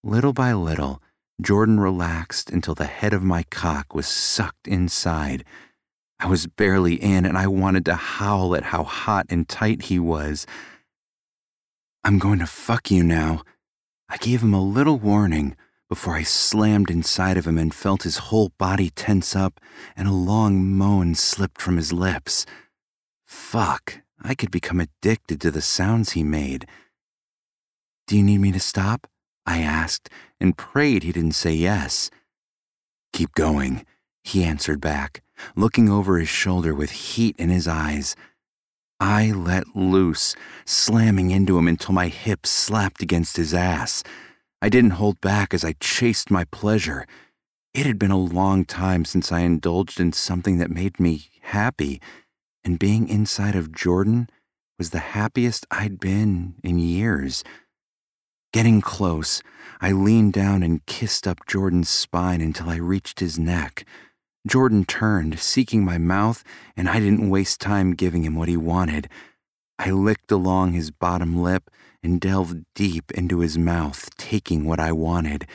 Little 0.05 0.33
by 0.33 0.53
little, 0.53 1.03
Jordan 1.41 1.81
relaxed 1.81 2.51
until 2.51 2.75
the 2.75 2.87
head 2.87 3.13
of 3.13 3.23
my 3.23 3.43
cock 3.45 3.95
was 3.95 4.07
sucked 4.07 4.69
inside. 4.69 5.45
I 6.21 6.29
was 6.29 6.47
barely 6.47 6.95
in, 6.95 7.27
and 7.27 7.37
I 7.37 7.49
wanted 7.49 7.85
to 7.87 7.97
howl 7.97 8.55
at 8.55 8.65
how 8.65 8.85
hot 8.85 9.27
and 9.29 9.49
tight 9.49 9.83
he 9.83 9.99
was. 9.99 10.47
I'm 12.05 12.21
going 12.21 12.39
to 12.39 12.47
fuck 12.47 12.91
you 12.91 13.03
now. 13.03 13.43
I 14.09 14.19
gave 14.19 14.43
him 14.43 14.55
a 14.55 14.63
little 14.63 14.99
warning 14.99 15.57
before 15.93 16.17
I 16.17 16.23
slammed 16.23 16.89
inside 16.89 17.37
of 17.37 17.47
him 17.47 17.59
and 17.59 17.75
felt 17.75 18.05
his 18.05 18.17
whole 18.17 18.51
body 18.57 18.89
tense 18.89 19.37
up 19.37 19.61
and 19.95 20.09
a 20.09 20.21
long 20.33 20.65
moan 20.65 21.15
slipped 21.15 21.61
from 21.61 21.77
his 21.77 21.93
lips. 21.93 22.47
Fuck, 23.27 24.01
I 24.23 24.35
could 24.35 24.51
become 24.51 24.81
addicted 24.81 25.39
to 25.43 25.51
the 25.51 25.61
sounds 25.61 26.13
he 26.13 26.23
made. 26.25 26.65
Do 28.07 28.17
you 28.17 28.23
need 28.23 28.39
me 28.39 28.53
to 28.53 28.59
stop? 28.59 29.07
I 29.45 29.59
asked 29.59 30.09
and 30.41 30.57
prayed 30.57 31.03
he 31.03 31.13
didn't 31.13 31.35
say 31.35 31.53
yes. 31.53 32.11
Keep 33.13 33.35
going, 33.35 33.85
he 34.25 34.45
answered 34.45 34.81
back, 34.81 35.23
looking 35.55 35.91
over 35.91 36.19
his 36.19 36.31
shoulder 36.31 36.75
with 36.75 36.91
heat 37.13 37.37
in 37.39 37.51
his 37.51 37.69
eyes. 37.69 38.17
I 38.99 39.31
let 39.33 39.77
loose, 39.77 40.37
slamming 40.65 41.31
into 41.31 41.59
him 41.59 41.69
until 41.69 41.93
my 41.93 42.09
hips 42.09 42.49
slapped 42.49 43.03
against 43.03 43.37
his 43.37 43.53
ass. 43.53 44.03
I 44.65 44.69
didn't 44.69 44.91
hold 44.91 45.21
back 45.21 45.53
as 45.53 45.65
I 45.65 45.73
chased 45.81 46.31
my 46.31 46.45
pleasure. 46.45 47.05
It 47.75 47.85
had 47.85 47.99
been 47.99 48.13
a 48.13 48.17
long 48.17 48.65
time 48.65 49.05
since 49.05 49.33
I 49.33 49.41
indulged 49.41 49.99
in 49.99 50.13
something 50.13 50.59
that 50.59 50.71
made 50.71 51.01
me 51.01 51.31
happy, 51.41 52.01
and 52.63 52.79
being 52.79 53.09
inside 53.09 53.57
of 53.57 53.73
Jordan 53.73 54.31
was 54.79 54.91
the 54.91 55.01
happiest 55.01 55.67
I'd 55.73 55.99
been 55.99 56.55
in 56.63 56.79
years. 56.79 57.43
Getting 58.53 58.81
close, 58.81 59.43
I 59.81 59.91
leaned 59.91 60.35
down 60.35 60.63
and 60.63 60.87
kissed 60.87 61.27
up 61.27 61.45
Jordan's 61.49 61.89
spine 61.89 62.41
until 62.41 62.71
I 62.71 62.77
reached 62.77 63.19
his 63.19 63.41
neck. 63.41 63.85
Jordan 64.47 64.85
turned, 64.85 65.41
seeking 65.41 65.85
my 65.85 65.99
mouth, 65.99 66.45
and 66.77 66.89
I 66.89 67.01
didn't 67.01 67.31
waste 67.31 67.61
time 67.61 67.95
giving 67.95 68.23
him 68.23 68.37
what 68.37 68.49
he 68.49 68.57
wanted. 68.57 69.09
I 69.77 69.91
licked 69.91 70.31
along 70.31 70.73
his 70.73 70.93
bottom 70.93 71.43
lip 71.43 71.69
and 72.03 72.21
delved 72.21 72.65
deep 72.75 73.11
into 73.13 73.41
his 73.41 73.57
mouth, 73.57 74.09
taking 74.17 74.65
what 74.65 74.81
I 74.81 74.93
wanted. 74.93 75.47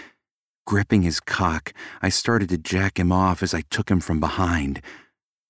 Gripping 0.66 1.02
his 1.04 1.20
cock, 1.20 1.74
I 2.02 2.10
started 2.10 2.50
to 2.50 2.58
jack 2.58 3.00
him 3.00 3.12
off 3.12 3.44
as 3.44 3.54
I 3.54 3.62
took 3.70 3.90
him 3.90 4.00
from 4.00 4.20
behind. 4.20 4.82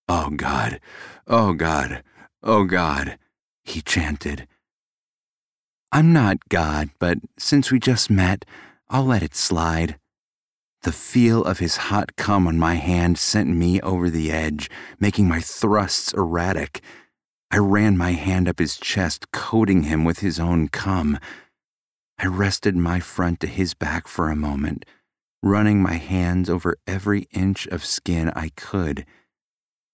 Oh 0.07 0.29
God, 0.29 0.79
oh 1.27 1.53
God, 1.53 2.03
oh 2.43 2.65
God, 2.65 3.17
he 3.63 3.81
chanted. 3.81 4.47
I'm 5.91 6.13
not 6.13 6.49
God, 6.49 6.89
but 6.99 7.17
since 7.37 7.71
we 7.71 7.79
just 7.79 8.09
met, 8.09 8.45
I'll 8.89 9.05
let 9.05 9.23
it 9.23 9.35
slide. 9.35 9.97
The 10.83 10.91
feel 10.91 11.43
of 11.43 11.59
his 11.59 11.77
hot 11.77 12.15
cum 12.15 12.47
on 12.47 12.59
my 12.59 12.75
hand 12.75 13.17
sent 13.17 13.49
me 13.49 13.81
over 13.81 14.09
the 14.09 14.31
edge, 14.31 14.69
making 14.99 15.27
my 15.27 15.41
thrusts 15.41 16.13
erratic. 16.13 16.81
I 17.49 17.57
ran 17.57 17.97
my 17.97 18.11
hand 18.11 18.47
up 18.49 18.59
his 18.59 18.77
chest, 18.77 19.31
coating 19.31 19.83
him 19.83 20.03
with 20.03 20.19
his 20.19 20.39
own 20.39 20.67
cum. 20.67 21.17
I 22.19 22.27
rested 22.27 22.75
my 22.75 22.99
front 22.99 23.39
to 23.41 23.47
his 23.47 23.73
back 23.73 24.07
for 24.07 24.29
a 24.29 24.35
moment, 24.35 24.85
running 25.41 25.81
my 25.81 25.93
hands 25.93 26.49
over 26.49 26.77
every 26.85 27.27
inch 27.31 27.65
of 27.67 27.85
skin 27.85 28.29
I 28.35 28.49
could. 28.55 29.05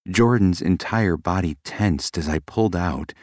Jordan's 0.10 0.62
entire 0.62 1.16
body 1.16 1.58
tensed 1.64 2.18
as 2.18 2.28
I 2.28 2.40
pulled 2.40 2.76
out. 2.76 3.14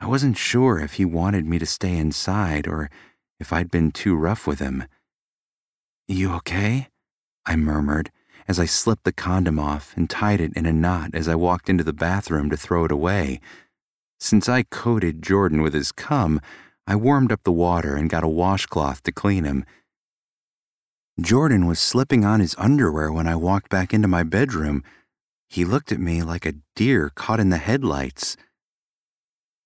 I 0.00 0.06
wasn't 0.06 0.38
sure 0.38 0.78
if 0.78 0.94
he 0.94 1.04
wanted 1.04 1.44
me 1.44 1.58
to 1.58 1.66
stay 1.66 1.96
inside 1.96 2.66
or 2.66 2.90
if 3.38 3.52
I'd 3.52 3.70
been 3.70 3.90
too 3.90 4.16
rough 4.16 4.46
with 4.46 4.58
him. 4.58 4.84
You 6.08 6.32
okay? 6.32 6.88
I 7.44 7.56
murmured 7.56 8.10
as 8.48 8.58
I 8.58 8.66
slipped 8.66 9.04
the 9.04 9.12
condom 9.12 9.58
off 9.58 9.96
and 9.96 10.08
tied 10.08 10.40
it 10.40 10.52
in 10.54 10.66
a 10.66 10.72
knot 10.72 11.10
as 11.14 11.28
I 11.28 11.34
walked 11.34 11.68
into 11.68 11.84
the 11.84 11.92
bathroom 11.92 12.50
to 12.50 12.56
throw 12.56 12.84
it 12.84 12.92
away. 12.92 13.40
Since 14.18 14.48
I 14.48 14.64
coated 14.64 15.22
Jordan 15.22 15.62
with 15.62 15.74
his 15.74 15.92
cum, 15.92 16.40
I 16.86 16.96
warmed 16.96 17.32
up 17.32 17.42
the 17.44 17.52
water 17.52 17.96
and 17.96 18.10
got 18.10 18.24
a 18.24 18.28
washcloth 18.28 19.02
to 19.04 19.12
clean 19.12 19.44
him. 19.44 19.64
Jordan 21.20 21.66
was 21.66 21.78
slipping 21.78 22.24
on 22.24 22.40
his 22.40 22.54
underwear 22.58 23.12
when 23.12 23.26
I 23.26 23.36
walked 23.36 23.68
back 23.68 23.92
into 23.92 24.08
my 24.08 24.22
bedroom. 24.22 24.82
He 25.48 25.64
looked 25.64 25.92
at 25.92 26.00
me 26.00 26.22
like 26.22 26.46
a 26.46 26.54
deer 26.74 27.10
caught 27.14 27.40
in 27.40 27.50
the 27.50 27.58
headlights. 27.58 28.36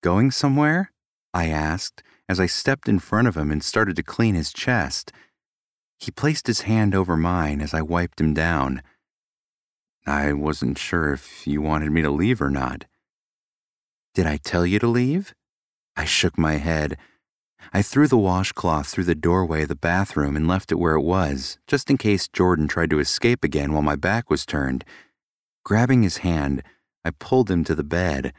Going 0.03 0.31
somewhere? 0.31 0.91
I 1.33 1.47
asked 1.47 2.03
as 2.27 2.39
I 2.39 2.45
stepped 2.45 2.87
in 2.87 2.99
front 2.99 3.27
of 3.27 3.37
him 3.37 3.51
and 3.51 3.63
started 3.63 3.95
to 3.95 4.03
clean 4.03 4.35
his 4.35 4.51
chest. 4.53 5.11
He 5.99 6.11
placed 6.11 6.47
his 6.47 6.61
hand 6.61 6.93
over 6.93 7.15
mine 7.15 7.61
as 7.61 7.73
I 7.73 7.81
wiped 7.81 8.19
him 8.19 8.33
down. 8.33 8.81
I 10.05 10.33
wasn't 10.33 10.77
sure 10.77 11.13
if 11.13 11.47
you 11.47 11.61
wanted 11.61 11.91
me 11.91 12.01
to 12.01 12.11
leave 12.11 12.41
or 12.41 12.51
not. 12.51 12.85
Did 14.13 14.27
I 14.27 14.37
tell 14.37 14.65
you 14.65 14.79
to 14.79 14.87
leave? 14.87 15.33
I 15.95 16.05
shook 16.05 16.37
my 16.37 16.53
head. 16.53 16.97
I 17.73 17.81
threw 17.81 18.07
the 18.07 18.17
washcloth 18.17 18.87
through 18.87 19.05
the 19.05 19.15
doorway 19.15 19.63
of 19.63 19.69
the 19.69 19.75
bathroom 19.75 20.35
and 20.35 20.47
left 20.47 20.71
it 20.71 20.79
where 20.79 20.95
it 20.95 21.01
was, 21.01 21.57
just 21.67 21.89
in 21.89 21.97
case 21.97 22.27
Jordan 22.27 22.67
tried 22.67 22.91
to 22.91 22.99
escape 22.99 23.43
again 23.43 23.73
while 23.73 23.81
my 23.81 23.95
back 23.95 24.29
was 24.29 24.45
turned. 24.45 24.85
Grabbing 25.63 26.03
his 26.03 26.17
hand, 26.17 26.61
I 27.03 27.09
pulled 27.09 27.49
him 27.49 27.63
to 27.63 27.75
the 27.75 27.83
bed. 27.83 28.33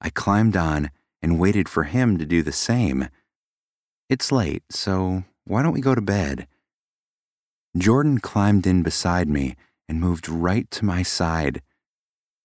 I 0.00 0.10
climbed 0.10 0.56
on 0.56 0.90
and 1.20 1.38
waited 1.38 1.68
for 1.68 1.84
him 1.84 2.16
to 2.18 2.26
do 2.26 2.42
the 2.42 2.52
same. 2.52 3.08
It's 4.08 4.32
late, 4.32 4.62
so 4.70 5.24
why 5.44 5.62
don't 5.62 5.72
we 5.74 5.80
go 5.80 5.94
to 5.94 6.00
bed? 6.00 6.46
Jordan 7.76 8.18
climbed 8.18 8.66
in 8.66 8.84
beside 8.84 9.28
me 9.28 9.56
and 9.88 10.00
moved 10.00 10.28
right 10.28 10.70
to 10.70 10.84
my 10.84 11.02
side. 11.02 11.60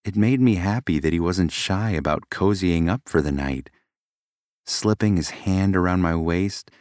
It 0.03 0.15
made 0.15 0.41
me 0.41 0.55
happy 0.55 0.99
that 0.99 1.13
he 1.13 1.19
wasn't 1.19 1.51
shy 1.51 1.91
about 1.91 2.29
cozying 2.31 2.89
up 2.89 3.03
for 3.05 3.21
the 3.21 3.31
night. 3.31 3.69
Slipping 4.65 5.17
his 5.17 5.29
hand 5.31 5.75
around 5.75 6.01
my 6.01 6.15
waist, 6.15 6.71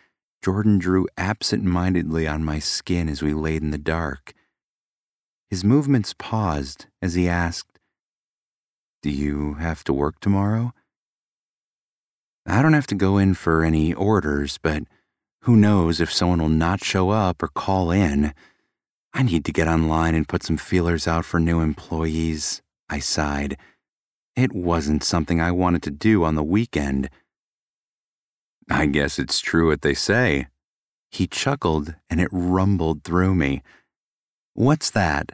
Jordan 0.42 0.78
drew 0.78 1.07
absent 1.18 1.64
mindedly 1.64 2.26
on 2.26 2.44
my 2.44 2.59
skin 2.59 3.09
as 3.09 3.22
we 3.22 3.34
laid 3.34 3.62
in 3.62 3.70
the 3.70 3.78
dark. 3.78 4.32
His 5.51 5.64
movements 5.64 6.14
paused 6.18 6.86
as 7.03 7.14
he 7.14 7.28
asked, 7.28 7.78
Do 9.03 9.11
you 9.11 9.55
have 9.55 9.84
to 9.84 9.92
work 9.92 10.20
tomorrow? 10.20 10.72
I 12.46 12.62
don't 12.62 12.72
have 12.72 12.86
to 12.88 12.94
go 12.94 13.18
in 13.18 13.34
for 13.34 13.62
any 13.62 13.92
orders, 13.92 14.59
but 14.62 14.84
who 15.49 15.57
knows 15.57 15.99
if 15.99 16.12
someone 16.12 16.42
will 16.42 16.51
not 16.51 16.84
show 16.84 17.09
up 17.09 17.42
or 17.42 17.49
call 17.49 17.90
in? 17.90 18.34
I 19.14 19.22
need 19.22 19.46
to 19.46 19.53
get 19.53 19.66
online 19.66 20.14
and 20.14 20.28
put 20.28 20.42
some 20.42 20.59
feelers 20.59 21.09
out 21.09 21.24
for 21.24 21.40
new 21.40 21.61
employees, 21.61 22.61
I 22.90 22.99
sighed. 22.99 23.57
It 24.36 24.53
wasn't 24.53 25.03
something 25.03 25.40
I 25.40 25.53
wanted 25.53 25.82
to 25.84 25.90
do 25.90 26.22
on 26.22 26.34
the 26.34 26.42
weekend. 26.42 27.09
I 28.68 28.84
guess 28.84 29.18
it's 29.18 29.40
true 29.40 29.68
what 29.68 29.80
they 29.80 29.94
say. 29.94 30.49
He 31.11 31.26
chuckled 31.26 31.94
and 32.11 32.20
it 32.20 32.28
rumbled 32.30 33.03
through 33.03 33.34
me. 33.34 33.62
What's 34.53 34.90
that? 34.90 35.32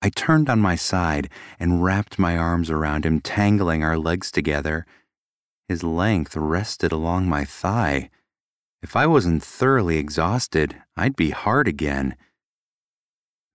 I 0.00 0.10
turned 0.10 0.48
on 0.48 0.60
my 0.60 0.76
side 0.76 1.28
and 1.58 1.82
wrapped 1.82 2.20
my 2.20 2.38
arms 2.38 2.70
around 2.70 3.04
him, 3.04 3.20
tangling 3.20 3.82
our 3.82 3.98
legs 3.98 4.30
together. 4.30 4.86
His 5.66 5.82
length 5.82 6.36
rested 6.36 6.92
along 6.92 7.28
my 7.28 7.44
thigh. 7.44 8.10
If 8.84 8.94
I 8.96 9.06
wasn't 9.06 9.42
thoroughly 9.42 9.96
exhausted, 9.96 10.76
I'd 10.94 11.16
be 11.16 11.30
hard 11.30 11.66
again. 11.66 12.16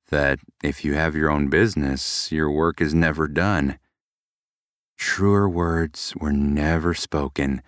That 0.10 0.40
if 0.64 0.84
you 0.84 0.96
have 0.96 1.16
your 1.16 1.30
own 1.30 1.50
business, 1.50 2.32
your 2.32 2.50
work 2.50 2.82
is 2.82 2.96
never 2.96 3.28
done. 3.28 3.78
Truer 4.98 5.48
words 5.48 6.16
were 6.20 6.34
never 6.34 6.96
spoken. 6.96 7.62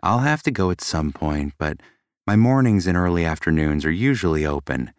I'll 0.00 0.20
have 0.20 0.44
to 0.44 0.52
go 0.52 0.70
at 0.70 0.80
some 0.80 1.10
point, 1.10 1.54
but 1.58 1.78
my 2.24 2.36
mornings 2.36 2.86
and 2.86 2.96
early 2.96 3.24
afternoons 3.24 3.84
are 3.84 3.90
usually 3.90 4.46
open. 4.46 4.92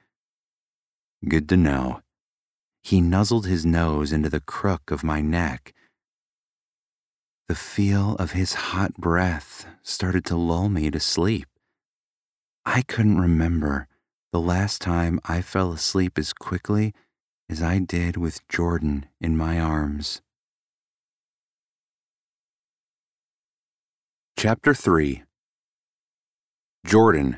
Good 1.25 1.47
to 1.47 1.55
know. 1.55 2.01
He 2.83 2.99
nuzzled 2.99 3.45
his 3.45 3.65
nose 3.65 4.11
into 4.11 4.29
the 4.29 4.41
crook 4.41 4.91
of 4.91 5.05
my 5.05 5.21
neck. 5.21 5.73
The 7.47 7.55
feel 7.55 8.15
of 8.15 8.31
his 8.31 8.53
hot 8.53 8.95
breath 8.95 9.67
started 9.83 10.25
to 10.25 10.35
lull 10.35 10.67
me 10.67 10.89
to 10.89 10.99
sleep. 10.99 11.47
I 12.65 12.81
couldn't 12.81 13.21
remember 13.21 13.87
the 14.31 14.39
last 14.39 14.81
time 14.81 15.19
I 15.25 15.41
fell 15.41 15.71
asleep 15.71 16.17
as 16.17 16.33
quickly 16.33 16.95
as 17.47 17.61
I 17.61 17.77
did 17.77 18.17
with 18.17 18.47
Jordan 18.47 19.05
in 19.21 19.37
my 19.37 19.59
arms. 19.59 20.23
Chapter 24.35 24.73
3 24.73 25.21
Jordan 26.83 27.37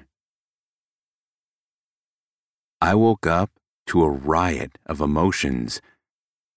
I 2.80 2.95
woke 2.95 3.28
up 3.28 3.51
to 3.88 4.03
a 4.03 4.10
riot 4.10 4.78
of 4.86 5.01
emotions. 5.01 5.82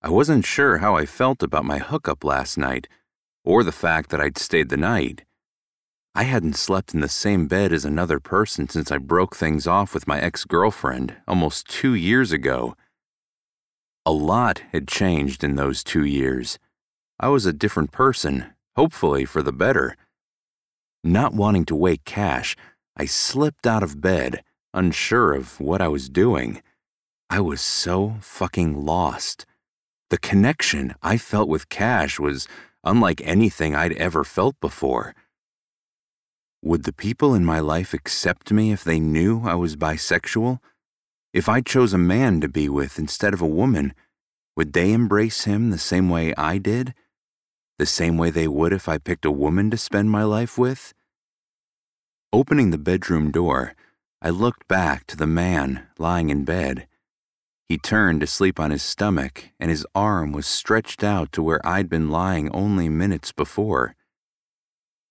I 0.02 0.08
wasn't 0.08 0.44
sure 0.44 0.78
how 0.78 0.94
I 0.96 1.04
felt 1.04 1.42
about 1.42 1.64
my 1.64 1.78
hookup 1.78 2.22
last 2.22 2.56
night, 2.56 2.86
or 3.44 3.64
the 3.64 3.72
fact 3.72 4.10
that 4.10 4.20
I'd 4.20 4.38
stayed 4.38 4.68
the 4.68 4.76
night. 4.76 5.24
I 6.14 6.24
hadn't 6.24 6.56
slept 6.56 6.92
in 6.92 7.00
the 7.00 7.08
same 7.08 7.46
bed 7.46 7.72
as 7.72 7.84
another 7.84 8.18
person 8.18 8.68
since 8.68 8.90
I 8.90 8.98
broke 8.98 9.36
things 9.36 9.66
off 9.66 9.94
with 9.94 10.08
my 10.08 10.20
ex 10.20 10.44
girlfriend 10.44 11.16
almost 11.28 11.68
two 11.68 11.94
years 11.94 12.32
ago. 12.32 12.76
A 14.04 14.10
lot 14.10 14.62
had 14.72 14.88
changed 14.88 15.44
in 15.44 15.54
those 15.54 15.84
two 15.84 16.04
years. 16.04 16.58
I 17.20 17.28
was 17.28 17.46
a 17.46 17.52
different 17.52 17.92
person, 17.92 18.46
hopefully 18.76 19.24
for 19.24 19.42
the 19.42 19.52
better. 19.52 19.96
Not 21.04 21.32
wanting 21.32 21.64
to 21.66 21.76
wake 21.76 22.04
Cash, 22.04 22.56
I 22.96 23.04
slipped 23.04 23.66
out 23.66 23.82
of 23.82 24.00
bed, 24.00 24.42
unsure 24.74 25.32
of 25.32 25.60
what 25.60 25.80
I 25.80 25.88
was 25.88 26.08
doing. 26.08 26.60
I 27.30 27.40
was 27.40 27.60
so 27.60 28.16
fucking 28.20 28.84
lost. 28.84 29.46
The 30.10 30.18
connection 30.18 30.94
I 31.02 31.16
felt 31.16 31.48
with 31.48 31.68
Cash 31.68 32.18
was 32.18 32.48
unlike 32.84 33.20
anything 33.24 33.74
I'd 33.74 33.92
ever 33.94 34.24
felt 34.24 34.60
before. 34.60 35.14
Would 36.62 36.84
the 36.84 36.92
people 36.92 37.34
in 37.34 37.44
my 37.44 37.60
life 37.60 37.94
accept 37.94 38.52
me 38.52 38.70
if 38.70 38.84
they 38.84 39.00
knew 39.00 39.42
I 39.44 39.54
was 39.54 39.76
bisexual? 39.76 40.58
If 41.32 41.48
I 41.48 41.60
chose 41.60 41.94
a 41.94 41.98
man 41.98 42.40
to 42.40 42.48
be 42.48 42.68
with 42.68 42.98
instead 42.98 43.32
of 43.32 43.40
a 43.40 43.46
woman, 43.46 43.94
would 44.56 44.72
they 44.72 44.92
embrace 44.92 45.44
him 45.44 45.70
the 45.70 45.78
same 45.78 46.10
way 46.10 46.34
I 46.36 46.58
did? 46.58 46.92
The 47.78 47.86
same 47.86 48.18
way 48.18 48.30
they 48.30 48.48
would 48.48 48.72
if 48.72 48.88
I 48.88 48.98
picked 48.98 49.24
a 49.24 49.30
woman 49.30 49.70
to 49.70 49.78
spend 49.78 50.10
my 50.10 50.24
life 50.24 50.58
with? 50.58 50.92
Opening 52.32 52.70
the 52.70 52.78
bedroom 52.78 53.30
door, 53.30 53.74
I 54.20 54.28
looked 54.28 54.68
back 54.68 55.06
to 55.06 55.16
the 55.16 55.26
man 55.26 55.86
lying 55.98 56.28
in 56.28 56.44
bed. 56.44 56.86
He 57.70 57.78
turned 57.78 58.20
to 58.20 58.26
sleep 58.26 58.58
on 58.58 58.72
his 58.72 58.82
stomach, 58.82 59.50
and 59.60 59.70
his 59.70 59.86
arm 59.94 60.32
was 60.32 60.44
stretched 60.44 61.04
out 61.04 61.30
to 61.30 61.40
where 61.40 61.64
I'd 61.64 61.88
been 61.88 62.10
lying 62.10 62.50
only 62.50 62.88
minutes 62.88 63.30
before. 63.30 63.94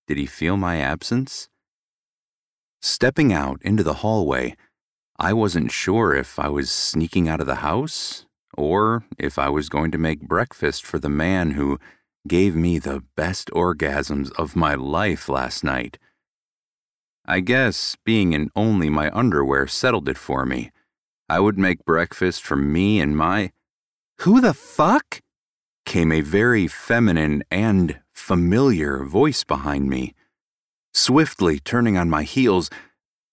Did 0.09 0.17
he 0.17 0.25
feel 0.25 0.57
my 0.57 0.75
absence? 0.75 1.47
Stepping 2.81 3.31
out 3.31 3.61
into 3.61 3.81
the 3.81 4.03
hallway, 4.03 4.57
I 5.17 5.31
wasn't 5.31 5.71
sure 5.71 6.13
if 6.13 6.37
I 6.37 6.49
was 6.49 6.69
sneaking 6.69 7.29
out 7.29 7.39
of 7.39 7.47
the 7.47 7.63
house 7.63 8.25
or 8.57 9.05
if 9.17 9.39
I 9.39 9.47
was 9.47 9.69
going 9.69 9.91
to 9.91 9.97
make 9.97 10.27
breakfast 10.27 10.85
for 10.85 10.99
the 10.99 11.07
man 11.07 11.51
who 11.51 11.79
gave 12.27 12.57
me 12.57 12.77
the 12.77 13.01
best 13.15 13.49
orgasms 13.51 14.33
of 14.37 14.57
my 14.57 14.75
life 14.75 15.29
last 15.29 15.63
night. 15.63 15.97
I 17.25 17.39
guess 17.39 17.95
being 18.03 18.33
in 18.33 18.49
only 18.53 18.89
my 18.89 19.09
underwear 19.11 19.65
settled 19.65 20.09
it 20.09 20.17
for 20.17 20.45
me. 20.45 20.71
I 21.29 21.39
would 21.39 21.59
make 21.59 21.85
breakfast 21.85 22.41
for 22.41 22.55
me 22.55 22.99
and 22.99 23.15
my. 23.15 23.51
Who 24.21 24.41
the 24.41 24.53
fuck? 24.53 25.21
came 25.85 26.11
a 26.11 26.21
very 26.21 26.67
feminine 26.67 27.43
and 27.49 27.99
familiar 28.13 29.03
voice 29.03 29.43
behind 29.43 29.89
me. 29.89 30.13
Swiftly 30.93 31.59
turning 31.59 31.97
on 31.97 32.09
my 32.09 32.23
heels, 32.23 32.69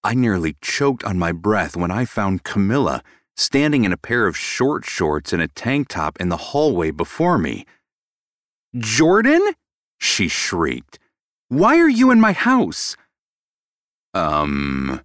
I 0.05 0.15
nearly 0.15 0.57
choked 0.61 1.05
on 1.05 1.19
my 1.19 1.33
breath 1.33 1.77
when 1.77 1.91
I 1.91 2.05
found 2.05 2.45
Camilla 2.45 3.03
standing 3.37 3.85
in 3.85 3.93
a 3.93 3.99
pair 3.99 4.27
of 4.27 4.37
short 4.37 4.85
shorts 4.85 5.33
and 5.33 5.43
a 5.43 5.49
tank 5.49 5.89
top 5.89 6.19
in 6.21 6.29
the 6.29 6.37
hallway 6.37 6.91
before 6.91 7.39
me. 7.39 7.67
Jordan? 8.77 9.53
she 9.99 10.29
shrieked. 10.29 10.99
Why 11.49 11.79
are 11.79 11.89
you 11.89 12.11
in 12.11 12.21
my 12.21 12.33
house? 12.33 12.97
Um, 14.15 15.03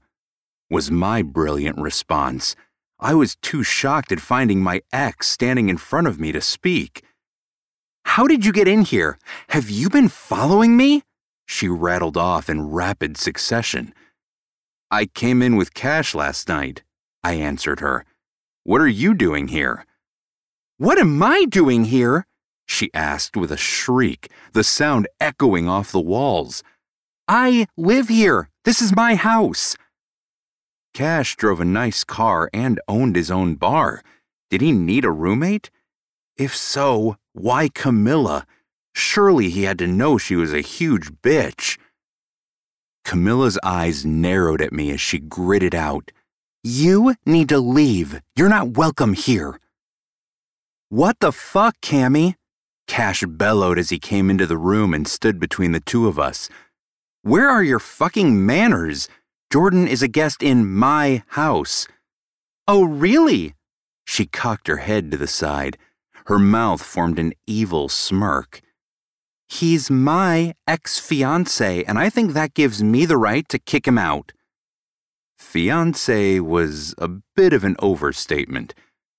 was 0.70 0.90
my 0.90 1.22
brilliant 1.22 1.78
response. 1.78 2.56
I 3.02 3.16
was 3.16 3.36
too 3.38 3.64
shocked 3.64 4.12
at 4.12 4.20
finding 4.20 4.62
my 4.62 4.82
ex 4.94 5.28
standing 5.28 5.70
in 5.70 5.78
front 5.78 6.06
of 6.06 6.20
me 6.20 6.32
to 6.32 6.40
speak. 6.40 7.04
How 8.06 8.28
did 8.28 8.46
you 8.46 8.52
get 8.52 8.68
in 8.68 8.84
here? 8.84 9.18
Have 9.50 9.72
you 9.72 9.90
been 9.90 10.08
following 10.08 10.78
me? 10.78 11.02
She 11.48 11.68
rattled 11.68 12.16
off 12.16 12.48
in 12.48 12.70
rapid 12.70 13.18
succession. 13.18 13.94
I 14.92 15.06
came 15.06 15.42
in 15.42 15.56
with 15.56 15.74
Cash 15.74 16.14
last 16.14 16.48
night, 16.48 16.84
I 17.24 17.34
answered 17.34 17.80
her. 17.80 18.06
What 18.64 18.82
are 18.82 18.88
you 18.88 19.16
doing 19.16 19.48
here? 19.48 19.86
What 20.78 21.00
am 21.00 21.24
I 21.24 21.46
doing 21.46 21.86
here? 21.86 22.28
She 22.68 22.92
asked 22.94 23.36
with 23.36 23.52
a 23.52 23.58
shriek, 23.58 24.32
the 24.54 24.64
sound 24.64 25.08
echoing 25.20 25.68
off 25.68 25.92
the 25.92 26.00
walls. 26.00 26.64
I 27.28 27.66
live 27.78 28.10
here. 28.10 28.50
This 28.64 28.82
is 28.82 28.96
my 28.96 29.16
house. 29.16 29.76
Cash 30.94 31.38
drove 31.38 31.60
a 31.62 31.66
nice 31.66 32.04
car 32.04 32.50
and 32.54 32.80
owned 32.88 33.16
his 33.16 33.32
own 33.32 33.56
bar. 33.56 34.04
Did 34.50 34.62
he 34.62 34.72
need 34.72 35.06
a 35.06 35.12
roommate? 35.12 35.70
If 36.38 36.56
so, 36.56 37.18
why 37.34 37.70
Camilla? 37.70 38.46
Surely 38.94 39.50
he 39.50 39.64
had 39.64 39.80
to 39.80 39.88
know 39.88 40.18
she 40.18 40.36
was 40.36 40.54
a 40.54 40.62
huge 40.62 41.12
bitch. 41.22 41.78
Camilla's 43.06 43.58
eyes 43.64 44.06
narrowed 44.06 44.62
at 44.62 44.74
me 44.74 44.92
as 44.92 45.02
she 45.02 45.20
gritted 45.20 45.74
out, 45.74 46.12
You 46.64 47.16
need 47.26 47.50
to 47.50 47.60
leave. 47.60 48.22
You're 48.36 48.50
not 48.50 48.78
welcome 48.78 49.14
here. 49.14 49.60
What 50.90 51.20
the 51.20 51.32
fuck, 51.32 51.80
Cammy? 51.82 52.36
Cash 52.86 53.24
bellowed 53.26 53.80
as 53.80 53.90
he 53.90 54.00
came 54.00 54.30
into 54.30 54.46
the 54.46 54.58
room 54.58 54.94
and 54.94 55.08
stood 55.08 55.40
between 55.40 55.72
the 55.72 55.80
two 55.80 56.08
of 56.08 56.20
us. 56.20 56.50
Where 57.22 57.50
are 57.50 57.64
your 57.64 57.80
fucking 57.80 58.46
manners? 58.46 59.08
Jordan 59.52 59.86
is 59.86 60.02
a 60.02 60.08
guest 60.08 60.42
in 60.42 60.66
my 60.66 61.24
house. 61.28 61.86
Oh, 62.70 62.86
really? 62.86 63.54
She 64.06 64.26
cocked 64.26 64.70
her 64.70 64.78
head 64.78 65.12
to 65.12 65.18
the 65.18 65.28
side. 65.28 65.78
Her 66.28 66.40
mouth 66.40 66.82
formed 66.82 67.20
an 67.20 67.34
evil 67.46 67.90
smirk. 67.90 68.62
He's 69.50 69.92
my 69.92 70.54
ex 70.66 71.00
fiance, 71.00 71.84
and 71.84 72.00
I 72.00 72.10
think 72.10 72.32
that 72.32 72.54
gives 72.54 72.82
me 72.82 73.06
the 73.06 73.18
right 73.18 73.48
to 73.50 73.60
kick 73.60 73.86
him 73.86 73.98
out. 73.98 74.32
Fiance 75.38 76.40
was 76.40 76.96
a 76.98 77.10
bit 77.36 77.52
of 77.52 77.66
an 77.66 77.76
overstatement. 77.80 78.74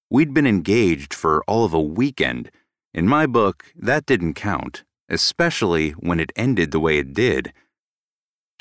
We'd 0.08 0.32
been 0.32 0.46
engaged 0.46 1.12
for 1.12 1.44
all 1.46 1.66
of 1.66 1.74
a 1.74 1.80
weekend. 1.80 2.50
In 2.94 3.06
my 3.06 3.26
book, 3.26 3.66
that 3.76 4.06
didn't 4.06 4.32
count, 4.32 4.82
especially 5.10 5.90
when 5.90 6.18
it 6.18 6.32
ended 6.36 6.70
the 6.70 6.80
way 6.80 6.96
it 6.96 7.12
did. 7.12 7.52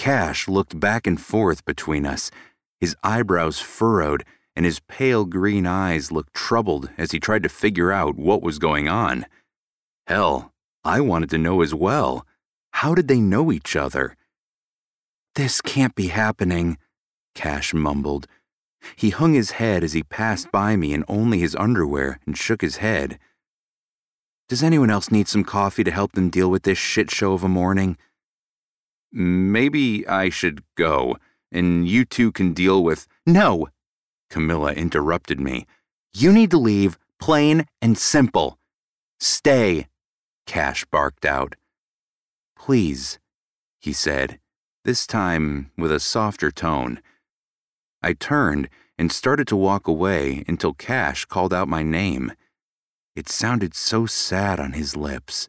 Cash 0.02 0.48
looked 0.48 0.80
back 0.80 1.06
and 1.06 1.22
forth 1.22 1.64
between 1.64 2.08
us, 2.08 2.32
his 2.80 2.96
eyebrows 3.04 3.60
furrowed 3.60 4.24
and 4.56 4.66
his 4.66 4.80
pale 4.88 5.26
green 5.26 5.68
eyes 5.68 6.12
looked 6.12 6.34
troubled 6.34 6.90
as 6.98 7.12
he 7.12 7.20
tried 7.20 7.44
to 7.44 7.50
figure 7.50 7.92
out 7.92 8.16
what 8.16 8.42
was 8.42 8.58
going 8.58 8.88
on. 8.88 9.28
Hell, 10.08 10.54
I 10.84 11.02
wanted 11.02 11.30
to 11.30 11.38
know 11.38 11.62
as 11.62 11.76
well. 11.76 12.26
How 12.72 12.96
did 12.96 13.08
they 13.08 13.22
know 13.22 13.52
each 13.52 13.76
other? 13.76 14.16
This 15.36 15.62
can't 15.62 15.94
be 15.94 16.08
happening, 16.08 16.80
Cash 17.36 17.72
mumbled. 17.72 18.26
He 18.96 19.12
hung 19.12 19.36
his 19.36 19.52
head 19.52 19.84
as 19.84 19.94
he 19.94 20.02
passed 20.02 20.52
by 20.52 20.76
me 20.76 20.96
in 20.96 21.06
only 21.08 21.38
his 21.38 21.56
underwear 21.56 22.20
and 22.26 22.36
shook 22.36 22.62
his 22.62 22.78
head. 22.78 23.20
Does 24.50 24.64
anyone 24.64 24.90
else 24.90 25.12
need 25.12 25.28
some 25.28 25.44
coffee 25.44 25.84
to 25.84 25.92
help 25.92 26.14
them 26.14 26.32
deal 26.32 26.50
with 26.50 26.64
this 26.64 26.80
shit 26.80 27.12
show 27.12 27.34
of 27.34 27.44
a 27.44 27.48
morning? 27.48 28.00
Maybe 29.12 30.08
I 30.08 30.30
should 30.30 30.64
go, 30.76 31.18
and 31.52 31.88
you 31.88 32.06
two 32.06 32.32
can 32.32 32.54
deal 32.54 32.84
with. 32.84 33.08
No! 33.26 33.68
Camilla 34.30 34.74
interrupted 34.74 35.40
me. 35.40 35.66
You 36.14 36.32
need 36.32 36.52
to 36.52 36.58
leave 36.58 36.98
Plain 37.22 37.68
and 37.84 38.00
simple. 38.00 38.58
Stay, 39.20 39.88
Cash 40.48 40.86
barked 40.86 41.24
out. 41.24 41.56
Please, 42.58 43.20
he 43.80 43.94
said, 43.94 44.40
this 44.84 45.06
time 45.06 45.70
with 45.78 45.92
a 45.92 46.00
softer 46.00 46.50
tone. 46.50 47.00
I 48.02 48.14
turned 48.14 48.70
and 48.98 49.12
started 49.12 49.48
to 49.50 49.56
walk 49.56 49.88
away 49.88 50.44
until 50.48 50.74
Cash 50.74 51.26
called 51.26 51.54
out 51.54 51.68
my 51.68 51.84
name. 51.84 52.34
It 53.16 53.30
sounded 53.30 53.76
so 53.76 54.08
sad 54.08 54.60
on 54.60 54.74
his 54.74 54.96
lips. 54.96 55.48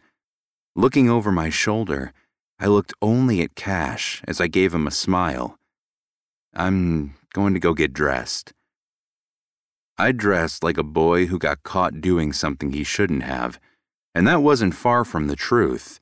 Looking 0.76 1.08
over 1.08 1.32
my 1.32 1.48
shoulder, 1.48 2.12
I 2.62 2.66
looked 2.66 2.94
only 3.02 3.42
at 3.42 3.56
Cash 3.56 4.22
as 4.28 4.40
I 4.40 4.46
gave 4.46 4.72
him 4.72 4.86
a 4.86 4.92
smile. 4.92 5.58
I'm 6.54 7.16
going 7.32 7.54
to 7.54 7.60
go 7.60 7.74
get 7.74 7.92
dressed. 7.92 8.52
I 9.98 10.12
dressed 10.12 10.62
like 10.62 10.78
a 10.78 10.84
boy 10.84 11.26
who 11.26 11.40
got 11.40 11.64
caught 11.64 12.00
doing 12.00 12.32
something 12.32 12.70
he 12.70 12.84
shouldn't 12.84 13.24
have, 13.24 13.58
and 14.14 14.28
that 14.28 14.42
wasn't 14.42 14.76
far 14.76 15.04
from 15.04 15.26
the 15.26 15.34
truth. 15.34 15.98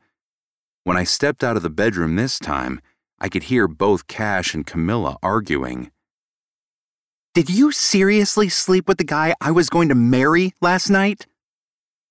When 0.85 0.99
I 0.99 1.05
stepped 1.05 1.43
out 1.43 1.57
of 1.57 1.63
the 1.63 1.71
bedroom 1.71 2.17
this 2.17 2.39
time, 2.39 2.83
I 3.19 3.31
could 3.31 3.45
hear 3.45 3.67
both 3.67 4.07
Cash 4.07 4.53
and 4.53 4.67
Camilla 4.67 5.17
arguing. 5.23 5.91
Did 7.33 7.49
you 7.49 7.73
seriously 7.73 8.51
sleep 8.51 8.87
with 8.87 8.99
the 8.99 9.05
guy 9.05 9.35
I 9.41 9.51
was 9.51 9.71
going 9.71 9.89
to 9.89 9.95
marry 9.95 10.53
last 10.61 10.91
night? 10.91 11.27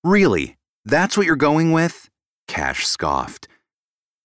Really? 0.04 0.58
That's 0.86 1.16
what 1.16 1.28
you're 1.28 1.36
going 1.36 1.72
with? 1.72 2.10
Cash 2.48 2.88
scoffed. 2.88 3.48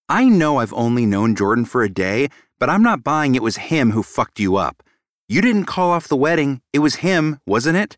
I 0.07 0.25
know 0.25 0.57
I've 0.57 0.73
only 0.73 1.07
known 1.07 1.35
Jordan 1.35 1.65
for 1.65 1.81
a 1.81 1.89
day, 1.89 2.29
but 2.59 2.69
I'm 2.69 2.83
not 2.83 3.03
buying 3.03 3.33
it 3.33 3.41
was 3.41 3.57
him 3.57 3.91
who 3.91 4.03
fucked 4.03 4.39
you 4.39 4.55
up. 4.55 4.83
You 5.27 5.41
didn't 5.41 5.65
call 5.65 5.89
off 5.89 6.07
the 6.07 6.15
wedding, 6.15 6.61
it 6.71 6.79
was 6.79 6.97
him, 6.97 7.39
wasn't 7.47 7.77
it? 7.77 7.97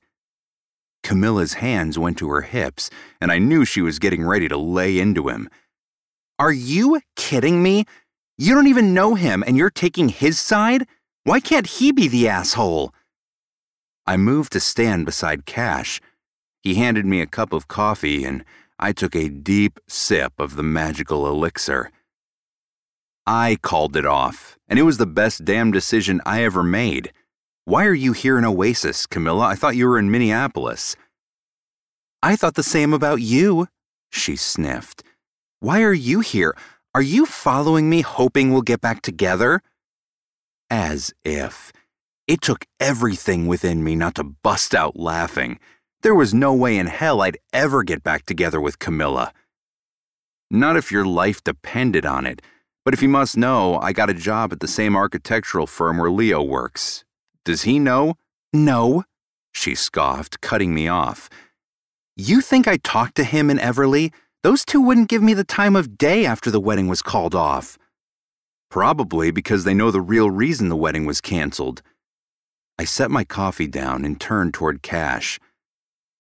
Camilla's 1.04 1.56
hands 1.56 2.00
went 2.00 2.18
to 2.20 2.30
her 2.30 2.42
hips, 2.42 2.90
and 3.20 3.30
I 3.30 3.40
knew 3.40 3.66
she 3.66 3.82
was 3.82 4.00
getting 4.00 4.24
ready 4.24 4.48
to 4.48 4.58
lay 4.58 5.00
into 5.00 5.28
him. 5.28 5.50
Are 6.40 6.52
you 6.52 7.02
kidding 7.18 7.62
me? 7.62 7.84
You 8.38 8.56
don't 8.56 8.68
even 8.68 8.94
know 8.94 9.16
him, 9.16 9.44
and 9.46 9.58
you're 9.58 9.70
taking 9.70 10.08
his 10.08 10.40
side? 10.40 10.88
Why 11.26 11.42
can't 11.42 11.68
he 11.68 11.92
be 11.92 12.08
the 12.08 12.30
asshole? 12.30 12.94
I 14.06 14.16
moved 14.16 14.54
to 14.54 14.62
stand 14.62 15.06
beside 15.06 15.46
Cash. 15.46 16.00
He 16.62 16.76
handed 16.76 17.06
me 17.06 17.20
a 17.20 17.28
cup 17.28 17.52
of 17.52 17.68
coffee, 17.68 18.24
and 18.24 18.46
I 18.80 18.94
took 18.94 19.14
a 19.14 19.28
deep 19.28 19.80
sip 19.90 20.34
of 20.40 20.56
the 20.56 20.64
magical 20.64 21.28
elixir. 21.28 21.92
I 23.30 23.58
called 23.62 23.98
it 23.98 24.06
off, 24.06 24.58
and 24.70 24.80
it 24.80 24.84
was 24.84 25.00
the 25.00 25.06
best 25.06 25.44
damn 25.44 25.70
decision 25.70 26.22
I 26.26 26.44
ever 26.44 26.64
made. 26.64 27.12
Why 27.66 27.86
are 27.86 27.94
you 27.94 28.14
here 28.14 28.38
in 28.38 28.46
Oasis, 28.46 29.06
Camilla? 29.06 29.46
I 29.48 29.56
thought 29.56 29.76
you 29.76 29.86
were 29.86 30.00
in 30.00 30.10
Minneapolis. 30.10 30.96
I 32.24 32.38
thought 32.38 32.56
the 32.56 32.64
same 32.64 32.94
about 32.94 33.20
you, 33.20 33.68
she 34.10 34.38
sniffed. 34.38 35.04
Why 35.60 35.82
are 35.82 35.94
you 35.94 36.22
here? 36.22 36.56
Are 36.96 37.02
you 37.02 37.26
following 37.26 37.90
me, 37.90 38.00
hoping 38.00 38.54
we'll 38.54 38.62
get 38.62 38.80
back 38.80 39.02
together? 39.02 39.62
As 40.70 41.14
if. 41.26 41.74
It 42.28 42.42
took 42.42 42.66
everything 42.80 43.46
within 43.46 43.84
me 43.84 43.98
not 43.98 44.16
to 44.16 44.24
bust 44.24 44.74
out 44.74 44.98
laughing. 44.98 45.60
There 46.02 46.16
was 46.16 46.34
no 46.34 46.54
way 46.54 46.78
in 46.78 46.88
hell 46.88 47.22
I'd 47.22 47.40
ever 47.52 47.84
get 47.84 48.04
back 48.04 48.26
together 48.26 48.62
with 48.62 48.80
Camilla. 48.80 49.34
Not 50.50 50.78
if 50.78 50.94
your 50.94 51.06
life 51.06 51.44
depended 51.44 52.06
on 52.06 52.26
it. 52.26 52.42
But 52.88 52.94
if 52.94 53.02
you 53.02 53.10
must 53.10 53.36
know, 53.36 53.80
I 53.82 53.92
got 53.92 54.10
a 54.10 54.14
job 54.14 54.54
at 54.54 54.62
the 54.62 54.66
same 54.66 54.96
architectural 54.96 55.68
firm 55.68 55.98
where 55.98 56.10
Leo 56.10 56.42
works. 56.42 57.04
Does 57.44 57.64
he 57.64 57.80
know? 57.80 58.16
No, 58.54 59.04
she 59.54 59.76
scoffed, 59.76 60.40
cutting 60.40 60.74
me 60.74 60.88
off. 60.88 61.30
You 62.16 62.40
think 62.40 62.66
I 62.66 62.78
talked 62.78 63.16
to 63.16 63.26
him 63.26 63.50
and 63.50 63.60
Everly? 63.60 64.14
Those 64.42 64.64
two 64.64 64.80
wouldn't 64.80 65.10
give 65.10 65.22
me 65.22 65.34
the 65.34 65.44
time 65.44 65.76
of 65.76 65.98
day 65.98 66.26
after 66.26 66.50
the 66.50 66.62
wedding 66.62 66.88
was 66.88 67.02
called 67.02 67.36
off. 67.36 67.78
Probably 68.72 69.32
because 69.32 69.66
they 69.66 69.74
know 69.74 69.92
the 69.92 70.00
real 70.00 70.32
reason 70.32 70.70
the 70.70 70.78
wedding 70.78 71.06
was 71.06 71.20
canceled. 71.20 71.82
I 72.80 72.86
set 72.86 73.12
my 73.12 73.26
coffee 73.26 73.68
down 73.68 74.06
and 74.06 74.18
turned 74.18 74.54
toward 74.54 74.82
Cash. 74.82 75.42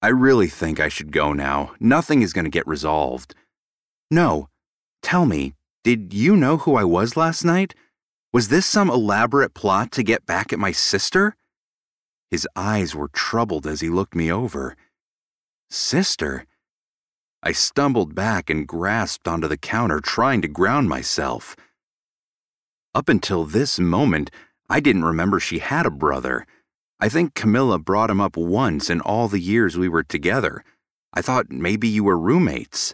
I 0.01 0.09
really 0.09 0.47
think 0.47 0.82
I 0.82 0.89
should 0.89 1.13
go 1.13 1.32
now. 1.32 1.72
Nothing 1.80 2.22
is 2.24 2.34
going 2.34 2.43
to 2.43 2.51
get 2.51 2.68
resolved. 2.68 3.36
No. 4.11 4.49
Tell 5.01 5.26
me, 5.26 5.53
did 5.84 6.13
you 6.13 6.36
know 6.36 6.57
who 6.57 6.75
I 6.75 6.84
was 6.84 7.15
last 7.15 7.43
night? 7.45 7.73
Was 8.34 8.49
this 8.49 8.65
some 8.65 8.89
elaborate 8.89 9.53
plot 9.53 9.91
to 9.93 10.03
get 10.03 10.25
back 10.25 10.51
at 10.51 10.59
my 10.59 10.71
sister? 10.71 11.36
His 12.30 12.47
eyes 12.55 12.93
were 12.93 13.07
troubled 13.07 13.65
as 13.65 13.82
he 13.82 13.89
looked 13.89 14.15
me 14.15 14.32
over. 14.32 14.75
Sister? 15.69 16.45
I 17.41 17.51
stumbled 17.51 18.15
back 18.15 18.49
and 18.49 18.67
grasped 18.67 19.28
onto 19.28 19.47
the 19.47 19.57
counter, 19.57 20.01
trying 20.01 20.41
to 20.41 20.47
ground 20.47 20.89
myself. 20.89 21.55
Up 22.93 23.09
until 23.09 23.45
this 23.45 23.80
moment, 23.80 24.32
I 24.69 24.80
didn't 24.80 25.05
remember 25.05 25.39
she 25.39 25.59
had 25.59 25.86
a 25.86 25.91
brother. 25.91 26.45
I 26.99 27.09
think 27.09 27.36
Camilla 27.36 27.78
brought 27.78 28.09
him 28.09 28.19
up 28.19 28.36
once 28.36 28.89
in 28.89 29.01
all 29.01 29.28
the 29.28 29.39
years 29.39 29.78
we 29.78 29.88
were 29.88 30.03
together. 30.03 30.63
I 31.13 31.21
thought 31.21 31.51
maybe 31.51 31.88
you 31.88 32.03
were 32.03 32.17
roommates. 32.17 32.93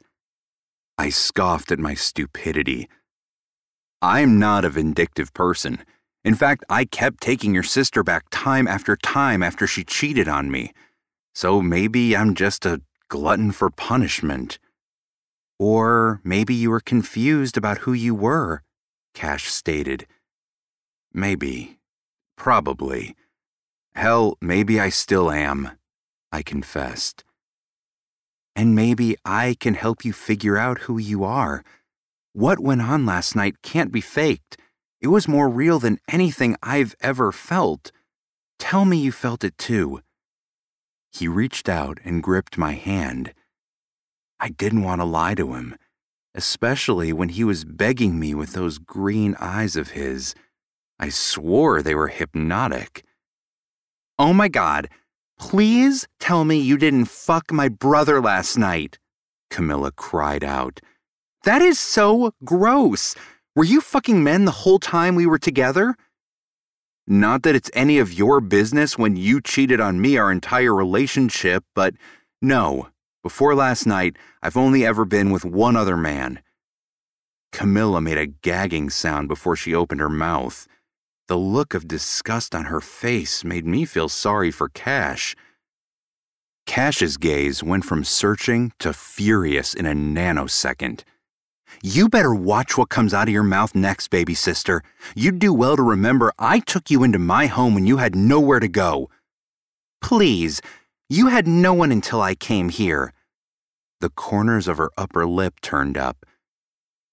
I 0.97 1.09
scoffed 1.09 1.71
at 1.71 1.79
my 1.79 1.93
stupidity. 1.93 2.89
I'm 4.01 4.37
not 4.37 4.65
a 4.65 4.69
vindictive 4.69 5.33
person. 5.33 5.83
In 6.23 6.35
fact, 6.35 6.63
I 6.69 6.85
kept 6.85 7.21
taking 7.21 7.53
your 7.53 7.63
sister 7.63 8.03
back 8.03 8.25
time 8.31 8.67
after 8.67 8.95
time 8.95 9.41
after 9.41 9.67
she 9.67 9.83
cheated 9.83 10.27
on 10.27 10.51
me. 10.51 10.73
So 11.33 11.61
maybe 11.61 12.15
I'm 12.15 12.35
just 12.35 12.65
a 12.65 12.81
glutton 13.09 13.51
for 13.51 13.69
punishment. 13.69 14.59
Or 15.59 16.21
maybe 16.23 16.53
you 16.53 16.69
were 16.69 16.79
confused 16.79 17.57
about 17.57 17.79
who 17.79 17.93
you 17.93 18.13
were, 18.13 18.63
Cash 19.13 19.45
stated. 19.45 20.05
Maybe. 21.13 21.79
Probably. 22.37 23.15
Hell, 23.95 24.37
maybe 24.41 24.79
I 24.79 24.89
still 24.89 25.31
am, 25.31 25.71
I 26.31 26.41
confessed. 26.41 27.23
And 28.55 28.75
maybe 28.75 29.15
I 29.25 29.55
can 29.59 29.73
help 29.73 30.05
you 30.05 30.13
figure 30.13 30.57
out 30.57 30.81
who 30.81 30.97
you 30.97 31.23
are. 31.23 31.63
What 32.33 32.59
went 32.59 32.81
on 32.81 33.05
last 33.05 33.35
night 33.35 33.61
can't 33.61 33.91
be 33.91 34.01
faked. 34.01 34.57
It 35.01 35.07
was 35.07 35.27
more 35.27 35.49
real 35.49 35.79
than 35.79 35.99
anything 36.07 36.55
I've 36.63 36.95
ever 37.01 37.31
felt. 37.31 37.91
Tell 38.59 38.85
me 38.85 38.97
you 38.97 39.11
felt 39.11 39.43
it 39.43 39.57
too. 39.57 40.01
He 41.11 41.27
reached 41.27 41.67
out 41.67 41.99
and 42.03 42.23
gripped 42.23 42.57
my 42.57 42.73
hand. 42.73 43.33
I 44.39 44.49
didn't 44.49 44.83
want 44.83 45.01
to 45.01 45.05
lie 45.05 45.35
to 45.35 45.53
him, 45.53 45.75
especially 46.33 47.13
when 47.13 47.29
he 47.29 47.43
was 47.43 47.65
begging 47.65 48.19
me 48.19 48.33
with 48.33 48.53
those 48.53 48.77
green 48.77 49.35
eyes 49.39 49.75
of 49.75 49.91
his. 49.91 50.33
I 50.99 51.09
swore 51.09 51.81
they 51.81 51.95
were 51.95 52.07
hypnotic. 52.07 53.03
Oh 54.17 54.33
my 54.33 54.47
God, 54.47 54.89
Please 55.39 56.07
tell 56.19 56.45
me 56.45 56.57
you 56.57 56.77
didn't 56.77 57.05
fuck 57.05 57.51
my 57.51 57.67
brother 57.67 58.21
last 58.21 58.57
night, 58.57 58.99
Camilla 59.49 59.91
cried 59.91 60.43
out. 60.43 60.79
That 61.43 61.61
is 61.61 61.79
so 61.79 62.33
gross. 62.43 63.15
Were 63.55 63.65
you 63.65 63.81
fucking 63.81 64.23
men 64.23 64.45
the 64.45 64.51
whole 64.51 64.79
time 64.79 65.15
we 65.15 65.25
were 65.25 65.39
together? 65.39 65.95
Not 67.05 67.43
that 67.43 67.55
it's 67.55 67.69
any 67.73 67.99
of 67.99 68.13
your 68.13 68.39
business 68.39 68.97
when 68.97 69.17
you 69.17 69.41
cheated 69.41 69.81
on 69.81 69.99
me 69.99 70.17
our 70.17 70.31
entire 70.31 70.73
relationship, 70.73 71.65
but 71.75 71.93
no, 72.41 72.87
before 73.21 73.55
last 73.55 73.85
night, 73.85 74.17
I've 74.41 74.57
only 74.57 74.85
ever 74.85 75.03
been 75.03 75.29
with 75.29 75.43
one 75.43 75.75
other 75.75 75.97
man. 75.97 76.41
Camilla 77.51 78.01
made 78.01 78.17
a 78.17 78.25
gagging 78.25 78.89
sound 78.89 79.27
before 79.27 79.55
she 79.55 79.75
opened 79.75 80.01
her 80.01 80.09
mouth. 80.09 80.67
The 81.27 81.37
look 81.37 81.73
of 81.73 81.87
disgust 81.87 82.53
on 82.53 82.65
her 82.65 82.81
face 82.81 83.45
made 83.45 83.65
me 83.65 83.85
feel 83.85 84.09
sorry 84.09 84.51
for 84.51 84.67
Cash. 84.67 85.35
Cash's 86.65 87.17
gaze 87.17 87.63
went 87.63 87.85
from 87.85 88.03
searching 88.03 88.73
to 88.79 88.93
furious 88.93 89.73
in 89.73 89.85
a 89.85 89.93
nanosecond. 89.93 91.03
You 91.81 92.09
better 92.09 92.35
watch 92.35 92.77
what 92.77 92.89
comes 92.89 93.13
out 93.13 93.27
of 93.27 93.33
your 93.33 93.43
mouth 93.43 93.73
next, 93.73 94.09
baby 94.09 94.33
sister. 94.33 94.83
You'd 95.15 95.39
do 95.39 95.53
well 95.53 95.75
to 95.75 95.81
remember 95.81 96.33
I 96.37 96.59
took 96.59 96.91
you 96.91 97.03
into 97.03 97.19
my 97.19 97.47
home 97.47 97.73
when 97.73 97.85
you 97.85 97.97
had 97.97 98.15
nowhere 98.15 98.59
to 98.59 98.67
go. 98.67 99.09
Please, 100.01 100.61
you 101.09 101.27
had 101.27 101.47
no 101.47 101.73
one 101.73 101.91
until 101.91 102.21
I 102.21 102.35
came 102.35 102.69
here. 102.69 103.13
The 104.01 104.09
corners 104.09 104.67
of 104.67 104.77
her 104.77 104.91
upper 104.97 105.25
lip 105.25 105.61
turned 105.61 105.97
up. 105.97 106.25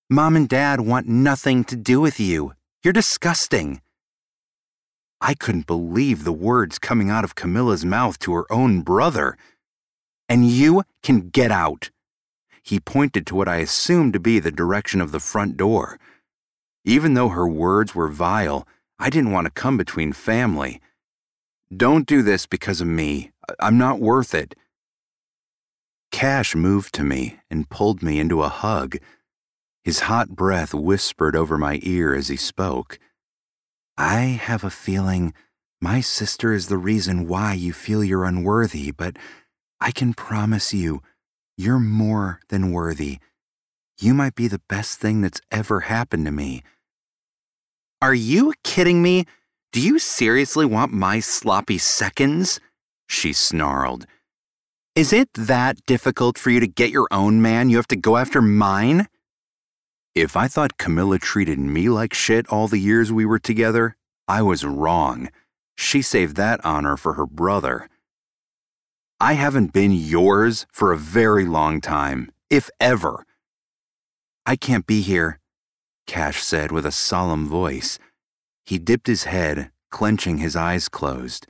Mom 0.09 0.35
and 0.35 0.49
Dad 0.49 0.81
want 0.81 1.09
nothing 1.09 1.63
to 1.65 1.77
do 1.77 2.01
with 2.01 2.19
you. 2.19 2.55
You're 2.83 2.93
disgusting. 2.93 3.81
I 5.21 5.35
couldn't 5.35 5.67
believe 5.67 6.25
the 6.25 6.33
words 6.33 6.79
coming 6.79 7.11
out 7.11 7.25
of 7.25 7.35
Camilla's 7.35 7.85
mouth 7.85 8.19
to 8.21 8.33
her 8.35 8.51
own 8.51 8.81
brother. 8.83 9.37
And 10.29 10.49
you 10.49 10.85
can 11.03 11.29
get 11.29 11.51
out. 11.51 11.91
He 12.63 12.81
pointed 12.81 13.27
to 13.27 13.35
what 13.35 13.49
I 13.49 13.57
assumed 13.57 14.13
to 14.15 14.21
be 14.21 14.39
the 14.39 14.51
direction 14.51 15.01
of 15.01 15.13
the 15.13 15.21
front 15.21 15.57
door. 15.57 15.99
Even 16.85 17.15
though 17.15 17.29
her 17.29 17.49
words 17.49 17.95
were 17.95 18.09
vile, 18.09 18.67
I 18.99 19.11
didn't 19.11 19.33
want 19.33 19.47
to 19.47 19.51
come 19.51 19.77
between 19.77 20.13
family. 20.13 20.81
Don't 21.75 22.07
do 22.07 22.23
this 22.23 22.47
because 22.47 22.81
of 22.81 22.87
me. 22.87 23.31
I'm 23.59 23.79
not 23.79 24.01
worth 24.01 24.35
it. 24.35 24.55
Cash 26.11 26.55
moved 26.55 26.95
to 26.95 27.05
me 27.05 27.39
and 27.51 27.69
pulled 27.69 28.03
me 28.03 28.19
into 28.19 28.43
a 28.43 28.49
hug. 28.49 28.97
His 29.85 30.01
hot 30.01 30.31
breath 30.31 30.75
whispered 30.75 31.37
over 31.37 31.57
my 31.57 31.79
ear 31.83 32.15
as 32.15 32.29
he 32.29 32.37
spoke. 32.37 32.99
I 34.01 34.41
have 34.41 34.65
a 34.65 34.71
feeling 34.71 35.35
my 35.79 36.01
sister 36.01 36.55
is 36.55 36.69
the 36.69 36.79
reason 36.79 37.29
why 37.29 37.53
you 37.53 37.75
feel 37.75 38.03
you're 38.03 38.25
unworthy, 38.25 38.93
but 38.93 39.19
I 39.79 39.91
can 39.91 40.15
promise 40.15 40.73
you, 40.73 41.03
you're 41.59 41.79
more 41.79 42.41
than 42.49 42.73
worthy. 42.73 43.19
You 43.99 44.15
might 44.15 44.35
be 44.35 44.49
the 44.49 44.63
best 44.71 44.99
thing 45.01 45.21
that's 45.21 45.43
ever 45.51 45.81
happened 45.81 46.25
to 46.25 46.33
me. 46.33 46.63
Are 48.01 48.15
you 48.15 48.55
kidding 48.65 49.03
me? 49.03 49.27
Do 49.71 49.83
you 49.83 49.99
seriously 49.99 50.65
want 50.65 50.95
my 50.95 51.21
sloppy 51.21 51.77
seconds? 51.77 52.59
She 53.07 53.35
snarled. 53.35 54.07
Is 54.97 55.13
it 55.13 55.29
that 55.35 55.85
difficult 55.85 56.39
for 56.39 56.49
you 56.49 56.61
to 56.61 56.67
get 56.67 56.89
your 56.89 57.09
own 57.11 57.43
man? 57.43 57.69
You 57.69 57.77
have 57.77 57.89
to 57.89 57.97
go 57.97 58.17
after 58.17 58.41
mine? 58.41 59.09
If 60.15 60.37
I 60.37 60.49
thought 60.49 60.77
Camilla 60.77 61.21
treated 61.21 61.59
me 61.59 61.89
like 61.89 62.13
shit 62.13 62.49
all 62.49 62.67
the 62.67 62.79
years 62.79 63.13
we 63.13 63.25
were 63.25 63.39
together, 63.39 63.97
I 64.27 64.43
was 64.43 64.65
wrong. 64.65 65.31
She 65.77 66.03
saved 66.03 66.35
that 66.37 66.65
honor 66.65 66.97
for 66.97 67.15
her 67.15 67.27
brother. 67.27 67.89
I 69.21 69.35
haven't 69.35 69.73
been 69.73 69.93
yours 69.93 70.67
for 70.73 70.93
a 70.93 70.99
very 70.99 71.45
long 71.45 71.81
time, 71.81 72.33
if 72.49 72.71
ever. 72.81 73.25
I 74.45 74.57
can't 74.57 74.87
be 74.87 75.01
here, 75.01 75.39
Cash 76.07 76.43
said 76.43 76.73
with 76.73 76.85
a 76.85 76.91
solemn 76.91 77.47
voice. 77.47 77.99
He 78.65 78.79
dipped 78.79 79.07
his 79.07 79.25
head, 79.25 79.71
clenching 79.91 80.39
his 80.39 80.57
eyes 80.57 80.89
closed. 80.89 81.47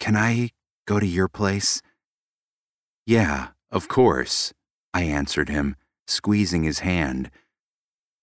Can 0.00 0.16
I 0.16 0.50
go 0.84 0.98
to 0.98 1.06
your 1.06 1.28
place? 1.28 1.80
Yeah, 3.06 3.48
of 3.70 3.86
course, 3.86 4.52
I 4.92 5.02
answered 5.02 5.48
him, 5.48 5.76
squeezing 6.06 6.62
his 6.62 6.80
hand. 6.80 7.30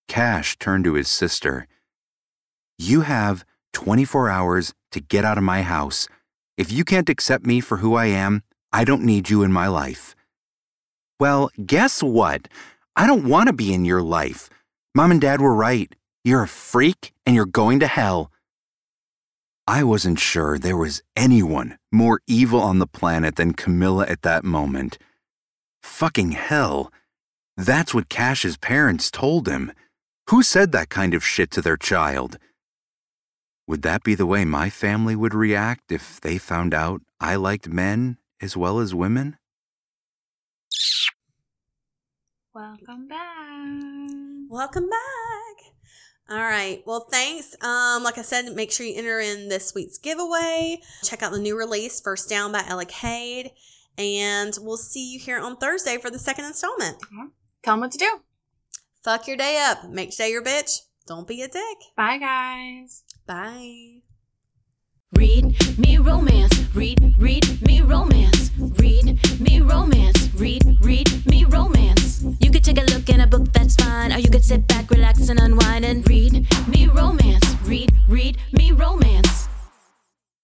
Cash 0.07 0.57
turned 0.57 0.83
to 0.85 0.93
his 0.93 1.07
sister. 1.07 1.67
You 2.77 3.01
have 3.01 3.45
24 3.73 4.29
hours 4.29 4.73
to 4.91 4.99
get 4.99 5.25
out 5.25 5.37
of 5.37 5.43
my 5.43 5.61
house. 5.61 6.07
If 6.57 6.71
you 6.71 6.83
can't 6.83 7.09
accept 7.09 7.45
me 7.45 7.59
for 7.59 7.77
who 7.77 7.95
I 7.95 8.05
am, 8.05 8.43
I 8.71 8.83
don't 8.83 9.03
need 9.03 9.29
you 9.29 9.43
in 9.43 9.51
my 9.51 9.67
life. 9.67 10.15
Well, 11.19 11.51
guess 11.65 12.03
what? 12.03 12.47
I 12.95 13.07
don't 13.07 13.27
want 13.27 13.47
to 13.47 13.53
be 13.53 13.73
in 13.73 13.85
your 13.85 14.01
life. 14.01 14.49
Mom 14.95 15.11
and 15.11 15.21
Dad 15.21 15.41
were 15.41 15.53
right. 15.53 15.93
You're 16.23 16.43
a 16.43 16.47
freak 16.47 17.11
and 17.25 17.35
you're 17.35 17.45
going 17.45 17.79
to 17.79 17.87
hell. 17.87 18.31
I 19.65 19.83
wasn't 19.83 20.19
sure 20.19 20.59
there 20.59 20.77
was 20.77 21.01
anyone 21.15 21.77
more 21.91 22.19
evil 22.27 22.59
on 22.59 22.79
the 22.79 22.87
planet 22.87 23.37
than 23.37 23.53
Camilla 23.53 24.05
at 24.07 24.21
that 24.23 24.43
moment. 24.43 24.97
Fucking 25.81 26.31
hell. 26.31 26.91
That's 27.57 27.93
what 27.93 28.09
Cash's 28.09 28.57
parents 28.57 29.11
told 29.11 29.47
him. 29.47 29.71
Who 30.29 30.41
said 30.41 30.71
that 30.71 30.89
kind 30.89 31.13
of 31.13 31.25
shit 31.25 31.51
to 31.51 31.61
their 31.61 31.77
child? 31.77 32.37
Would 33.67 33.83
that 33.83 34.03
be 34.03 34.15
the 34.15 34.25
way 34.25 34.43
my 34.43 34.69
family 34.69 35.15
would 35.15 35.33
react 35.33 35.91
if 35.91 36.19
they 36.19 36.37
found 36.37 36.73
out 36.73 37.01
I 37.19 37.35
liked 37.35 37.67
men 37.69 38.17
as 38.41 38.57
well 38.57 38.79
as 38.79 38.95
women? 38.95 39.37
Welcome 42.53 43.07
back. 43.07 44.09
Welcome 44.49 44.89
back. 44.89 45.73
All 46.29 46.37
right. 46.37 46.81
Well, 46.85 47.07
thanks. 47.11 47.55
Um, 47.63 48.03
like 48.03 48.17
I 48.17 48.21
said, 48.21 48.53
make 48.55 48.71
sure 48.71 48.85
you 48.85 48.97
enter 48.97 49.19
in 49.19 49.49
this 49.49 49.73
week's 49.75 49.97
giveaway. 49.97 50.79
Check 51.03 51.21
out 51.21 51.31
the 51.31 51.39
new 51.39 51.57
release, 51.57 51.99
First 51.99 52.29
Down 52.29 52.51
by 52.51 52.63
Ella 52.67 52.85
Cade. 52.85 53.51
And 53.97 54.57
we'll 54.61 54.77
see 54.77 55.13
you 55.13 55.19
here 55.19 55.39
on 55.39 55.57
Thursday 55.57 55.97
for 55.97 56.09
the 56.09 56.19
second 56.19 56.45
installment. 56.45 56.97
Tell 57.63 57.73
them 57.73 57.81
what 57.81 57.91
to 57.91 57.97
do. 57.97 58.19
Fuck 59.03 59.27
your 59.27 59.37
day 59.37 59.57
up. 59.69 59.89
Make 59.89 60.11
sure 60.11 60.27
your 60.27 60.43
bitch. 60.43 60.81
Don't 61.07 61.27
be 61.27 61.41
a 61.41 61.47
dick. 61.47 61.77
Bye, 61.95 62.17
guys. 62.17 63.03
Bye. 63.25 64.01
Read 65.13 65.77
me 65.77 65.97
romance. 65.97 66.53
Read, 66.75 67.15
read 67.17 67.61
me 67.61 67.81
romance. 67.81 68.51
Read 68.57 69.19
me 69.39 69.61
romance. 69.61 70.29
Read, 70.33 70.63
read 70.81 71.25
me 71.25 71.45
romance. 71.45 72.25
You 72.39 72.51
could 72.51 72.63
take 72.63 72.79
a 72.79 72.85
look 72.93 73.07
in 73.09 73.21
a 73.21 73.27
book, 73.27 73.51
that's 73.53 73.75
fine. 73.75 74.11
Or 74.11 74.17
you 74.17 74.29
could 74.29 74.43
sit 74.43 74.67
back, 74.67 74.89
relax, 74.89 75.29
and 75.29 75.39
unwind 75.39 75.85
and 75.85 76.07
read 76.09 76.47
me 76.67 76.87
romance. 76.87 77.45
Read, 77.63 77.93
read 78.09 78.37
me 78.51 78.71
romance. 78.71 79.47